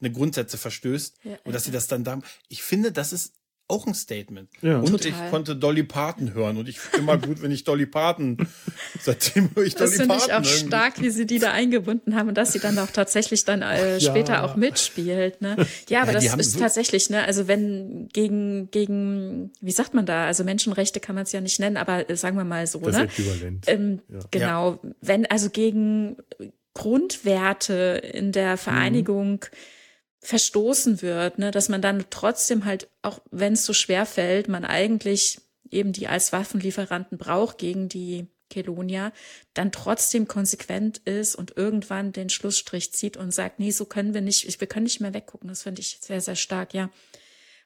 [0.00, 1.18] eine Grundsätze verstößt.
[1.24, 3.34] Ja, und dass sie das dann da, ich finde, das ist
[3.68, 4.50] auch ein Statement.
[4.60, 4.78] Ja.
[4.78, 5.08] Und Total.
[5.08, 8.36] ich konnte Dolly Parton hören und ich finde immer gut, wenn ich Dolly Parton,
[9.00, 10.08] seitdem höre ich das Dolly Parton.
[10.08, 10.66] Das finde ich auch irgendwie.
[10.68, 14.00] stark, wie sie die da eingebunden haben und dass sie dann auch tatsächlich dann äh,
[14.00, 14.44] später ja.
[14.44, 15.40] auch mitspielt.
[15.40, 15.56] Ne?
[15.88, 20.26] Ja, aber ja, das ist tatsächlich, ne, also wenn gegen, gegen, wie sagt man da,
[20.26, 22.96] also Menschenrechte kann man es ja nicht nennen, aber äh, sagen wir mal so, das
[22.96, 23.04] ne?
[23.04, 23.64] Äquivalent.
[23.68, 24.00] Ähm,
[24.30, 26.16] genau, wenn also gegen
[26.74, 29.56] Grundwerte in der Vereinigung mhm
[30.22, 34.64] verstoßen wird, ne, dass man dann trotzdem halt, auch wenn es so schwer fällt, man
[34.64, 39.12] eigentlich eben die als Waffenlieferanten braucht gegen die Kelonia,
[39.54, 44.20] dann trotzdem konsequent ist und irgendwann den Schlussstrich zieht und sagt, nee, so können wir
[44.20, 45.48] nicht, wir können nicht mehr weggucken.
[45.48, 46.90] Das finde ich sehr, sehr stark, ja.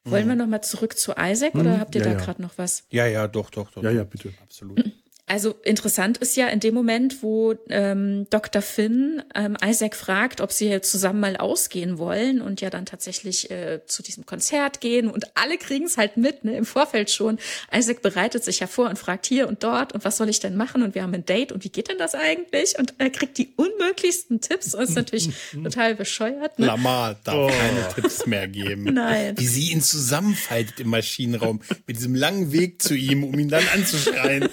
[0.05, 0.31] Wollen mhm.
[0.31, 1.81] wir noch mal zurück zu Isaac oder mhm.
[1.81, 2.25] habt ihr ja, da ja.
[2.25, 2.85] gerade noch was?
[2.91, 3.83] Ja, ja, doch, doch, doch.
[3.83, 4.33] Ja, ja, bitte.
[4.43, 4.83] Absolut.
[5.29, 8.63] Also interessant ist ja in dem Moment, wo ähm, Dr.
[8.63, 13.81] Finn ähm, Isaac fragt, ob sie zusammen mal ausgehen wollen und ja dann tatsächlich äh,
[13.87, 17.41] zu diesem Konzert gehen und alle kriegen es halt mit, ne, im Vorfeld schon.
[17.75, 20.55] Isaac bereitet sich ja vor und fragt hier und dort und was soll ich denn
[20.55, 22.79] machen und wir haben ein Date und wie geht denn das eigentlich?
[22.79, 26.61] Und er kriegt die unmöglichsten Tipps und ist natürlich total bescheuert.
[26.61, 26.67] Ne?
[26.67, 27.47] Lamar darf oh.
[27.49, 28.85] keine Tipps mehr geben.
[28.95, 29.37] Nein.
[29.37, 33.65] Wie sie ihn zusammenfaltet im Maschinenraum mit diesem langen Weg zu ihm, um ihn dann
[33.75, 34.49] anzuschreien.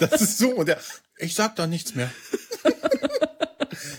[0.00, 0.50] Das ist so.
[0.50, 0.78] Und der,
[1.18, 2.10] ich sag da nichts mehr.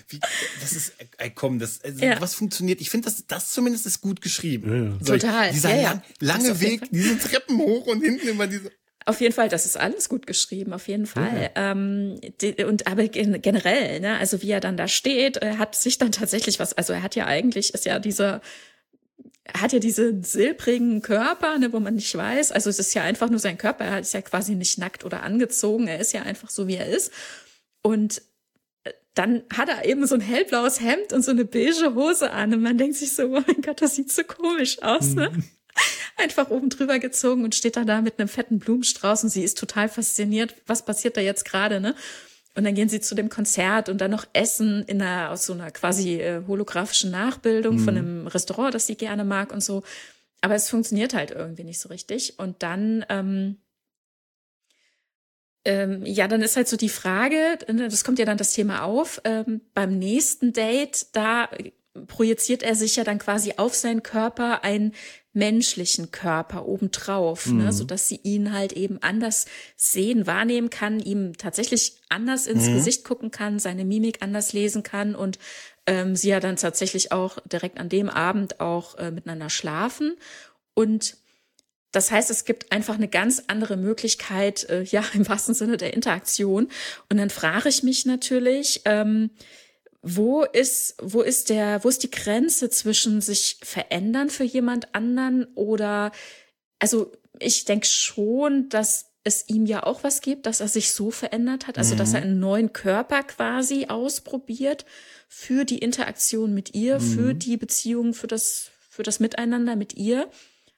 [0.08, 0.20] Wie,
[0.62, 2.20] das ist, ey, komm, das, also, ja.
[2.20, 2.82] was funktioniert?
[2.82, 5.00] Ich finde, das, das zumindest ist gut geschrieben.
[5.02, 5.20] Ja, ja.
[5.20, 5.52] Total.
[5.52, 8.72] dieser lang, lange Weg, diese Treppen hoch und hinten immer diese.
[9.06, 11.52] Auf jeden Fall, das ist alles gut geschrieben, auf jeden Fall.
[11.56, 11.72] Ja.
[11.72, 15.98] Ähm, die, und aber generell, ne, also wie er dann da steht, er hat sich
[15.98, 18.42] dann tatsächlich was, also er hat ja eigentlich, ist ja dieser
[19.54, 22.52] er hat ja diesen silbrigen Körper, ne, wo man nicht weiß.
[22.52, 23.86] Also es ist ja einfach nur sein Körper.
[23.86, 25.88] Er ist ja quasi nicht nackt oder angezogen.
[25.88, 27.12] Er ist ja einfach so, wie er ist.
[27.82, 28.22] Und
[28.84, 32.54] äh, dann hat er eben so ein hellblaues Hemd und so eine beige Hose an.
[32.54, 35.32] Und man denkt sich so, oh mein Gott, das sieht so komisch aus, ne?
[35.32, 35.44] Mhm.
[36.18, 39.58] Einfach oben drüber gezogen und steht dann da mit einem fetten Blumenstrauß und sie ist
[39.58, 40.54] total fasziniert.
[40.68, 41.96] Was passiert da jetzt gerade, ne?
[42.56, 45.54] Und dann gehen sie zu dem Konzert und dann noch essen in einer, aus so
[45.54, 47.80] einer quasi äh, holographischen Nachbildung mhm.
[47.80, 49.84] von einem Restaurant, das sie gerne mag und so.
[50.42, 52.40] Aber es funktioniert halt irgendwie nicht so richtig.
[52.40, 53.58] Und dann, ähm,
[55.66, 58.84] ähm, ja, dann ist halt so die Frage, ne, das kommt ja dann das Thema
[58.84, 61.50] auf, ähm, beim nächsten Date, da
[62.08, 64.94] projiziert er sich ja dann quasi auf seinen Körper ein
[65.34, 67.64] menschlichen Körper obendrauf, ne, mhm.
[67.66, 69.46] ne, so dass sie ihn halt eben anders
[69.76, 72.76] sehen, wahrnehmen kann, ihm tatsächlich anders ins mhm.
[72.76, 75.38] Gesicht gucken kann, seine Mimik anders lesen kann und
[75.86, 80.16] ähm, sie ja dann tatsächlich auch direkt an dem Abend auch äh, miteinander schlafen
[80.74, 81.18] und
[81.92, 85.94] das heißt, es gibt einfach eine ganz andere Möglichkeit, äh, ja, im wahrsten Sinne der
[85.94, 86.70] Interaktion.
[87.10, 89.32] Und dann frage ich mich natürlich, ähm,
[90.02, 95.46] wo ist, wo ist der, wo ist die Grenze zwischen sich verändern für jemand anderen
[95.56, 96.12] oder,
[96.80, 101.12] also ich denke schon, dass es ihm ja auch was gibt, dass er sich so
[101.12, 101.98] verändert hat, also mhm.
[102.00, 104.86] dass er einen neuen Körper quasi ausprobiert
[105.28, 107.02] für die Interaktion mit ihr, mhm.
[107.02, 110.30] für die Beziehung, für das, für das Miteinander mit ihr.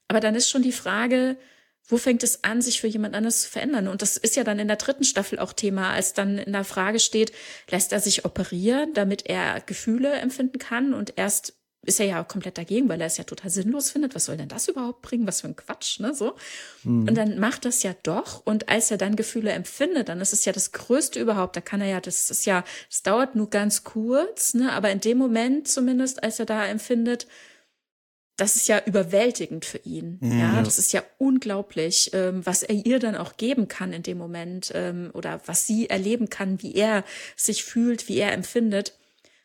[0.08, 1.36] Aber dann ist schon die Frage,
[1.88, 3.88] wo fängt es an, sich für jemand anderes zu verändern?
[3.88, 6.64] Und das ist ja dann in der dritten Staffel auch Thema, als dann in der
[6.64, 7.32] Frage steht,
[7.70, 10.94] lässt er sich operieren, damit er Gefühle empfinden kann?
[10.94, 11.54] Und erst
[11.84, 14.14] ist er ja komplett dagegen, weil er es ja total sinnlos findet.
[14.14, 15.26] Was soll denn das überhaupt bringen?
[15.26, 16.14] Was für ein Quatsch, ne?
[16.14, 16.36] So.
[16.84, 17.08] Mhm.
[17.08, 18.46] Und dann macht das ja doch.
[18.46, 21.56] Und als er dann Gefühle empfindet, dann ist es ja das Größte überhaupt.
[21.56, 24.72] Da kann er ja, das ist ja, es dauert nur ganz kurz, ne?
[24.72, 27.26] Aber in dem Moment zumindest, als er da empfindet,
[28.36, 30.18] das ist ja überwältigend für ihn.
[30.20, 30.40] Mhm.
[30.40, 34.18] Ja, das ist ja unglaublich, ähm, was er ihr dann auch geben kann in dem
[34.18, 37.04] Moment ähm, oder was sie erleben kann, wie er
[37.36, 38.94] sich fühlt, wie er empfindet.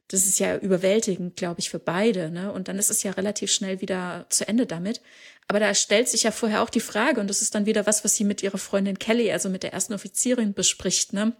[0.07, 2.31] Das ist ja überwältigend, glaube ich, für beide.
[2.31, 2.51] Ne?
[2.51, 5.01] Und dann ist es ja relativ schnell wieder zu Ende damit.
[5.49, 8.05] Aber da stellt sich ja vorher auch die Frage, und das ist dann wieder was,
[8.05, 11.11] was sie mit ihrer Freundin Kelly, also mit der ersten Offizierin, bespricht.
[11.11, 11.33] Ne?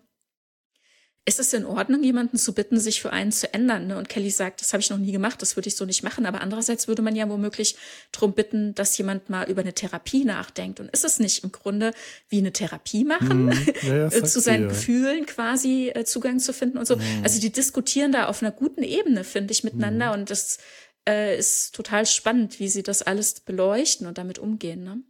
[1.28, 3.88] Ist es in Ordnung, jemanden zu bitten, sich für einen zu ändern?
[3.88, 3.98] Ne?
[3.98, 6.26] Und Kelly sagt, das habe ich noch nie gemacht, das würde ich so nicht machen.
[6.26, 7.76] Aber andererseits würde man ja womöglich
[8.14, 10.80] darum bitten, dass jemand mal über eine Therapie nachdenkt.
[10.80, 11.92] Und ist es nicht im Grunde
[12.30, 14.70] wie eine Therapie machen, hm, ja, ja, zu seinen ja.
[14.70, 16.96] Gefühlen quasi äh, Zugang zu finden und so?
[16.96, 17.24] Hm.
[17.24, 20.14] Also die diskutieren da auf einer guten Ebene, finde ich, miteinander.
[20.14, 20.22] Hm.
[20.22, 20.60] Und das
[21.08, 24.82] äh, ist total spannend, wie sie das alles beleuchten und damit umgehen.
[24.86, 25.02] Ne?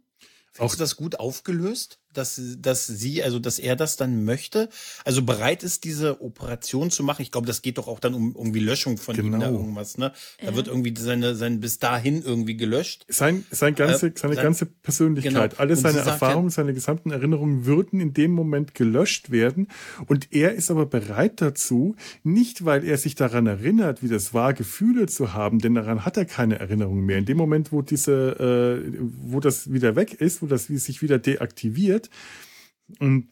[0.58, 2.00] Auch das gut aufgelöst?
[2.14, 4.68] Dass, dass sie, also dass er das dann möchte,
[5.04, 7.22] also bereit ist, diese Operation zu machen.
[7.22, 9.36] Ich glaube, das geht doch auch dann um irgendwie Löschung von genau.
[9.36, 10.12] ihm da irgendwas, ne?
[10.40, 10.56] Da ja.
[10.56, 13.04] wird irgendwie seine, sein bis dahin irgendwie gelöscht.
[13.08, 15.60] Sein, sein ganze, äh, seine sein, ganze Persönlichkeit, genau.
[15.60, 19.68] alle seine Erfahrungen, ja, seine gesamten Erinnerungen würden in dem Moment gelöscht werden.
[20.06, 24.54] Und er ist aber bereit dazu, nicht weil er sich daran erinnert, wie das war,
[24.54, 27.18] Gefühle zu haben, denn daran hat er keine Erinnerungen mehr.
[27.18, 31.18] In dem Moment, wo diese, äh, wo das wieder weg ist, wo das sich wieder
[31.18, 31.97] deaktiviert,
[32.98, 33.28] und,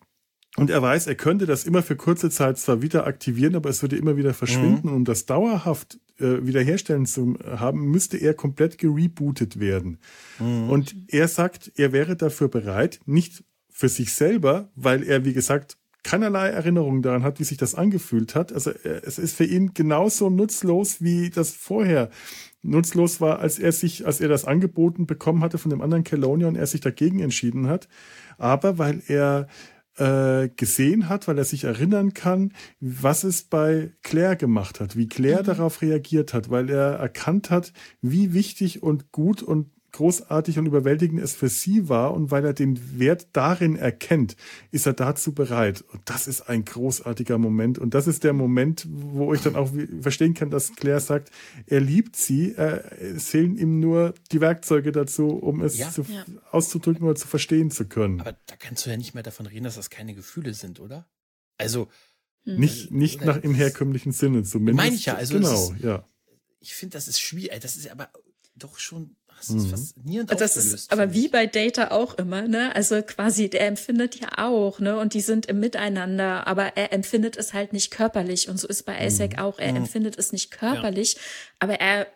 [0.57, 3.83] und er weiß, er könnte das immer für kurze Zeit zwar wieder aktivieren, aber es
[3.83, 4.89] würde immer wieder verschwinden.
[4.89, 4.97] Mhm.
[4.97, 9.99] Um das dauerhaft äh, wiederherstellen zu haben, müsste er komplett gerebootet werden.
[10.39, 10.71] Mhm.
[10.71, 15.77] Und er sagt, er wäre dafür bereit, nicht für sich selber, weil er, wie gesagt,
[16.03, 18.53] keinerlei Erinnerung daran hat, wie sich das angefühlt hat.
[18.53, 22.11] Also äh, es ist für ihn genauso nutzlos, wie das vorher
[22.63, 26.49] nutzlos war, als er sich, als er das angeboten bekommen hatte von dem anderen Kelonia
[26.49, 27.89] und er sich dagegen entschieden hat
[28.39, 29.49] aber weil er
[29.97, 35.09] äh, gesehen hat, weil er sich erinnern kann, was es bei Claire gemacht hat, wie
[35.09, 35.47] Claire mhm.
[35.47, 37.73] darauf reagiert hat, weil er erkannt hat,
[38.03, 42.53] wie wichtig und gut und großartig und überwältigend es für sie war und weil er
[42.53, 44.37] den Wert darin erkennt,
[44.71, 45.83] ist er dazu bereit.
[45.93, 47.79] Und das ist ein großartiger Moment.
[47.79, 49.71] Und das ist der Moment, wo ich dann auch
[50.03, 51.31] verstehen kann, dass Claire sagt,
[51.67, 55.91] er liebt sie, es fehlen ihm nur die Werkzeuge dazu, um es ja.
[55.91, 56.27] Zu, ja.
[56.51, 58.21] auszudrücken oder zu verstehen zu können.
[58.21, 61.09] Aber da kannst du ja nicht mehr davon reden, dass das keine Gefühle sind, oder?
[61.57, 61.89] Also
[62.45, 62.61] hm.
[62.61, 64.77] nicht, nicht nach im herkömmlichen Sinne zumindest.
[64.77, 66.07] Meine ich ja, also genau, ist, ja.
[66.61, 67.61] Ich finde, das ist schwierig.
[67.61, 68.11] Das ist aber
[68.57, 69.71] doch schon das ist mhm.
[69.71, 70.41] faszinierend.
[70.41, 72.75] Das ist aber wie bei Data auch immer, ne?
[72.75, 74.99] Also quasi, der empfindet ja auch, ne?
[74.99, 78.49] Und die sind im Miteinander, aber er empfindet es halt nicht körperlich.
[78.49, 79.39] Und so ist bei Isaac mhm.
[79.39, 79.59] auch.
[79.59, 79.79] Er mhm.
[79.79, 81.21] empfindet es nicht körperlich, ja.
[81.61, 82.07] aber er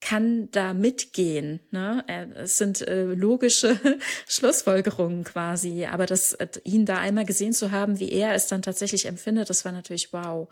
[0.00, 1.60] kann da mitgehen.
[1.70, 2.04] Ne?
[2.36, 3.80] Es sind äh, logische
[4.28, 5.86] Schlussfolgerungen quasi.
[5.86, 9.50] Aber das, äh, ihn da einmal gesehen zu haben, wie er es dann tatsächlich empfindet,
[9.50, 10.48] das war natürlich wow.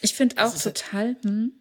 [0.00, 0.92] Ich finde auch total.
[0.92, 1.52] Halt, hm?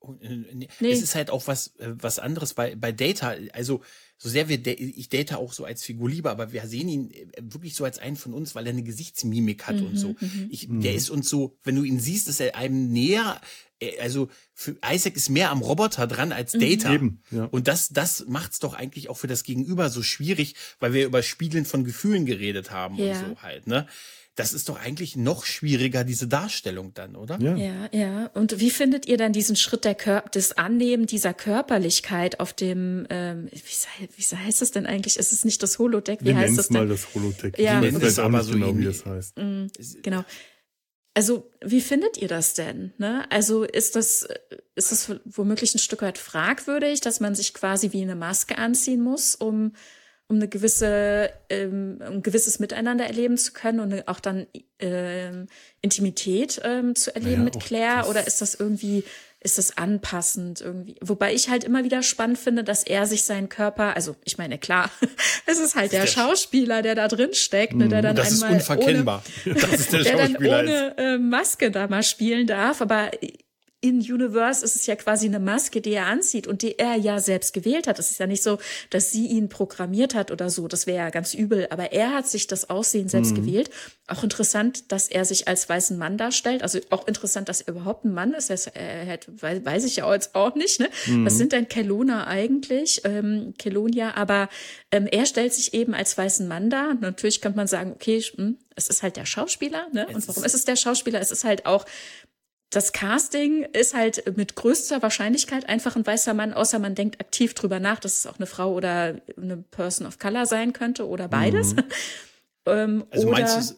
[0.00, 0.68] Nee.
[0.80, 3.34] Es ist halt auch was, äh, was anderes bei, bei Data.
[3.52, 3.82] Also,
[4.16, 7.26] so sehr wir, ich Data auch so als Figur liebe, aber wir sehen ihn äh,
[7.40, 10.16] wirklich so als einen von uns, weil er eine Gesichtsmimik hat mhm, und so.
[10.20, 10.48] Mhm.
[10.50, 13.40] Ich, der ist uns so, wenn du ihn siehst, ist er einem näher,
[13.80, 16.60] äh, also für Isaac ist mehr am Roboter dran als mhm.
[16.60, 16.92] Data.
[16.92, 17.44] Eben, ja.
[17.44, 21.22] Und das, das macht's doch eigentlich auch für das Gegenüber so schwierig, weil wir über
[21.22, 23.18] Spiegeln von Gefühlen geredet haben ja.
[23.18, 23.86] und so halt, ne?
[24.38, 27.40] Das ist doch eigentlich noch schwieriger, diese Darstellung dann, oder?
[27.40, 27.88] Ja, ja.
[27.90, 28.26] ja.
[28.34, 33.04] Und wie findet ihr dann diesen Schritt der Kör des Annehmen dieser Körperlichkeit auf dem,
[33.10, 35.16] ähm, wie, wie heißt das denn eigentlich?
[35.16, 36.20] Ist es nicht das Holodeck?
[36.20, 36.76] Wie Wir heißt das denn?
[36.76, 37.58] mal das Holodeck.
[37.58, 39.36] Ja, ich weiß aber so genau, wie es heißt.
[39.38, 39.66] Mm,
[40.02, 40.24] genau.
[41.14, 42.92] Also, wie findet ihr das denn?
[42.96, 43.28] Ne?
[43.30, 44.28] Also ist das,
[44.76, 49.00] ist das womöglich ein Stück weit fragwürdig, dass man sich quasi wie eine Maske anziehen
[49.00, 49.72] muss, um
[50.28, 54.46] um eine gewisse, ähm, ein gewisses Miteinander erleben zu können und auch dann
[54.78, 55.48] ähm,
[55.80, 58.08] Intimität ähm, zu erleben ja, mit Claire?
[58.08, 59.04] Oder ist das irgendwie
[59.40, 60.96] ist es anpassend irgendwie.
[61.00, 64.58] Wobei ich halt immer wieder spannend finde, dass er sich seinen Körper, also ich meine,
[64.58, 64.90] klar,
[65.46, 68.68] es ist halt der, Schauspieler, der da drin steckt, ne, der dann das einmal ist
[68.68, 69.22] unverkennbar.
[69.46, 73.12] Ohne, das ist der, der dann ohne äh, Maske da mal spielen darf, aber
[73.80, 77.20] in Universe ist es ja quasi eine Maske, die er anzieht und die er ja
[77.20, 78.00] selbst gewählt hat.
[78.00, 78.58] Es ist ja nicht so,
[78.90, 80.66] dass sie ihn programmiert hat oder so.
[80.66, 81.68] Das wäre ja ganz übel.
[81.70, 83.46] Aber er hat sich das Aussehen selbst mhm.
[83.46, 83.70] gewählt.
[84.08, 86.64] Auch interessant, dass er sich als weißen Mann darstellt.
[86.64, 88.50] Also auch interessant, dass er überhaupt ein Mann ist.
[88.50, 90.80] Er hat, weiß ich ja jetzt auch nicht.
[90.80, 90.88] Ne?
[91.06, 91.24] Mhm.
[91.24, 93.02] Was sind denn Kelowna eigentlich?
[93.04, 94.16] Ähm, Kelonia.
[94.16, 94.48] Aber
[94.90, 96.94] ähm, er stellt sich eben als weißen Mann dar.
[96.94, 99.86] Natürlich könnte man sagen, okay, hm, es ist halt der Schauspieler.
[99.92, 100.08] Ne?
[100.08, 101.20] Und warum ist es der Schauspieler?
[101.20, 101.84] Es ist halt auch
[102.70, 107.54] das Casting ist halt mit größter Wahrscheinlichkeit einfach ein weißer Mann, außer man denkt aktiv
[107.54, 111.28] drüber nach, dass es auch eine Frau oder eine Person of Color sein könnte oder
[111.28, 111.74] beides.
[111.74, 111.84] Mhm.
[112.66, 113.74] ähm, also oder, meinst du,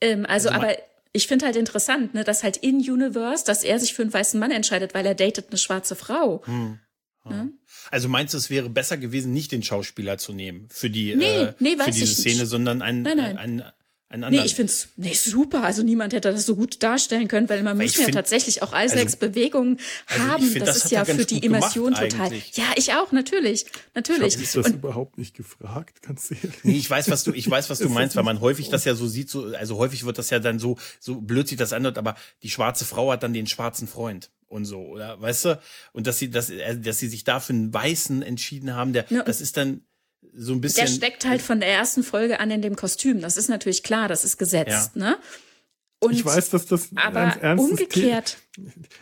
[0.00, 0.76] ähm, also, also aber
[1.12, 4.40] ich finde halt interessant, ne, dass halt in Universe, dass er sich für einen weißen
[4.40, 6.42] Mann entscheidet, weil er datet eine schwarze Frau.
[6.46, 6.80] Mhm.
[7.30, 7.48] Ja?
[7.90, 11.42] Also meinst du, es wäre besser gewesen, nicht den Schauspieler zu nehmen für die nee,
[11.42, 12.48] äh, nee, für diese Szene, nicht.
[12.48, 13.62] sondern ein, nein, nein.
[14.14, 15.64] Ein, ein Nee, ich find's nee, super.
[15.64, 19.14] Also niemand hätte das so gut darstellen können, weil man muss ja tatsächlich auch Isaacs
[19.14, 20.44] also, Bewegungen also haben.
[20.44, 22.32] Find, das, das ist ja für die Immersion total.
[22.52, 23.66] Ja, ich auch, natürlich.
[23.94, 24.38] Natürlich.
[24.38, 26.62] Ich habe das überhaupt nicht gefragt, ganz ehrlich.
[26.62, 28.94] Nee, ich weiß, was du, ich weiß, was du meinst, weil man häufig das ja
[28.94, 31.98] so sieht, so, also häufig wird das ja dann so, so blöd sich das anhört,
[31.98, 35.20] aber die schwarze Frau hat dann den schwarzen Freund und so, oder?
[35.20, 35.60] Weißt du?
[35.92, 39.22] Und dass sie, dass, äh, dass sie sich dafür einen Weißen entschieden haben, der, ja.
[39.24, 39.82] das ist dann,
[40.36, 40.86] so ein bisschen.
[40.86, 43.20] Der steckt halt von der ersten Folge an in dem Kostüm.
[43.20, 45.00] Das ist natürlich klar, das ist gesetzt, ja.
[45.00, 45.18] ne?
[46.00, 48.38] Und ich weiß, dass das aber umgekehrt.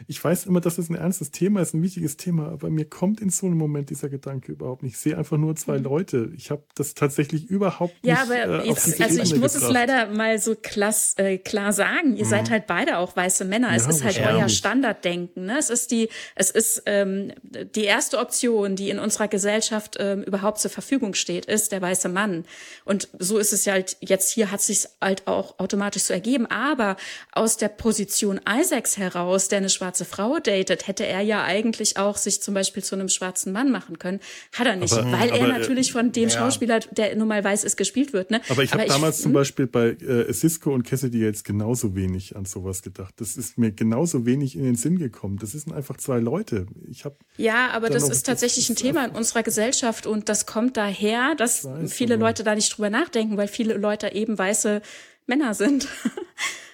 [0.07, 3.21] Ich weiß immer, dass das ein ernstes Thema ist, ein wichtiges Thema, aber mir kommt
[3.21, 4.95] in so einem Moment dieser Gedanke überhaupt nicht.
[4.95, 5.85] Ich sehe einfach nur zwei mhm.
[5.85, 6.33] Leute.
[6.37, 8.35] Ich habe das tatsächlich überhaupt ja, nicht.
[8.35, 9.71] Ja, aber äh, jetzt, also ich muss gebracht.
[9.71, 12.17] es leider mal so klass, äh, klar sagen.
[12.17, 12.31] Ihr mhm.
[12.31, 13.71] seid halt beide auch weiße Männer.
[13.71, 15.47] Ja, es ist halt euer Standarddenken.
[15.47, 15.59] Ne?
[15.59, 20.61] Es ist die, es ist ähm, die erste Option, die in unserer Gesellschaft ähm, überhaupt
[20.61, 22.45] zur Verfügung steht, ist der weiße Mann.
[22.85, 26.47] Und so ist es ja halt jetzt hier hat sich halt auch automatisch so ergeben.
[26.47, 26.97] Aber
[27.33, 32.17] aus der Position Isaacs heraus, der eine schwarze Frau datet, hätte er ja eigentlich auch
[32.17, 34.21] sich zum Beispiel zu einem schwarzen Mann machen können.
[34.53, 36.31] Hat er nicht, aber, weil aber, er äh, natürlich von dem ja.
[36.31, 38.31] Schauspieler, der nun mal weiß ist, gespielt wird.
[38.31, 38.41] Ne?
[38.49, 42.37] Aber ich habe damals ich, zum Beispiel bei äh, Cisco und Cassidy jetzt genauso wenig
[42.37, 43.15] an sowas gedacht.
[43.19, 45.39] Das ist mir genauso wenig in den Sinn gekommen.
[45.39, 46.67] Das sind einfach zwei Leute.
[46.91, 50.77] Ich hab ja, aber das ist tatsächlich ein Thema in unserer Gesellschaft und das kommt
[50.77, 54.83] daher, dass weiß, viele Leute da nicht drüber nachdenken, weil viele Leute eben weiße
[55.27, 55.89] Männer sind.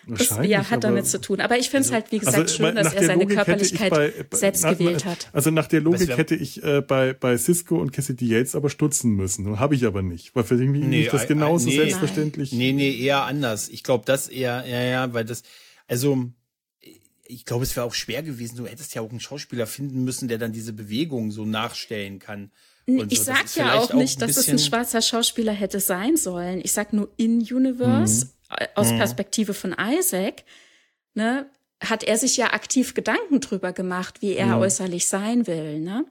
[0.08, 1.40] Das ja, hat damit zu tun.
[1.40, 3.90] Aber ich finde es also, halt, wie gesagt, also, schön, dass er seine Logik Körperlichkeit
[3.90, 5.28] bei, bei, selbst nach, gewählt hat.
[5.32, 9.12] Also nach der Logik hätte ich äh, bei, bei Cisco und Cassidy Yates aber stutzen
[9.12, 9.58] müssen.
[9.58, 10.34] Habe ich aber nicht.
[10.34, 12.52] Weil für irgendwie nee, ist das genauso nee, selbstverständlich.
[12.52, 13.68] Nee, nee, eher anders.
[13.68, 15.42] Ich glaube, das eher, ja, ja, weil das,
[15.86, 16.30] also
[17.26, 18.56] ich glaube, es wäre auch schwer gewesen.
[18.56, 22.50] Du hättest ja auch einen Schauspieler finden müssen, der dann diese Bewegung so nachstellen kann.
[22.86, 23.24] Und ich so.
[23.24, 26.62] sag ja auch nicht, dass es ein schwarzer Schauspieler hätte sein sollen.
[26.64, 28.24] Ich sag nur in Universe.
[28.24, 28.30] Mhm
[28.74, 28.98] aus mhm.
[28.98, 30.44] Perspektive von Isaac,
[31.14, 31.46] ne,
[31.82, 34.58] hat er sich ja aktiv Gedanken drüber gemacht, wie er ja.
[34.58, 36.04] äußerlich sein will, ne?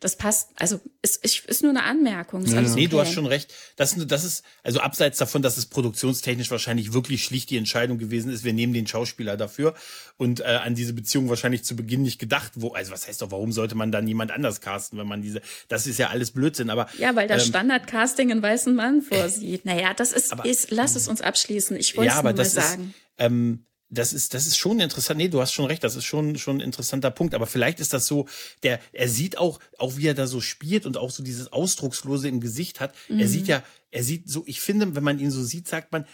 [0.00, 2.44] Das passt, also ist, ist nur eine Anmerkung.
[2.44, 2.60] Ist ja.
[2.60, 2.86] Nee, okay.
[2.86, 3.52] du hast schon recht.
[3.76, 8.30] Das, das ist, also abseits davon, dass es produktionstechnisch wahrscheinlich wirklich schlicht die Entscheidung gewesen
[8.30, 9.74] ist, wir nehmen den Schauspieler dafür
[10.16, 13.32] und äh, an diese Beziehung wahrscheinlich zu Beginn nicht gedacht, wo, also was heißt doch,
[13.32, 16.70] warum sollte man dann niemand anders casten, wenn man diese, das ist ja alles Blödsinn,
[16.70, 16.88] aber.
[16.96, 19.64] Ja, weil das ähm, Standardcasting einen weißen Mann vorsieht.
[19.64, 21.76] Naja, das ist, aber, ist lass es uns abschließen.
[21.76, 22.94] Ich wollte ja, es nur mal sagen.
[22.94, 25.18] Ist, ähm, das ist, das ist schon interessant.
[25.18, 27.34] Nee, du hast schon recht, das ist schon, schon ein interessanter Punkt.
[27.34, 28.26] Aber vielleicht ist das so,
[28.62, 32.28] der, er sieht auch, auch wie er da so spielt und auch so dieses Ausdruckslose
[32.28, 32.94] im Gesicht hat.
[33.08, 33.20] Mhm.
[33.20, 36.06] Er sieht ja, er sieht so, ich finde, wenn man ihn so sieht, sagt man,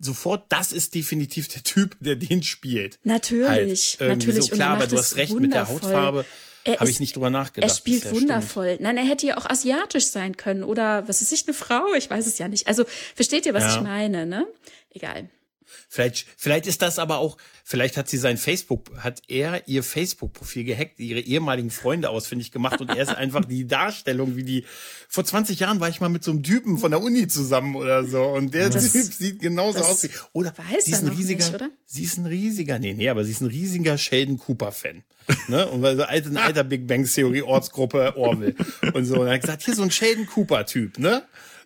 [0.00, 2.98] sofort, das ist definitiv der Typ, der den spielt.
[3.04, 4.46] Natürlich, halt, natürlich.
[4.46, 5.40] So, klar, aber du hast recht, wundervoll.
[5.40, 6.24] mit der Hautfarbe
[6.66, 7.70] habe ich nicht drüber nachgedacht.
[7.70, 8.74] Er spielt wundervoll.
[8.74, 8.80] Stimmt.
[8.82, 11.94] Nein, er hätte ja auch asiatisch sein können oder was ist ich, eine Frau?
[11.96, 12.66] Ich weiß es ja nicht.
[12.66, 12.84] Also
[13.14, 13.76] versteht ihr, was ja.
[13.76, 14.46] ich meine, ne?
[14.90, 15.28] Egal.
[15.88, 20.64] Vielleicht, vielleicht ist das aber auch, vielleicht hat sie sein Facebook, hat er ihr Facebook-Profil
[20.64, 24.64] gehackt, ihre ehemaligen Freunde ausfindig gemacht und er ist einfach die Darstellung, wie die,
[25.08, 28.04] vor 20 Jahren war ich mal mit so einem Typen von der Uni zusammen oder
[28.04, 31.50] so und der das, Typ sieht genauso aus wie, oder weiß sie ist ein riesiger,
[31.50, 35.02] nicht, sie ist ein riesiger, nee, nee, aber sie ist ein riesiger Sheldon Cooper-Fan.
[35.48, 35.66] ne?
[35.68, 38.54] Und weil so alte, ein alter Big Bang Theory Ortsgruppe Orwell
[38.94, 39.20] und so.
[39.20, 41.22] Und er hat gesagt, hier so ein Sheldon Cooper-Typ, ne?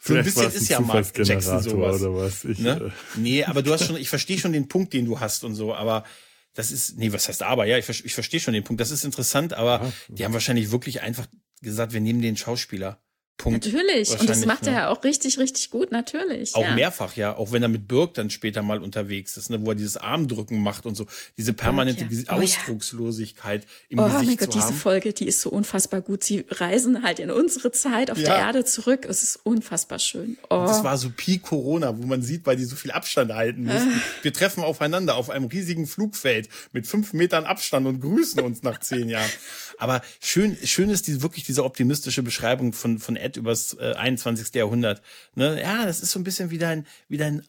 [0.07, 2.03] So ein bisschen ist ja Mark Jackson sowas.
[2.03, 2.45] Oder was?
[2.45, 2.93] Ich, ne?
[3.17, 5.55] Äh nee, aber du hast schon, ich verstehe schon den Punkt, den du hast und
[5.55, 6.05] so, aber
[6.53, 7.65] das ist, nee, was heißt aber?
[7.65, 8.81] Ja, ich, ich verstehe schon den Punkt.
[8.81, 9.93] Das ist interessant, aber ja.
[10.09, 11.27] die haben wahrscheinlich wirklich einfach
[11.63, 13.01] gesagt, wir nehmen den Schauspieler.
[13.37, 13.67] Punkt.
[13.67, 14.19] Natürlich.
[14.19, 14.71] Und das macht ne?
[14.71, 16.55] er ja auch richtig, richtig gut, natürlich.
[16.55, 16.75] Auch ja.
[16.75, 17.37] mehrfach, ja.
[17.37, 20.63] Auch wenn er mit Birk dann später mal unterwegs ist, ne, wo er dieses Armdrücken
[20.63, 21.07] macht und so.
[21.37, 22.21] Diese permanente ja.
[22.29, 23.69] oh, Ausdruckslosigkeit ja.
[23.89, 26.23] im oh, Gesicht Oh mein Gott, diese Folge, die ist so unfassbar gut.
[26.23, 29.05] Sie reisen halt in unsere Zeit auf der Erde zurück.
[29.09, 30.39] Es ist unfassbar schön.
[30.49, 30.61] Oh.
[30.61, 33.65] Und das war so Pi Corona, wo man sieht, weil die so viel Abstand halten
[33.65, 33.91] mussten.
[33.91, 34.23] Äh.
[34.23, 38.79] Wir treffen aufeinander auf einem riesigen Flugfeld mit fünf Metern Abstand und grüßen uns nach
[38.79, 39.31] zehn Jahren.
[39.79, 44.55] Aber schön, schön ist die, wirklich diese optimistische Beschreibung von, von Ed übers äh, 21.
[44.55, 45.03] Jahrhundert.
[45.35, 45.61] Ne?
[45.61, 47.47] Ja, das ist so ein bisschen wie dein, wie dein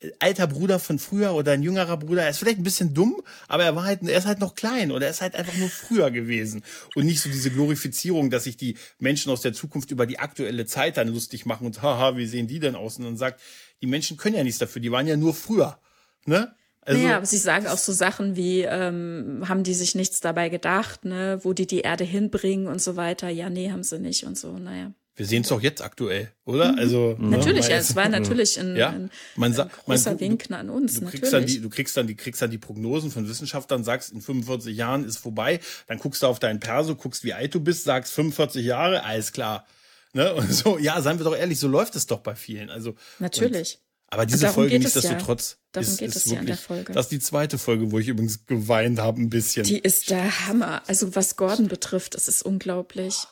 [0.00, 2.22] äh, alter Bruder von früher oder ein jüngerer Bruder.
[2.22, 4.90] Er ist vielleicht ein bisschen dumm, aber er war halt, er ist halt noch klein
[4.92, 6.62] oder er ist halt einfach nur früher gewesen.
[6.94, 10.66] Und nicht so diese Glorifizierung, dass sich die Menschen aus der Zukunft über die aktuelle
[10.66, 12.98] Zeit dann lustig machen und haha, wie sehen die denn aus?
[12.98, 13.40] Und dann sagt,
[13.82, 15.78] die Menschen können ja nichts dafür, die waren ja nur früher.
[16.26, 16.54] Ne?
[16.90, 20.48] Also, naja, aber sie sagen auch so Sachen wie, ähm, haben die sich nichts dabei
[20.48, 23.28] gedacht, ne, wo die die Erde hinbringen und so weiter.
[23.28, 24.92] Ja, nee, haben sie nicht und so, naja.
[25.14, 26.72] Wir sehen es doch jetzt aktuell, oder?
[26.72, 26.78] Mhm.
[26.78, 30.50] Also ne, natürlich, ja, es war natürlich ein, ja, ein, man ein großer man, Wink
[30.50, 30.98] an uns.
[30.98, 34.12] Du kriegst, dann die, du kriegst dann die, kriegst dann die Prognosen von Wissenschaftlern, sagst,
[34.12, 37.60] in 45 Jahren ist vorbei, dann guckst du auf deinen Perso, guckst, wie alt du
[37.60, 39.64] bist, sagst 45 Jahre, alles klar.
[40.12, 40.34] Ne?
[40.34, 42.68] Und so, ja, seien wir doch ehrlich, so läuft es doch bei vielen.
[42.68, 43.78] Also natürlich.
[44.10, 45.80] Aber diese Folge nichtsdestotrotz ja.
[45.80, 49.30] ist, ist wirklich, ja Das ist die zweite Folge, wo ich übrigens geweint habe ein
[49.30, 49.64] bisschen.
[49.64, 50.82] Die ist der Hammer.
[50.88, 53.26] Also was Gordon betrifft, das ist unglaublich.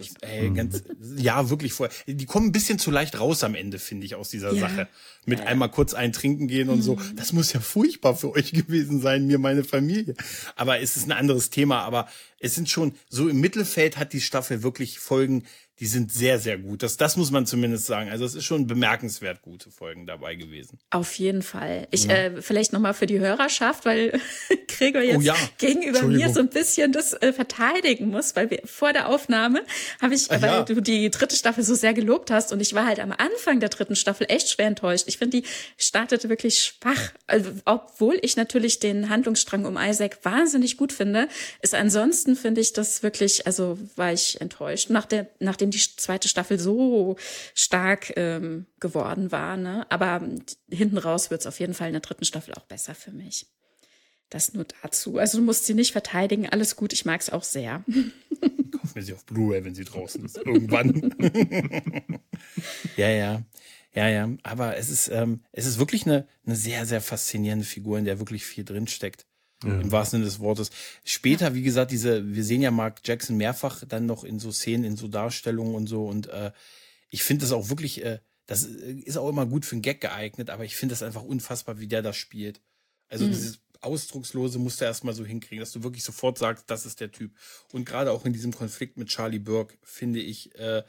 [0.00, 0.82] Ich, ey, ganz,
[1.16, 1.94] ja, wirklich vorher.
[2.06, 4.60] Die kommen ein bisschen zu leicht raus am Ende, finde ich, aus dieser ja.
[4.60, 4.88] Sache.
[5.26, 5.46] Mit ja.
[5.46, 6.82] einmal kurz ein Trinken gehen und mhm.
[6.82, 6.98] so.
[7.16, 10.14] Das muss ja furchtbar für euch gewesen sein, mir, meine Familie.
[10.56, 11.82] Aber es ist ein anderes Thema.
[11.82, 12.08] Aber
[12.40, 15.44] es sind schon, so im Mittelfeld hat die Staffel wirklich Folgen,
[15.80, 16.82] die sind sehr, sehr gut.
[16.82, 18.10] Das, das muss man zumindest sagen.
[18.10, 20.78] Also es ist schon bemerkenswert gute Folgen dabei gewesen.
[20.90, 21.86] Auf jeden Fall.
[21.92, 22.14] Ich ja.
[22.14, 24.20] äh, vielleicht nochmal für die Hörerschaft, weil
[24.66, 25.36] Gregor jetzt oh ja.
[25.58, 29.62] gegenüber mir so ein bisschen das äh, verteidigen muss, weil wir vor der Aufnahme
[30.02, 30.62] habe ich, Ach, weil ja.
[30.64, 33.68] du die dritte Staffel so sehr gelobt hast und ich war halt am Anfang der
[33.68, 35.04] dritten Staffel echt schwer enttäuscht.
[35.06, 35.46] Ich finde, die
[35.76, 37.12] startete wirklich schwach.
[37.28, 41.28] Also, obwohl ich natürlich den Handlungsstrang um Isaac wahnsinnig gut finde,
[41.62, 44.90] ist ansonsten finde ich das wirklich, also war ich enttäuscht.
[44.90, 47.16] Nach der, nachdem nachdem die zweite Staffel so
[47.54, 49.56] stark ähm, geworden war.
[49.56, 49.86] Ne?
[49.90, 50.22] Aber
[50.70, 53.46] hinten raus wird es auf jeden Fall in der dritten Staffel auch besser für mich.
[54.30, 55.18] Das nur dazu.
[55.18, 56.48] Also du musst sie nicht verteidigen.
[56.48, 57.84] Alles gut, ich mag es auch sehr.
[58.72, 60.36] Kaufen wir sie auf Blu-ray, wenn sie draußen ist.
[60.36, 61.14] Irgendwann.
[62.96, 63.42] ja, ja.
[63.94, 64.28] Ja, ja.
[64.42, 68.18] Aber es ist, ähm, es ist wirklich eine, eine sehr, sehr faszinierende Figur, in der
[68.18, 69.26] wirklich viel drinsteckt.
[69.64, 69.80] Ja.
[69.80, 70.70] Im wahrsten Sinne des Wortes.
[71.04, 74.84] Später, wie gesagt, diese, wir sehen ja Mark Jackson mehrfach dann noch in so Szenen,
[74.84, 76.06] in so Darstellungen und so.
[76.06, 76.52] Und äh,
[77.10, 80.50] ich finde das auch wirklich, äh, das ist auch immer gut für einen Gag geeignet,
[80.50, 82.60] aber ich finde das einfach unfassbar, wie der das spielt.
[83.08, 83.30] Also mhm.
[83.30, 87.10] dieses Ausdruckslose musst du erstmal so hinkriegen, dass du wirklich sofort sagst, das ist der
[87.10, 87.32] Typ.
[87.72, 90.82] Und gerade auch in diesem Konflikt mit Charlie Burke, finde ich, äh,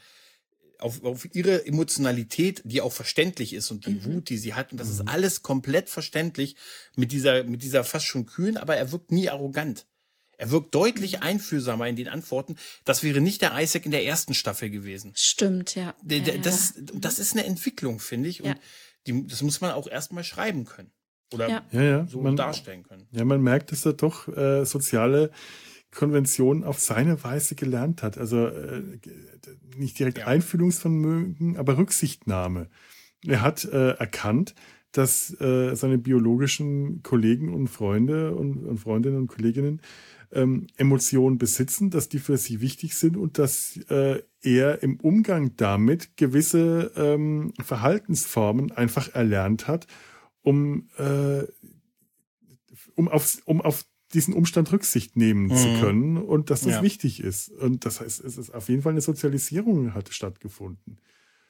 [0.79, 4.05] auf, auf ihre Emotionalität, die auch verständlich ist und die mhm.
[4.05, 4.71] Wut, die sie hat.
[4.71, 4.93] Und das mhm.
[4.93, 6.55] ist alles komplett verständlich
[6.95, 9.85] mit dieser, mit dieser fast schon kühlen, aber er wirkt nie arrogant.
[10.37, 11.23] Er wirkt deutlich mhm.
[11.23, 12.55] einfühlsamer in den Antworten.
[12.85, 15.11] Das wäre nicht der Isaac in der ersten Staffel gewesen.
[15.15, 15.93] Stimmt, ja.
[16.01, 18.41] Der, das, das ist eine Entwicklung, finde ich.
[18.41, 18.55] Und ja.
[19.05, 20.91] die, das muss man auch erstmal schreiben können.
[21.33, 21.65] Oder ja.
[21.71, 23.07] Ja, so man, darstellen können.
[23.11, 25.31] Ja, man merkt, dass er doch äh, soziale
[25.91, 28.17] Konventionen auf seine Weise gelernt hat.
[28.17, 28.83] Also äh,
[29.77, 30.27] nicht direkt ja.
[30.27, 32.69] Einfühlungsvermögen, aber Rücksichtnahme.
[33.25, 34.55] Er hat äh, erkannt,
[34.91, 39.81] dass äh, seine biologischen Kollegen und Freunde und, und Freundinnen und Kolleginnen
[40.31, 45.55] ähm, Emotionen besitzen, dass die für sie wichtig sind und dass äh, er im Umgang
[45.57, 49.87] damit gewisse ähm, Verhaltensformen einfach erlernt hat,
[50.41, 51.43] um, äh,
[52.95, 55.55] um, auf, um auf diesen Umstand Rücksicht nehmen mhm.
[55.55, 56.81] zu können und dass das ja.
[56.81, 57.49] wichtig ist.
[57.49, 60.97] Und das heißt, es ist auf jeden Fall eine Sozialisierung hat stattgefunden.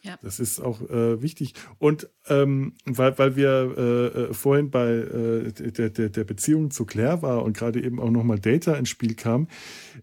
[0.02, 0.18] Ja.
[0.22, 1.56] Das ist auch äh, wichtig.
[1.78, 6.86] Und ähm, weil, weil wir äh, äh vorhin bei äh, der, der, der Beziehung zu
[6.86, 9.48] Claire war und gerade eben auch nochmal Data ins Spiel kam,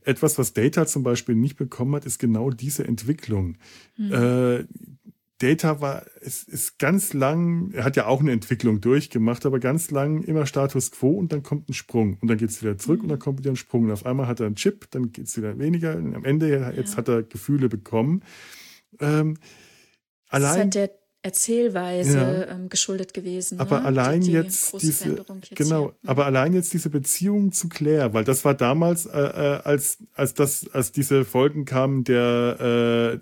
[0.05, 3.57] etwas, was Data zum Beispiel nicht bekommen hat, ist genau diese Entwicklung.
[3.97, 4.13] Mhm.
[4.13, 4.65] Äh,
[5.39, 9.91] Data war, es ist ganz lang, er hat ja auch eine Entwicklung durchgemacht, aber ganz
[9.91, 13.05] lang immer Status quo und dann kommt ein Sprung und dann geht's wieder zurück mhm.
[13.05, 13.85] und dann kommt wieder ein Sprung.
[13.85, 15.97] Und auf einmal hat er einen Chip, dann geht's wieder weniger.
[15.97, 16.97] Und am Ende, jetzt ja.
[16.99, 18.23] hat er Gefühle bekommen.
[18.99, 19.37] Ähm,
[20.29, 20.59] allein.
[20.59, 22.55] Halt der Erzählweise ja.
[22.55, 23.59] ähm, geschuldet gewesen.
[23.59, 23.87] Aber ne?
[23.87, 26.11] allein die, die jetzt diese, jetzt genau, hier.
[26.11, 30.35] aber allein jetzt diese Beziehung zu Claire, weil das war damals, äh, äh, als als
[30.35, 33.15] das, als diese Folgen kamen, der äh,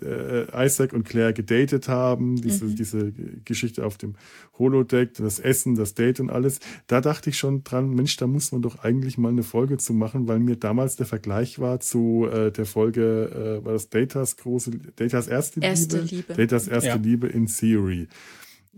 [0.53, 2.75] äh, Isaac und Claire gedatet haben, diese mhm.
[2.75, 3.11] diese
[3.43, 4.13] Geschichte auf dem
[4.59, 8.51] Holodeck, das Essen, das Date und alles, da dachte ich schon dran, Mensch, da muss
[8.51, 12.27] man doch eigentlich mal eine Folge zu machen, weil mir damals der Vergleich war zu
[12.31, 16.33] äh, der Folge, äh, war das Datas große, Datas erste, erste Liebe, Liebe.
[16.35, 16.95] Datas erste ja.
[16.95, 17.94] Liebe in Theory.
[18.03, 18.07] Story.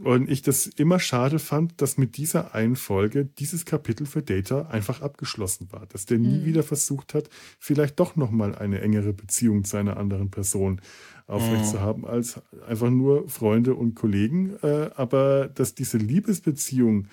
[0.03, 4.68] Und ich das immer schade fand, dass mit dieser einen Folge dieses Kapitel für Data
[4.68, 5.88] einfach abgeschlossen war.
[5.88, 6.45] Dass der nie mhm.
[6.45, 10.81] wieder versucht hat, vielleicht doch nochmal eine engere Beziehung zu einer anderen Person
[11.26, 11.69] aufrecht mhm.
[11.69, 14.57] zu haben, als einfach nur Freunde und Kollegen.
[14.61, 17.07] Äh, aber dass diese Liebesbeziehung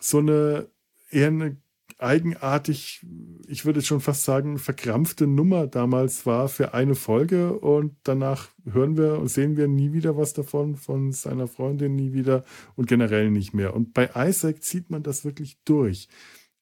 [0.00, 0.66] so eine
[1.10, 1.56] eher eine
[1.98, 3.06] eigenartig,
[3.48, 8.96] ich würde schon fast sagen, verkrampfte Nummer damals war für eine Folge und danach hören
[8.96, 12.44] wir und sehen wir nie wieder was davon, von seiner Freundin nie wieder
[12.74, 13.74] und generell nicht mehr.
[13.74, 16.08] Und bei Isaac zieht man das wirklich durch.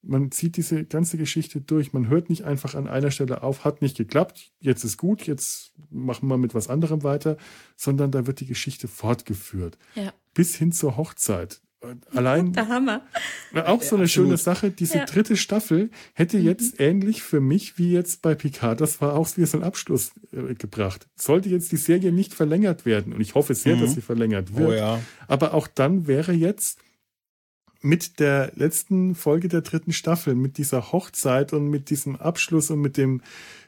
[0.02, 1.94] Man zieht diese ganze Geschichte durch.
[1.94, 5.72] Man hört nicht einfach an einer Stelle auf, hat nicht geklappt, jetzt ist gut, jetzt
[5.90, 7.38] machen wir mit was anderem weiter,
[7.76, 9.78] sondern da wird die Geschichte fortgeführt.
[9.94, 10.12] Ja.
[10.34, 11.62] Bis hin zur Hochzeit
[12.14, 12.52] allein.
[12.52, 13.02] Der Hammer.
[13.54, 14.70] Auch so eine schöne Sache.
[14.70, 15.04] Diese ja.
[15.04, 16.44] dritte Staffel hätte mhm.
[16.44, 20.12] jetzt ähnlich für mich wie jetzt bei Picard, das war auch wie so ein Abschluss
[20.32, 21.06] äh, gebracht.
[21.16, 23.80] Sollte jetzt die Serie nicht verlängert werden, und ich hoffe sehr, mhm.
[23.80, 24.68] dass sie verlängert wird.
[24.68, 25.00] Oh, ja.
[25.28, 26.78] Aber auch dann wäre jetzt
[27.84, 32.80] mit der letzten Folge der dritten Staffel, mit dieser Hochzeit und mit diesem Abschluss und
[32.80, 33.20] mit dem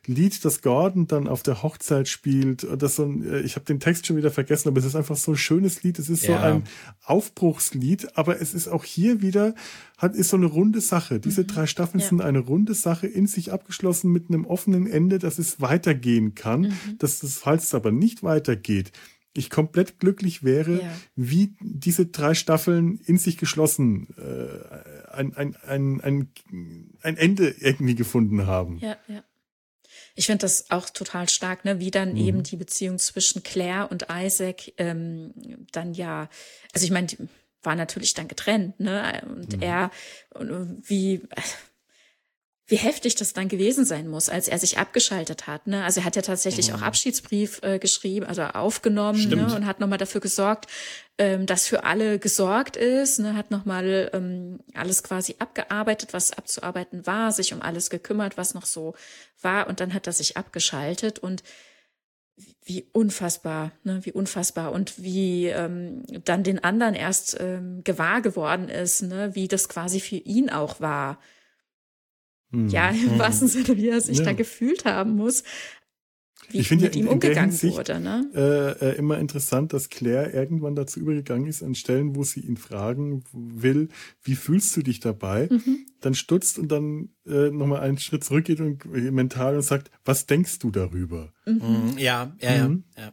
[0.07, 2.67] Lied, das Gordon dann auf der Hochzeit spielt.
[2.79, 5.17] Das so ein, äh, ich habe den Text schon wieder vergessen, aber es ist einfach
[5.17, 5.99] so ein schönes Lied.
[5.99, 6.39] Es ist ja.
[6.39, 6.65] so ein
[7.05, 9.55] Aufbruchslied, aber es ist auch hier wieder,
[9.99, 11.21] hat, ist so eine runde Sache.
[11.21, 11.49] Diese mhm.
[11.49, 12.09] drei Staffeln ja.
[12.09, 16.61] sind eine runde Sache in sich abgeschlossen mit einem offenen Ende, dass es weitergehen kann.
[16.61, 16.99] Mhm.
[16.99, 18.93] Dass das, falls es aber nicht weitergeht,
[19.41, 20.97] ich komplett glücklich wäre, ja.
[21.15, 26.31] wie diese drei Staffeln in sich geschlossen äh, ein, ein, ein, ein,
[27.03, 28.79] ein Ende irgendwie gefunden haben.
[28.79, 29.23] Ja, ja.
[30.15, 31.79] Ich finde das auch total stark, ne?
[31.79, 32.17] wie dann mhm.
[32.17, 35.35] eben die Beziehung zwischen Claire und Isaac ähm,
[35.73, 36.29] dann ja,
[36.73, 37.09] also ich meine,
[37.63, 39.23] war natürlich dann getrennt, ne?
[39.29, 39.63] Und mhm.
[39.63, 39.91] er,
[40.87, 41.23] wie,
[42.69, 45.69] wie heftig das dann gewesen sein muss, als er sich abgeschaltet hat.
[45.69, 45.85] Ne?
[45.85, 46.77] Also er hat ja tatsächlich mhm.
[46.77, 49.55] auch Abschiedsbrief äh, geschrieben, also aufgenommen ne?
[49.55, 50.67] und hat nochmal dafür gesorgt,
[51.17, 53.21] ähm, dass für alle gesorgt ist.
[53.21, 53.37] Ne?
[53.37, 58.67] Hat nochmal ähm, alles quasi abgearbeitet, was abzuarbeiten war, sich um alles gekümmert, was noch
[58.67, 58.97] so
[59.41, 59.69] war.
[59.69, 61.45] Und dann hat er sich abgeschaltet und
[62.65, 68.69] wie unfassbar, ne, wie unfassbar und wie ähm, dann den anderen erst ähm, gewahr geworden
[68.69, 71.19] ist, ne, wie das quasi für ihn auch war
[72.51, 72.69] Mhm.
[72.69, 73.19] Ja, im mhm.
[73.19, 74.25] wahrsten Sinne, wie er sich ja.
[74.25, 75.43] da gefühlt haben muss.
[76.51, 77.99] Wie ich finde mit ihm umgegangen Hinsicht, wurde.
[77.99, 78.31] Ne?
[78.35, 82.57] Äh, äh, immer interessant, dass Claire irgendwann dazu übergegangen ist, an Stellen, wo sie ihn
[82.57, 83.89] fragen will,
[84.23, 85.49] wie fühlst du dich dabei?
[85.51, 85.87] Mhm.
[86.01, 90.27] Dann stutzt und dann äh, nochmal einen Schritt zurückgeht und äh, mental und sagt, was
[90.27, 91.33] denkst du darüber?
[91.47, 91.55] Mhm.
[91.55, 91.99] mhm.
[91.99, 92.85] Ja, ja, mhm.
[92.97, 93.13] ja, ja.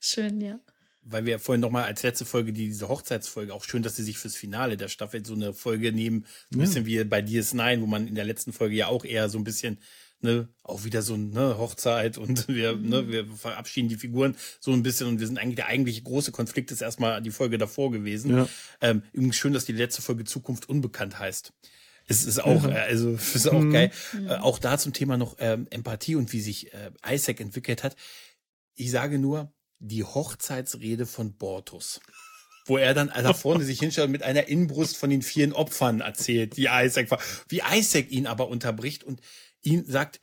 [0.00, 0.58] Schön, ja
[1.04, 4.18] weil wir vorhin nochmal als letzte Folge die, diese Hochzeitsfolge, auch schön, dass sie sich
[4.18, 6.66] fürs Finale der Staffel so eine Folge nehmen, so ein ja.
[6.66, 9.44] bisschen wie bei DS9, wo man in der letzten Folge ja auch eher so ein
[9.44, 9.78] bisschen,
[10.20, 12.88] ne, auch wieder so eine Hochzeit und wir, mhm.
[12.88, 16.32] ne, wir verabschieden die Figuren so ein bisschen und wir sind eigentlich, der eigentliche große
[16.32, 18.36] Konflikt ist erstmal die Folge davor gewesen.
[18.36, 18.48] Ja.
[18.80, 21.52] Ähm, übrigens schön, dass die letzte Folge Zukunft unbekannt heißt.
[22.06, 22.72] Es ist auch, mhm.
[22.72, 23.72] also ist auch mhm.
[23.72, 23.90] geil.
[24.28, 27.96] Äh, auch da zum Thema noch ähm, Empathie und wie sich äh, Isaac entwickelt hat.
[28.74, 29.52] Ich sage nur,
[29.82, 32.00] die Hochzeitsrede von Bortus.
[32.66, 36.00] Wo er dann da vorne sich hinstellt und mit einer Inbrust von den vielen Opfern
[36.00, 37.18] erzählt, die Isaac war.
[37.48, 39.20] Wie Isaac ihn aber unterbricht und
[39.62, 40.20] ihn sagt,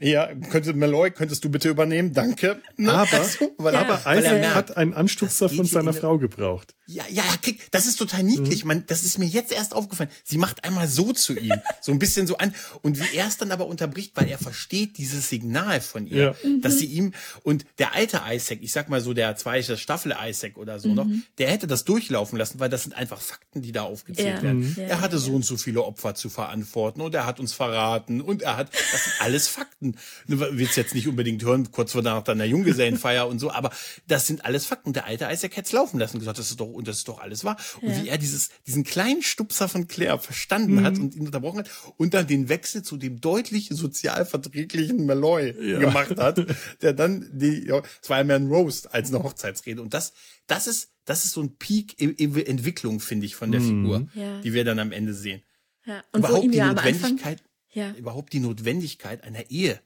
[0.00, 2.12] ja, könnte Malloy, könntest du bitte übernehmen?
[2.12, 2.60] Danke.
[2.76, 2.92] Ne?
[2.92, 3.80] Aber, also, weil, ja.
[3.80, 6.74] aber Isaac hat einen Anstupser von seiner Frau gebraucht.
[6.92, 8.64] Ja, ja, krieg, das ist total niedlich.
[8.64, 8.68] Mhm.
[8.68, 10.10] Man, das ist mir jetzt erst aufgefallen.
[10.24, 12.52] Sie macht einmal so zu ihm, so ein bisschen so an.
[12.82, 16.48] Und wie er es dann aber unterbricht, weil er versteht dieses Signal von ihr, ja.
[16.48, 16.62] mhm.
[16.62, 17.12] dass sie ihm,
[17.44, 20.94] und der alte Isaac, ich sag mal so der zweite Staffel Isaac oder so mhm.
[20.94, 21.06] noch,
[21.38, 24.42] der hätte das durchlaufen lassen, weil das sind einfach Fakten, die da aufgezählt ja.
[24.42, 24.74] werden.
[24.76, 28.20] Ja, er hatte so und so viele Opfer zu verantworten und er hat uns verraten
[28.20, 29.94] und er hat, das sind alles Fakten.
[30.26, 33.70] Du willst jetzt nicht unbedingt hören, kurz vor nach deiner Junggesellenfeier und so, aber
[34.08, 34.92] das sind alles Fakten.
[34.92, 37.20] Der alte Isaac hätte es laufen lassen, gesagt, das ist doch und das ist doch
[37.20, 37.56] alles wahr.
[37.80, 38.02] Und ja.
[38.02, 40.84] wie er dieses, diesen kleinen Stupser von Claire verstanden mhm.
[40.84, 45.78] hat und ihn unterbrochen hat und dann den Wechsel zu dem deutlich sozialverträglichen Malloy ja.
[45.78, 46.44] gemacht hat,
[46.82, 49.80] der dann die, ja, es war ja mehr ein Roast als eine Hochzeitsrede.
[49.80, 50.12] Und das,
[50.46, 53.66] das ist, das ist so ein Peak Entwicklung, finde ich, von der mhm.
[53.66, 54.40] Figur, ja.
[54.40, 55.42] die wir dann am Ende sehen.
[55.86, 56.02] Ja.
[56.12, 57.42] Und überhaupt die Notwendigkeit,
[57.72, 57.92] ja.
[57.92, 59.80] überhaupt die Notwendigkeit einer Ehe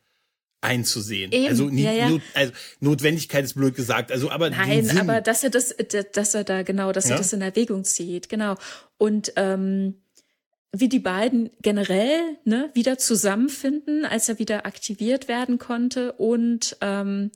[0.64, 1.30] einzusehen.
[1.32, 2.08] Eben, also, ja, ja.
[2.08, 4.10] Not, also Notwendigkeit ist blöd gesagt.
[4.10, 5.74] Also aber nein, aber dass er das,
[6.12, 8.56] dass er da genau, dass er das in Erwägung zieht, genau.
[8.98, 9.94] Und ähm,
[10.72, 17.30] wie die beiden generell ne, wieder zusammenfinden, als er wieder aktiviert werden konnte und ähm,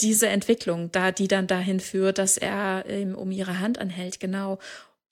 [0.00, 4.58] diese Entwicklung, da die dann dahin führt, dass er ähm, um ihre Hand anhält, genau.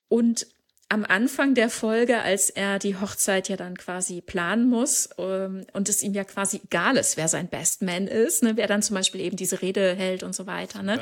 [0.08, 0.46] Und
[0.94, 5.88] am Anfang der Folge, als er die Hochzeit ja dann quasi planen muss ähm, und
[5.88, 8.94] es ihm ja quasi egal ist, wer sein Best Man ist, ne, wer dann zum
[8.94, 10.84] Beispiel eben diese Rede hält und so weiter.
[10.84, 11.00] Ne?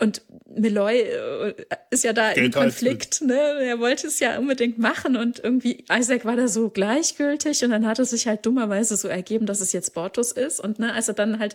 [0.00, 1.54] Und Meloy äh,
[1.90, 3.38] ist ja da Geld im Konflikt, ne?
[3.60, 7.86] Er wollte es ja unbedingt machen und irgendwie Isaac war da so gleichgültig und dann
[7.86, 11.08] hat es sich halt dummerweise so ergeben, dass es jetzt Bortus ist und ne, als
[11.08, 11.54] er dann halt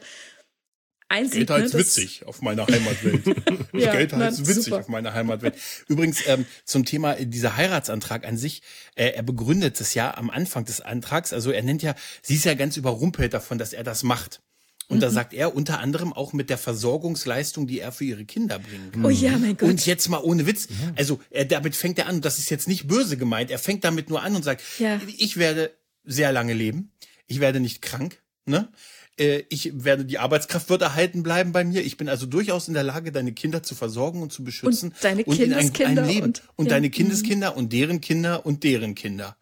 [1.13, 1.47] einsieht.
[1.47, 3.25] Geld heißt ne, witzig auf meiner Heimatwelt.
[3.73, 4.79] ja, Geld heißt witzig super.
[4.79, 5.55] auf meiner Heimatwelt.
[5.87, 8.61] Übrigens ähm, zum Thema äh, dieser Heiratsantrag an sich.
[8.95, 11.31] Äh, er begründet es ja am Anfang des Antrags.
[11.31, 14.41] Also er nennt ja, sie ist ja ganz überrumpelt davon, dass er das macht.
[14.89, 15.01] Und mhm.
[15.01, 18.91] da sagt er unter anderem auch mit der Versorgungsleistung, die er für ihre Kinder bringen
[18.91, 19.05] kann.
[19.05, 19.69] Oh ja, mein Gott.
[19.69, 20.67] Und jetzt mal ohne Witz.
[20.95, 24.09] Also er, damit fängt er an, das ist jetzt nicht böse gemeint, er fängt damit
[24.09, 24.99] nur an und sagt, ja.
[25.17, 25.71] ich werde
[26.03, 26.91] sehr lange leben,
[27.27, 28.69] ich werde nicht krank, ne?
[29.17, 31.83] Äh, ich werde, die Arbeitskraft wird erhalten bleiben bei mir.
[31.83, 34.89] Ich bin also durchaus in der Lage, deine Kinder zu versorgen und zu beschützen.
[34.89, 35.91] Und deine und Kindeskinder.
[35.91, 36.25] In ein, ein Leben.
[36.25, 36.69] Und, und ja.
[36.71, 37.57] deine Kindeskinder mhm.
[37.57, 39.37] und deren Kinder und deren Kinder.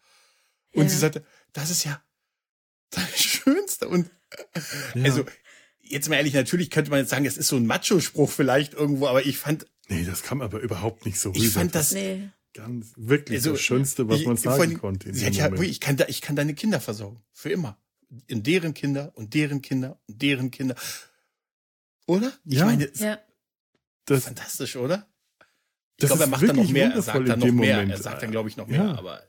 [0.74, 0.88] Und ja.
[0.88, 2.02] sie sagte, das ist ja
[2.90, 3.88] das Schönste.
[3.88, 4.10] Und
[4.94, 5.04] ja.
[5.04, 5.24] also,
[5.80, 9.06] jetzt mal ehrlich, natürlich könnte man jetzt sagen, es ist so ein Macho-Spruch vielleicht irgendwo,
[9.06, 9.66] aber ich fand.
[9.88, 11.42] Nee, das kam aber überhaupt nicht so rüber.
[11.42, 11.92] Ich fand das.
[11.92, 12.28] Nee.
[12.54, 15.14] Ganz, wirklich also, das Schönste, was man sagen konnte.
[15.14, 17.22] Sie hat ja, ich kann, da, ich kann deine Kinder versorgen.
[17.32, 17.81] Für immer
[18.26, 20.74] in deren Kinder und deren Kinder und deren Kinder.
[22.06, 22.32] Oder?
[22.44, 22.66] Ich ja.
[22.66, 23.18] meine, ja.
[24.04, 25.06] Das, fantastisch, oder?
[25.98, 27.92] Ich glaube, er macht dann noch mehr, er sagt dann noch mehr, Moment.
[27.92, 28.94] er sagt dann, glaube ich, noch mehr, ja.
[28.96, 29.22] aber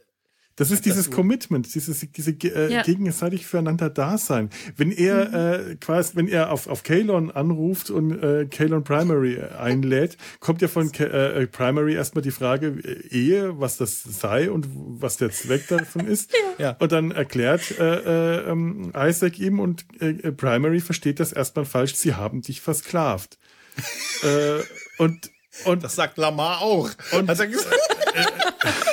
[0.55, 2.81] das ist dieses Commitment, dieses diese äh, ja.
[2.83, 4.49] gegenseitig füreinander Dasein.
[4.77, 5.71] Wenn er mhm.
[5.71, 10.67] äh, quasi, wenn er auf auf Kalon anruft und äh, Kalon Primary einlädt, kommt ja
[10.67, 15.31] von K äh, Primary erstmal die Frage äh, Ehe, was das sei und was der
[15.31, 16.31] Zweck davon ist.
[16.59, 16.75] ja.
[16.79, 21.95] Und dann erklärt äh, äh, ähm, Isaac ihm und äh, Primary versteht das erstmal falsch.
[21.95, 23.39] Sie haben dich versklavt.
[24.23, 24.61] äh,
[24.99, 25.31] und
[25.65, 26.89] und das sagt Lamar auch.
[27.11, 27.75] Und, hat er gesagt.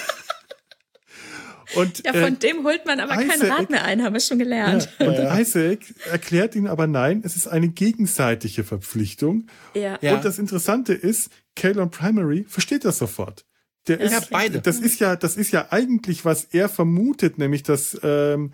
[1.74, 4.12] Äh, und, ja, von äh, dem holt man aber Isaac, kein Rad mehr ein, haben
[4.12, 4.88] wir schon gelernt.
[4.98, 5.80] Ja, und Isaac
[6.10, 9.46] erklärt ihn aber nein, es ist eine gegenseitige Verpflichtung.
[9.74, 9.98] Ja.
[10.14, 13.44] Und das Interessante ist, Kalon Primary versteht das sofort.
[13.88, 14.60] Der ist, ja, beide.
[14.60, 18.50] Das ist ja, das ist ja eigentlich, was er vermutet, nämlich dass ähm,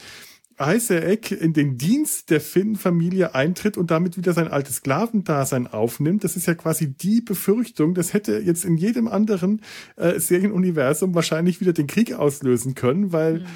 [0.61, 6.25] Isaac in den Dienst der Finn-Familie eintritt und damit wieder sein altes Sklavendasein aufnimmt.
[6.25, 7.95] Das ist ja quasi die Befürchtung.
[7.95, 9.63] Das hätte jetzt in jedem anderen
[9.97, 13.47] äh, Serienuniversum wahrscheinlich wieder den Krieg auslösen können, weil mhm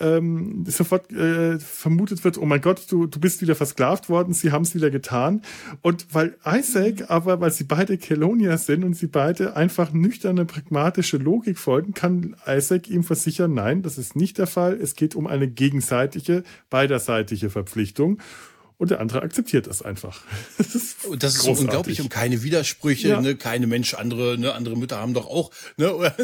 [0.00, 4.52] ähm, sofort äh, vermutet wird, oh mein Gott, du, du bist wieder versklavt worden, sie
[4.52, 5.42] haben es wieder getan.
[5.82, 11.16] Und weil Isaac, aber weil sie beide Kelonier sind und sie beide einfach nüchterne, pragmatische
[11.16, 14.74] Logik folgen, kann Isaac ihm versichern, nein, das ist nicht der Fall.
[14.74, 18.18] Es geht um eine gegenseitige, beiderseitige Verpflichtung.
[18.78, 20.22] Und der andere akzeptiert das einfach.
[20.58, 23.20] Das ist, das ist so unglaublich und keine Widersprüche, ja.
[23.20, 23.36] ne?
[23.36, 24.54] keine Mensch, andere, ne?
[24.54, 25.94] andere Mütter haben doch auch, ne?
[25.94, 26.14] Oder,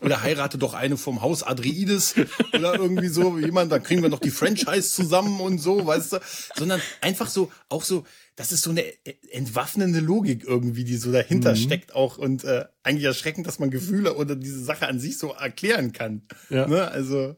[0.00, 2.14] oder heirate doch eine vom Haus Adreides
[2.52, 6.20] oder irgendwie so jemand, dann kriegen wir noch die Franchise zusammen und so, weißt du?
[6.56, 8.04] Sondern einfach so, auch so,
[8.36, 8.84] das ist so eine
[9.30, 11.56] entwaffnende Logik irgendwie, die so dahinter mhm.
[11.56, 15.32] steckt auch und äh, eigentlich erschreckend, dass man Gefühle oder diese Sache an sich so
[15.32, 16.22] erklären kann.
[16.50, 16.66] Ja.
[16.66, 16.88] Ne?
[16.88, 17.36] Also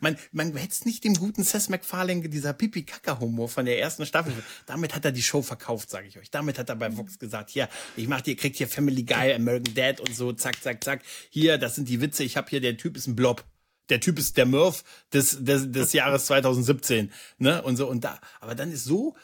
[0.00, 4.34] man, man hätte es nicht dem guten Seth MacFarlane, dieser Pipi-Kaka-Humor von der ersten Staffel,
[4.66, 6.30] damit hat er die Show verkauft, sage ich euch.
[6.30, 9.74] Damit hat er bei Vox gesagt, hier, ich mach dir, kriegt hier Family Guy, American
[9.74, 11.02] Dad und so, zack, zack, zack.
[11.30, 13.44] Hier, das sind die Witze, ich habe hier, der Typ ist ein Blob
[13.90, 17.60] der Typ ist der Murph des, des, des Jahres 2017, ne?
[17.60, 19.14] Und so, und da, aber dann ist so,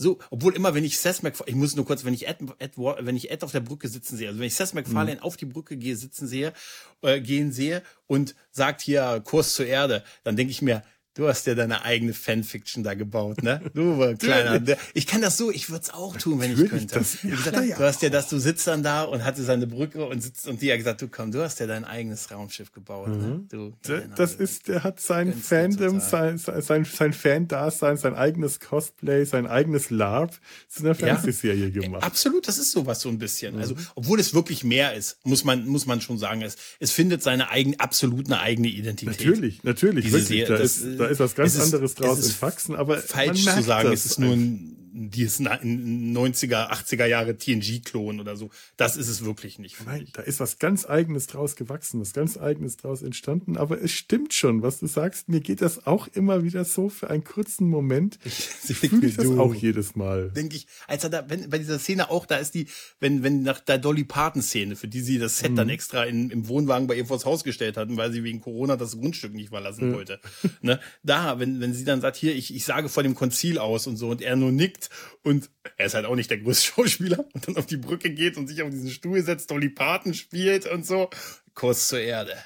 [0.00, 2.72] so, obwohl immer, wenn ich Seth MacFarlane, ich muss nur kurz, wenn ich Ed, Ed,
[2.78, 5.22] wenn ich Ed auf der Brücke sitzen sehe, also wenn ich Seth MacFarlane mhm.
[5.22, 6.54] auf die Brücke gehe, sitzen sehe,
[7.02, 10.82] äh, gehen sehe und sagt hier Kurs zur Erde, dann denke ich mir,
[11.14, 13.60] Du hast ja deine eigene Fanfiction da gebaut, ne?
[13.74, 14.76] Du kleiner.
[14.94, 16.98] ich kann das so, ich würde es auch tun, wenn ich könnte.
[16.98, 20.06] Das, gesagt, ja, du hast ja das, du sitzt dann da und hatte seine Brücke
[20.06, 23.08] und sitzt und die hat gesagt, du komm, du hast ja dein eigenes Raumschiff gebaut.
[23.08, 23.16] Ne?
[23.16, 23.22] Mhm.
[23.22, 23.44] Ne?
[23.48, 23.72] Du,
[24.14, 29.90] das ist, der hat sein Fandom, sein, sein, sein Fan-Dasein, sein eigenes Cosplay, sein eigenes
[29.90, 30.38] LARP
[30.68, 32.04] zu einer Fernsehserie ja, gemacht.
[32.04, 33.54] Absolut, das ist sowas so ein bisschen.
[33.54, 33.60] Mhm.
[33.60, 37.22] Also, obwohl es wirklich mehr ist, muss man, muss man schon sagen, es, es findet
[37.22, 39.18] seine eigene, absolut eine eigene Identität.
[39.18, 40.28] Natürlich, natürlich, wirklich.
[40.28, 43.92] Serie, da ist, da ist was ganz anderes draus in Faxen, aber falsch zu sagen,
[43.92, 48.50] es ist nur ein die ist in 90er, 80er Jahre TNG-Klon oder so.
[48.76, 49.76] Das ist es wirklich nicht.
[49.86, 53.56] Nein, da ist was ganz Eigenes draus gewachsen, was ganz Eigenes draus entstanden.
[53.56, 55.28] Aber es stimmt schon, was du sagst.
[55.28, 58.18] Mir geht das auch immer wieder so für einen kurzen Moment.
[58.24, 60.30] Ich, ich fühle ich das auch jedes Mal.
[60.30, 62.66] Denke ich, als er da, wenn, bei dieser Szene auch, da ist die,
[62.98, 65.56] wenn, wenn nach der Dolly Parton-Szene, für die sie das Set mhm.
[65.56, 68.76] dann extra in, im Wohnwagen bei ihr vors Haus gestellt hatten, weil sie wegen Corona
[68.76, 69.96] das Grundstück nicht verlassen ja.
[69.96, 70.20] wollte.
[70.62, 70.80] ne?
[71.02, 73.96] Da, wenn, wenn sie dann sagt, hier, ich, ich sage vor dem Konzil aus und
[73.96, 74.79] so, und er nur nickt
[75.22, 78.36] und er ist halt auch nicht der größte Schauspieler und dann auf die Brücke geht
[78.36, 81.10] und sich auf diesen Stuhl setzt, Dolly Parton spielt und so.
[81.54, 82.36] Kurs zur Erde.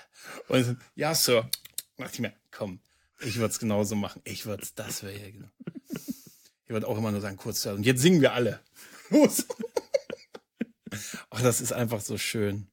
[0.49, 1.49] Und ja, Sir.
[1.97, 2.81] Dachte ich mir, komm,
[3.21, 4.21] ich würde es genauso machen.
[4.25, 5.49] Ich würde es, das wäre ja genau.
[6.65, 7.79] Ich würde auch immer nur sagen, kurz zur Erde.
[7.79, 8.61] Und jetzt singen wir alle.
[9.11, 9.47] Los.
[11.31, 12.67] Ach, das ist einfach so schön.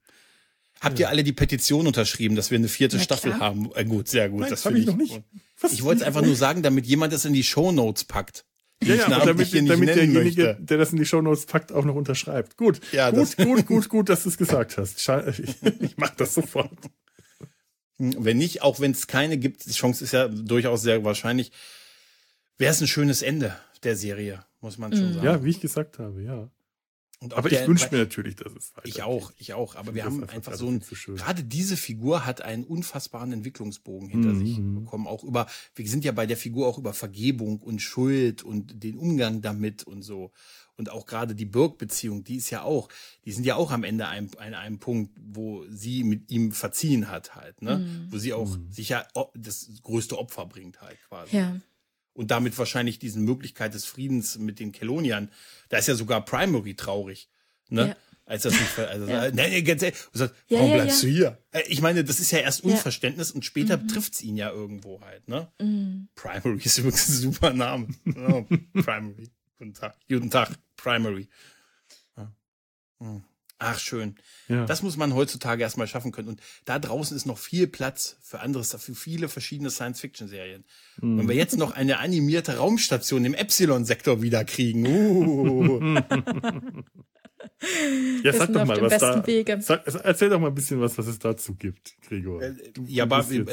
[0.79, 3.49] Habt ihr alle die Petition unterschrieben, dass wir eine vierte ja, Staffel klar.
[3.49, 3.71] haben?
[3.75, 4.41] Äh, gut, sehr gut.
[4.41, 5.21] Nein, das habe ich noch nicht.
[5.59, 5.73] Was?
[5.73, 8.45] Ich wollte es einfach nur sagen, damit jemand es in die Show Notes packt.
[8.83, 10.57] Ja, ja, aber damit, damit derjenige, möchte.
[10.59, 12.57] der das in die Shownotes packt, auch noch unterschreibt.
[12.57, 14.97] Gut, ja, gut, gut, gut, gut, dass du es gesagt hast.
[14.97, 16.71] Ich, ich mach das sofort.
[17.99, 21.51] Wenn nicht, auch wenn es keine gibt, die Chance ist ja durchaus sehr wahrscheinlich,
[22.57, 25.13] wäre es ein schönes Ende der Serie, muss man schon mhm.
[25.13, 25.25] sagen.
[25.25, 26.49] Ja, wie ich gesagt habe, ja.
[27.21, 28.95] Und aber ich wünsche mir natürlich, dass es weitergeht.
[28.95, 29.75] Ich auch, ich auch.
[29.75, 34.29] Aber wir haben einfach so ein, so gerade diese Figur hat einen unfassbaren Entwicklungsbogen hinter
[34.29, 34.39] mhm.
[34.39, 35.05] sich bekommen.
[35.05, 35.45] Auch über,
[35.75, 39.83] wir sind ja bei der Figur auch über Vergebung und Schuld und den Umgang damit
[39.83, 40.31] und so.
[40.77, 42.89] Und auch gerade die Burg-Beziehung, die ist ja auch,
[43.23, 47.07] die sind ja auch am Ende ein, an einem Punkt, wo sie mit ihm verziehen
[47.07, 47.77] hat halt, ne?
[47.77, 48.07] Mhm.
[48.11, 48.71] Wo sie auch mhm.
[48.71, 51.37] sich ja das größte Opfer bringt halt quasi.
[51.37, 51.61] Ja
[52.13, 55.31] und damit wahrscheinlich diesen Möglichkeit des Friedens mit den Keloniern.
[55.69, 57.29] Da ist ja sogar Primary traurig,
[57.69, 57.89] ne?
[57.89, 57.95] Ja.
[58.25, 59.29] Als das nicht, also, ja.
[59.31, 61.37] nee, nee, ganz ehrlich, sagt, warum ja, bleibst du hier?
[61.51, 63.89] Äh, ich meine, das ist ja erst Unverständnis und später mhm.
[63.89, 65.51] trifft's ihn ja irgendwo halt, ne?
[65.59, 66.07] Mhm.
[66.15, 67.87] Primary ist übrigens ein super Name.
[68.05, 68.45] oh,
[68.81, 69.29] Primary.
[69.57, 69.97] Guten Tag.
[70.07, 71.27] Guten Tag, Primary.
[72.99, 73.23] Mhm.
[73.63, 74.15] Ach, schön.
[74.47, 74.65] Ja.
[74.65, 76.29] Das muss man heutzutage erstmal schaffen können.
[76.29, 80.63] Und da draußen ist noch viel Platz für anderes, für viele verschiedene Science-Fiction-Serien.
[80.99, 81.19] Mhm.
[81.19, 84.87] Wenn wir jetzt noch eine animierte Raumstation im Epsilon-Sektor wieder kriegen.
[84.87, 86.01] Uh.
[88.23, 89.23] Ja, sag doch mal, was da.
[89.59, 92.41] Sag, erzähl doch mal ein bisschen was, was es dazu gibt, Gregor.
[92.41, 93.45] Äh, du, ja, du ba äh,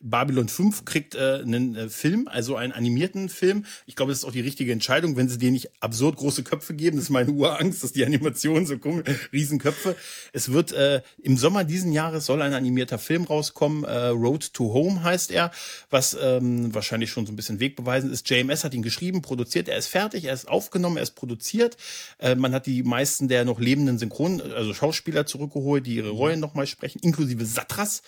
[0.00, 3.66] Babylon 5 kriegt äh, einen äh, Film, also einen animierten Film.
[3.86, 6.74] Ich glaube, das ist auch die richtige Entscheidung, wenn sie dir nicht absurd große Köpfe
[6.74, 6.96] geben.
[6.96, 9.94] Das ist meine Urangst, dass die Animationen so kommen, Riesenköpfe.
[10.32, 13.84] Es wird äh, im Sommer diesen Jahres soll ein animierter Film rauskommen.
[13.84, 15.50] Äh, Road to Home heißt er,
[15.90, 18.28] was ähm, wahrscheinlich schon so ein bisschen wegbeweisend ist.
[18.28, 19.68] JMS hat ihn geschrieben, produziert.
[19.68, 21.76] Er ist fertig, er ist aufgenommen, er ist produziert.
[22.18, 26.40] Äh, man hat die meisten der noch lebenden Synchron, also Schauspieler zurückgeholt, die ihre Rollen
[26.40, 28.02] nochmal sprechen, inklusive Satras.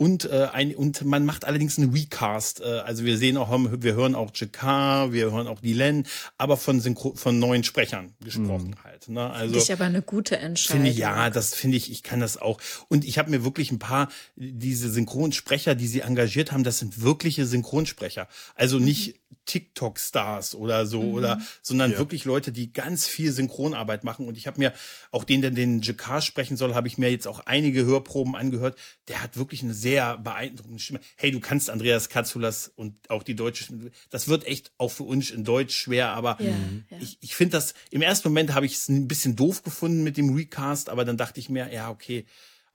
[0.00, 2.60] Und, äh, ein, und man macht allerdings einen Recast.
[2.60, 6.04] Äh, also wir sehen auch, wir hören auch Jakar, wir hören auch Dylan,
[6.36, 8.84] aber von, Synchro von neuen Sprechern gesprochen mhm.
[8.84, 9.08] halt.
[9.08, 9.28] Ne?
[9.28, 10.82] Also, finde ich aber eine gute Entscheidung.
[10.82, 12.60] Finde ich, ja, das finde ich, ich kann das auch.
[12.86, 17.02] Und ich habe mir wirklich ein paar, diese Synchronsprecher, die sie engagiert haben, das sind
[17.02, 18.28] wirkliche Synchronsprecher.
[18.54, 19.27] Also nicht mhm.
[19.48, 21.14] TikTok-Stars oder so, mhm.
[21.14, 21.98] oder, sondern ja.
[21.98, 24.28] wirklich Leute, die ganz viel Synchronarbeit machen.
[24.28, 24.72] Und ich habe mir
[25.10, 28.78] auch den, der den Jakar sprechen soll, habe ich mir jetzt auch einige Hörproben angehört.
[29.08, 31.00] Der hat wirklich eine sehr beeindruckende Stimme.
[31.16, 33.90] Hey, du kannst Andreas Katzulas und auch die deutsche Stimme.
[34.10, 36.50] Das wird echt auch für uns in Deutsch schwer, aber ja,
[36.90, 36.98] ja.
[37.00, 40.16] ich, ich finde das, im ersten Moment habe ich es ein bisschen doof gefunden mit
[40.16, 42.26] dem Recast, aber dann dachte ich mir, ja, okay,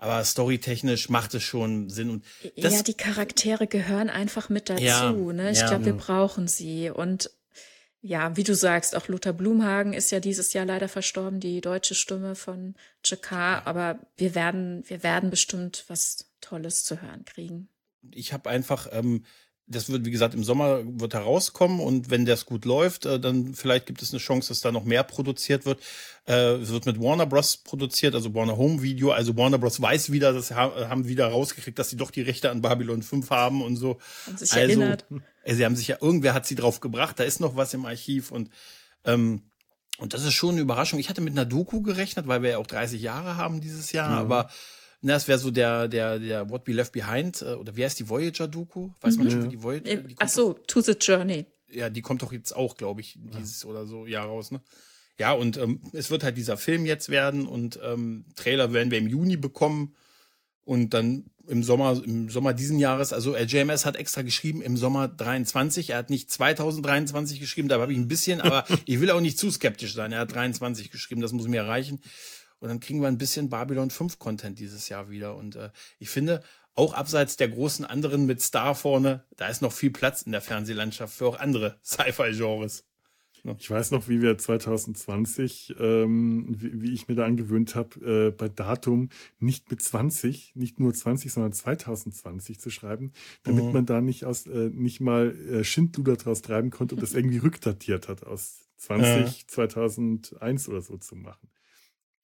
[0.04, 2.10] aber storytechnisch macht es schon Sinn.
[2.10, 2.26] Und
[2.58, 4.84] das, ja, die Charaktere gehören einfach mit dazu.
[4.84, 5.52] Ja, ne?
[5.52, 6.90] Ich ja, glaube, wir brauchen sie.
[6.90, 7.32] Und
[8.02, 11.96] ja, wie du sagst, auch Lothar Blumhagen ist ja dieses Jahr leider verstorben, die deutsche
[11.96, 12.76] Stimme von
[13.06, 13.66] Jakar.
[13.66, 17.70] Aber wir werden, wir werden bestimmt was Tolles zu hören kriegen.
[18.12, 19.24] Ich habe einfach ähm,
[19.66, 23.54] das wird, wie gesagt, im Sommer wird herauskommen und wenn das gut läuft, äh, dann
[23.54, 25.80] vielleicht gibt es eine Chance, dass da noch mehr produziert wird.
[26.28, 27.58] Äh, es wird mit Warner Bros.
[27.58, 29.12] produziert, also Warner Home Video.
[29.12, 29.82] Also Warner Bros.
[29.82, 33.62] weiß wieder, das haben wieder rausgekriegt, dass sie doch die Rechte an Babylon 5 haben
[33.62, 34.00] und so.
[34.28, 35.06] Und sich also, erinnert.
[35.44, 37.86] Äh, sie haben sich ja, irgendwer hat sie drauf gebracht, da ist noch was im
[37.86, 38.50] Archiv und
[39.06, 39.44] ähm,
[40.00, 41.00] und das ist schon eine Überraschung.
[41.00, 44.10] Ich hatte mit einer Doku gerechnet, weil wir ja auch 30 Jahre haben dieses Jahr,
[44.10, 44.18] mhm.
[44.18, 44.50] aber
[45.04, 48.00] na, das wäre so der, der, der What We Left Behind, äh, oder wie heißt
[48.00, 48.90] die Voyager-Doku?
[49.02, 49.32] Weiß man mhm.
[49.32, 49.86] schon, wie die Voyager?
[49.86, 51.46] Äh, die Ach so, To the Journey.
[51.70, 53.70] Ja, die kommt doch jetzt auch, glaube ich, dieses ja.
[53.70, 54.62] oder so Jahr raus, ne?
[55.20, 58.98] Ja, und ähm, es wird halt dieser Film jetzt werden und ähm, Trailer werden wir
[58.98, 59.94] im Juni bekommen
[60.64, 64.78] und dann im Sommer, im Sommer diesen Jahres, also äh, JMS hat extra geschrieben im
[64.78, 69.12] Sommer 23, er hat nicht 2023 geschrieben, da habe ich ein bisschen, aber ich will
[69.12, 72.00] auch nicht zu skeptisch sein, er hat 23 geschrieben, das muss mir erreichen.
[72.64, 75.36] Und dann kriegen wir ein bisschen Babylon 5 Content dieses Jahr wieder.
[75.36, 75.70] Und äh,
[76.00, 76.42] ich finde,
[76.76, 80.40] auch abseits der großen anderen mit Star vorne, da ist noch viel Platz in der
[80.40, 82.86] Fernsehlandschaft für auch andere Sci-Fi-Genres.
[83.60, 88.32] Ich weiß noch, wie wir 2020, ähm, wie, wie ich mir da angewöhnt habe, äh,
[88.32, 89.10] bei Datum
[89.42, 93.12] nicht mit 20, nicht nur 20, sondern 2020 zu schreiben,
[93.44, 93.74] damit mhm.
[93.74, 97.38] man da nicht aus äh, nicht mal äh, Schindluder draus treiben konnte und das irgendwie
[97.46, 99.48] rückdatiert hat aus 20, ja.
[99.48, 101.50] 2001 oder so zu machen.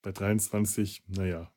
[0.02, 1.52] Bei 23, naja.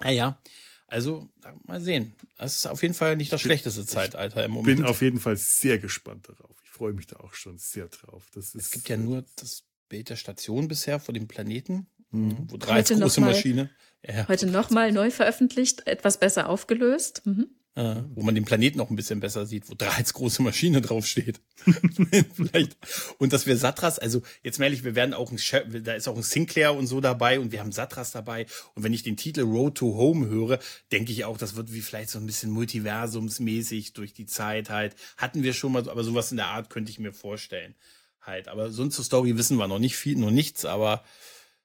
[0.00, 0.42] naja.
[0.86, 1.28] Also,
[1.64, 2.14] mal sehen.
[2.38, 4.70] Das ist auf jeden Fall nicht das schlechteste Zeitalter im Moment.
[4.70, 6.56] Ich bin auf jeden Fall sehr gespannt darauf.
[6.64, 8.24] Ich freue mich da auch schon sehr drauf.
[8.34, 12.50] Das ist, es gibt ja nur das Bild der Station bisher vor dem Planeten, mhm.
[12.50, 13.70] wo drei große Maschine.
[14.06, 14.28] Ja.
[14.28, 17.22] Heute nochmal neu veröffentlicht, etwas besser aufgelöst.
[17.26, 17.50] Mhm.
[17.78, 20.80] Äh, wo man den Planeten noch ein bisschen besser sieht, wo da als große Maschine
[20.80, 21.40] draufsteht.
[22.34, 22.76] Vielleicht.
[23.18, 25.38] Und dass wir Satras, also jetzt ehrlich, wir werden auch ein,
[25.84, 28.46] da ist auch ein Sinclair und so dabei und wir haben Satras dabei.
[28.74, 30.58] Und wenn ich den Titel Road to Home höre,
[30.90, 34.96] denke ich auch, das wird wie vielleicht so ein bisschen multiversumsmäßig durch die Zeit halt.
[35.16, 37.76] Hatten wir schon mal, aber sowas in der Art könnte ich mir vorstellen.
[38.20, 38.48] Halt.
[38.48, 41.04] Aber sonst zur Story wissen wir noch nicht viel, noch nichts, aber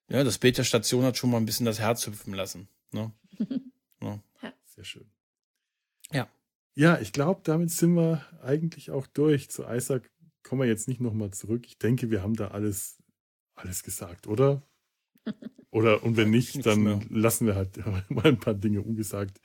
[0.09, 2.67] ja, das Bild der Station hat schon mal ein bisschen das Herz hüpfen lassen.
[2.91, 3.11] Ne?
[3.99, 4.19] ja.
[4.75, 5.12] Sehr schön.
[6.75, 6.99] Ja.
[6.99, 9.49] Ich glaube, damit sind wir eigentlich auch durch.
[9.49, 10.09] Zu Isaac
[10.43, 11.65] kommen wir jetzt nicht nochmal zurück.
[11.67, 13.01] Ich denke, wir haben da alles,
[13.55, 14.63] alles gesagt, oder?
[15.71, 17.77] Oder, und wenn nicht, dann lassen wir halt
[18.09, 19.41] mal ein paar Dinge ungesagt.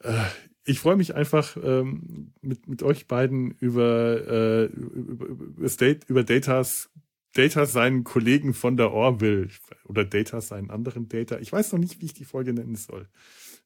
[0.00, 0.24] Äh,
[0.64, 6.22] ich freue mich einfach ähm, mit, mit euch beiden über, äh, über, über, State, über
[6.22, 6.90] Datas,
[7.32, 9.48] Data seinen Kollegen von der Orville
[9.84, 11.38] oder Data seinen anderen Data.
[11.38, 13.08] Ich weiß noch nicht, wie ich die Folge nennen soll.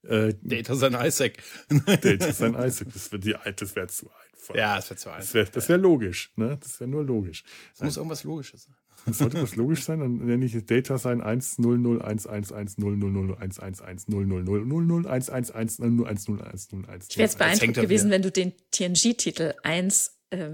[0.05, 1.39] Äh, Data sein Isaac.
[1.87, 2.89] Data sein Isaac.
[2.93, 4.55] Das wäre wäre zu einfach.
[4.55, 5.53] Ja, das wäre zu einfach.
[5.53, 6.59] Das wäre wär logisch, ne?
[6.61, 7.45] Das wäre nur logisch.
[7.75, 8.75] Es muss irgendwas Logisches sein.
[9.05, 12.53] Das sollte was logisch sein, dann nenne ich Data sein 1 0 0 1 1
[12.53, 15.79] 1 0 0 0 1 1 1 0 0 0 0 0 1 1 1
[15.81, 17.09] 0 1 0 1 0 1.
[17.09, 20.51] Ich wäre jetzt beeindruckt gewesen, wenn du den TNG-Titel 1 äh,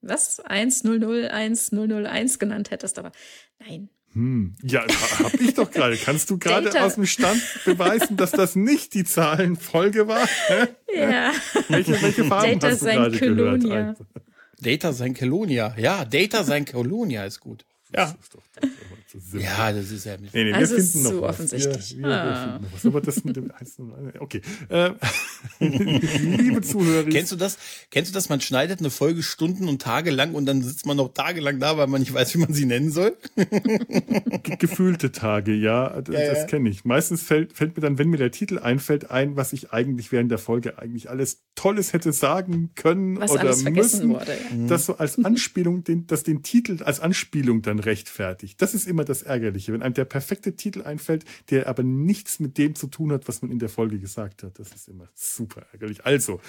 [0.00, 3.12] was 1 0 0 1 0 0 1 genannt hättest, aber
[3.58, 3.90] nein.
[4.14, 4.54] Hm.
[4.62, 4.84] Ja,
[5.22, 5.96] hab ich doch gerade.
[5.96, 10.28] Kannst du gerade aus dem Stand beweisen, dass das nicht die Zahlenfolge war?
[10.94, 11.32] Ja.
[11.68, 13.18] Welche, welche Farben Data hast du gerade
[13.58, 13.96] gehört?
[14.60, 15.74] Data sein Colonia.
[15.78, 17.64] Ja, Data sein Colonia ist gut.
[17.94, 18.14] Ja.
[19.34, 20.16] ja, das ist ja.
[20.16, 21.30] Nee, nee, wir also finden noch so was.
[21.30, 21.98] offensichtlich.
[21.98, 22.24] Wir, wir, ah.
[22.24, 22.86] wir finden noch was.
[22.86, 24.12] Aber das mit dem einzelnen.
[24.18, 24.40] Okay.
[24.68, 24.90] Äh,
[25.60, 27.08] liebe Zuhörer.
[27.08, 27.58] Kennst du das?
[27.90, 28.28] Kennst du das?
[28.28, 31.76] Man schneidet eine Folge Stunden und Tage lang und dann sitzt man noch tagelang da,
[31.76, 33.16] weil man nicht weiß, wie man sie nennen soll?
[34.58, 36.00] Gefühlte Tage, ja.
[36.00, 36.84] Das, ja, das kenne ich.
[36.84, 40.30] Meistens fällt, fällt mir dann, wenn mir der Titel einfällt, ein, was ich eigentlich während
[40.30, 44.10] der Folge eigentlich alles Tolles hätte sagen können was oder müssen.
[44.10, 44.66] Wurde, ja.
[44.66, 48.60] Das so als Anspielung, den, dass den Titel als Anspielung dann rechtfertigt.
[48.62, 52.58] Das ist immer das Ärgerliche, wenn einem der perfekte Titel einfällt, der aber nichts mit
[52.58, 54.58] dem zu tun hat, was man in der Folge gesagt hat.
[54.58, 56.04] Das ist immer super ärgerlich.
[56.04, 56.40] Also,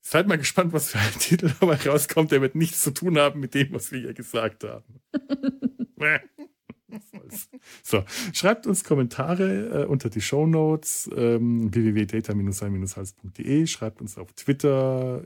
[0.00, 3.40] seid mal gespannt, was für ein Titel dabei rauskommt, der wird nichts zu tun haben
[3.40, 5.00] mit dem, was wir hier gesagt haben.
[7.82, 13.66] So, schreibt uns Kommentare äh, unter die Show Notes ähm, www.data-sein-hals.de.
[13.66, 15.24] Schreibt uns auf Twitter,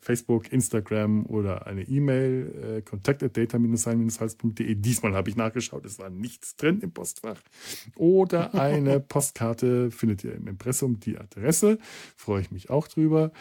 [0.00, 4.74] Facebook, Instagram oder eine E-Mail, äh, kontakt.data-sein-hals.de.
[4.74, 7.40] Diesmal habe ich nachgeschaut, es war nichts drin im Postfach.
[7.96, 11.78] Oder eine Postkarte findet ihr im Impressum, die Adresse.
[12.16, 13.32] Freue ich mich auch drüber.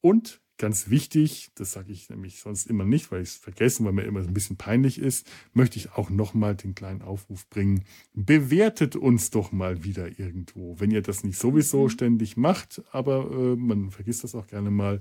[0.00, 3.92] Und ganz wichtig, das sage ich nämlich sonst immer nicht, weil ich es vergessen, weil
[3.92, 7.84] mir immer ein bisschen peinlich ist, möchte ich auch nochmal den kleinen Aufruf bringen.
[8.14, 10.78] Bewertet uns doch mal wieder irgendwo.
[10.78, 11.88] Wenn ihr das nicht sowieso mhm.
[11.88, 15.00] ständig macht, aber äh, man vergisst das auch gerne mal.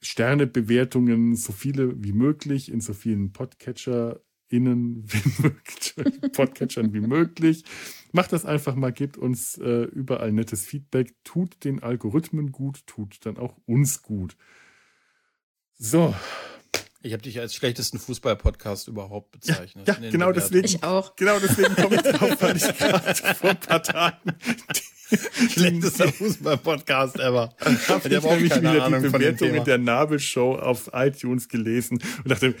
[0.00, 5.94] Sternebewertungen, so viele wie möglich in so vielen Podcatcher innen wie möglich,
[6.32, 7.64] Podcatchern wie möglich.
[8.12, 13.18] Macht das einfach mal, gebt uns äh, überall nettes Feedback, tut den Algorithmen gut, tut
[13.26, 14.36] dann auch uns gut.
[15.74, 16.14] So.
[17.00, 19.86] Ich habe dich als schlechtesten Fußball-Podcast überhaupt bezeichnet.
[19.86, 20.64] Ja, ja genau deswegen.
[20.64, 21.14] Ich auch.
[21.14, 24.32] Genau deswegen komme ich drauf, weil ich gerade vor ein paar Tagen
[25.50, 27.54] Schlechtester Fußball-Podcast ever.
[27.88, 32.54] Habe ich nämlich wieder Ahnung die Bewertung in der Nabelshow auf iTunes gelesen und dachte,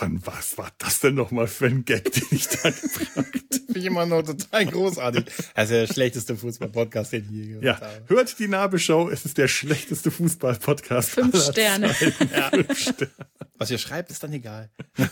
[0.00, 3.26] Wann, was war das denn nochmal für ein Gag, den ich da gebracht
[3.66, 5.26] Finde ich immer noch total großartig.
[5.26, 8.04] Ist der schlechteste Fußball-Podcast, den ich je gehört ja, habe.
[8.06, 11.10] Hört die Nabelshow, es ist der schlechteste Fußball-Podcast.
[11.10, 11.88] Fünf Sterne.
[12.32, 12.50] Ja.
[12.50, 13.10] Fünf Sterne.
[13.56, 14.70] Was ihr schreibt, ist dann egal.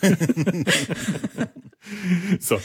[2.38, 2.60] so.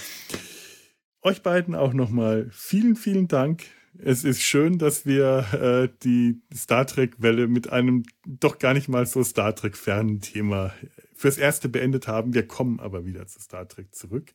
[1.24, 3.64] Euch beiden auch nochmal vielen, vielen Dank
[3.98, 9.06] es ist schön, dass wir äh, die Star Trek-Welle mit einem doch gar nicht mal
[9.06, 10.74] so Star Trek-fernen Thema
[11.14, 12.34] fürs Erste beendet haben.
[12.34, 14.34] Wir kommen aber wieder zu Star Trek zurück.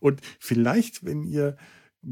[0.00, 1.56] Und vielleicht, wenn ihr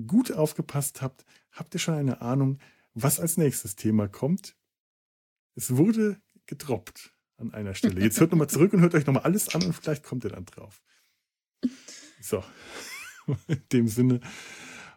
[0.06, 2.58] gut aufgepasst habt, habt ihr schon eine Ahnung,
[2.94, 4.56] was als nächstes Thema kommt.
[5.54, 7.12] Es wurde gedroppt.
[7.36, 8.00] an einer Stelle.
[8.00, 10.44] Jetzt hört nochmal zurück und hört euch nochmal alles an und vielleicht kommt ihr dann
[10.44, 10.80] drauf.
[12.20, 12.44] So.
[13.48, 14.20] In dem Sinne,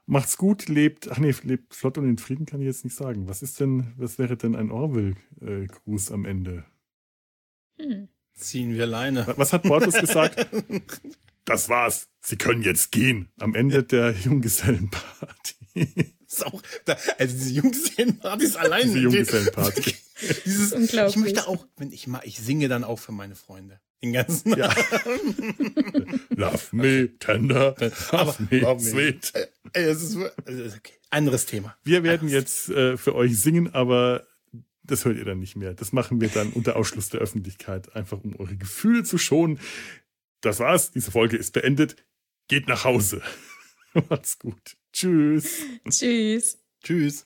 [0.06, 3.28] macht's gut, lebt, ach nee, lebt flott und in Frieden kann ich jetzt nicht sagen.
[3.28, 6.66] Was ist denn, was wäre denn ein Orwell-Gruß am Ende?
[7.80, 8.08] Hm.
[8.34, 9.26] Ziehen wir Leine.
[9.38, 10.48] Was hat Portus gesagt?
[11.46, 12.10] das war's.
[12.22, 13.30] Sie können jetzt gehen.
[13.40, 15.56] Am Ende der Junggesellenparty.
[16.28, 16.62] ist auch,
[17.18, 18.84] also diese Junggesellenparty ist allein.
[18.84, 19.96] Diese Junggesellenparty.
[20.46, 21.16] Dieses, Unglaublich.
[21.16, 23.80] Ich möchte auch, wenn ich mal, ich singe dann auch für meine Freunde.
[24.04, 24.68] Den ganzen ja.
[26.30, 27.76] Love me tender,
[28.12, 29.32] love me love sweet.
[29.34, 29.48] Me.
[29.74, 30.94] Es ist, okay.
[31.10, 31.76] Anderes Thema.
[31.84, 34.28] Wir werden jetzt äh, für euch singen, aber
[34.84, 35.74] das hört ihr dann nicht mehr.
[35.74, 39.60] Das machen wir dann unter Ausschluss der Öffentlichkeit, einfach um eure Gefühle zu schonen.
[40.42, 40.92] Das war's.
[40.92, 41.96] Diese Folge ist beendet.
[42.48, 43.22] Geht nach Hause.
[44.10, 44.78] Macht's gut.
[44.94, 45.62] Tschüss.
[45.90, 46.60] Tschüss.
[46.84, 47.26] Tschüss.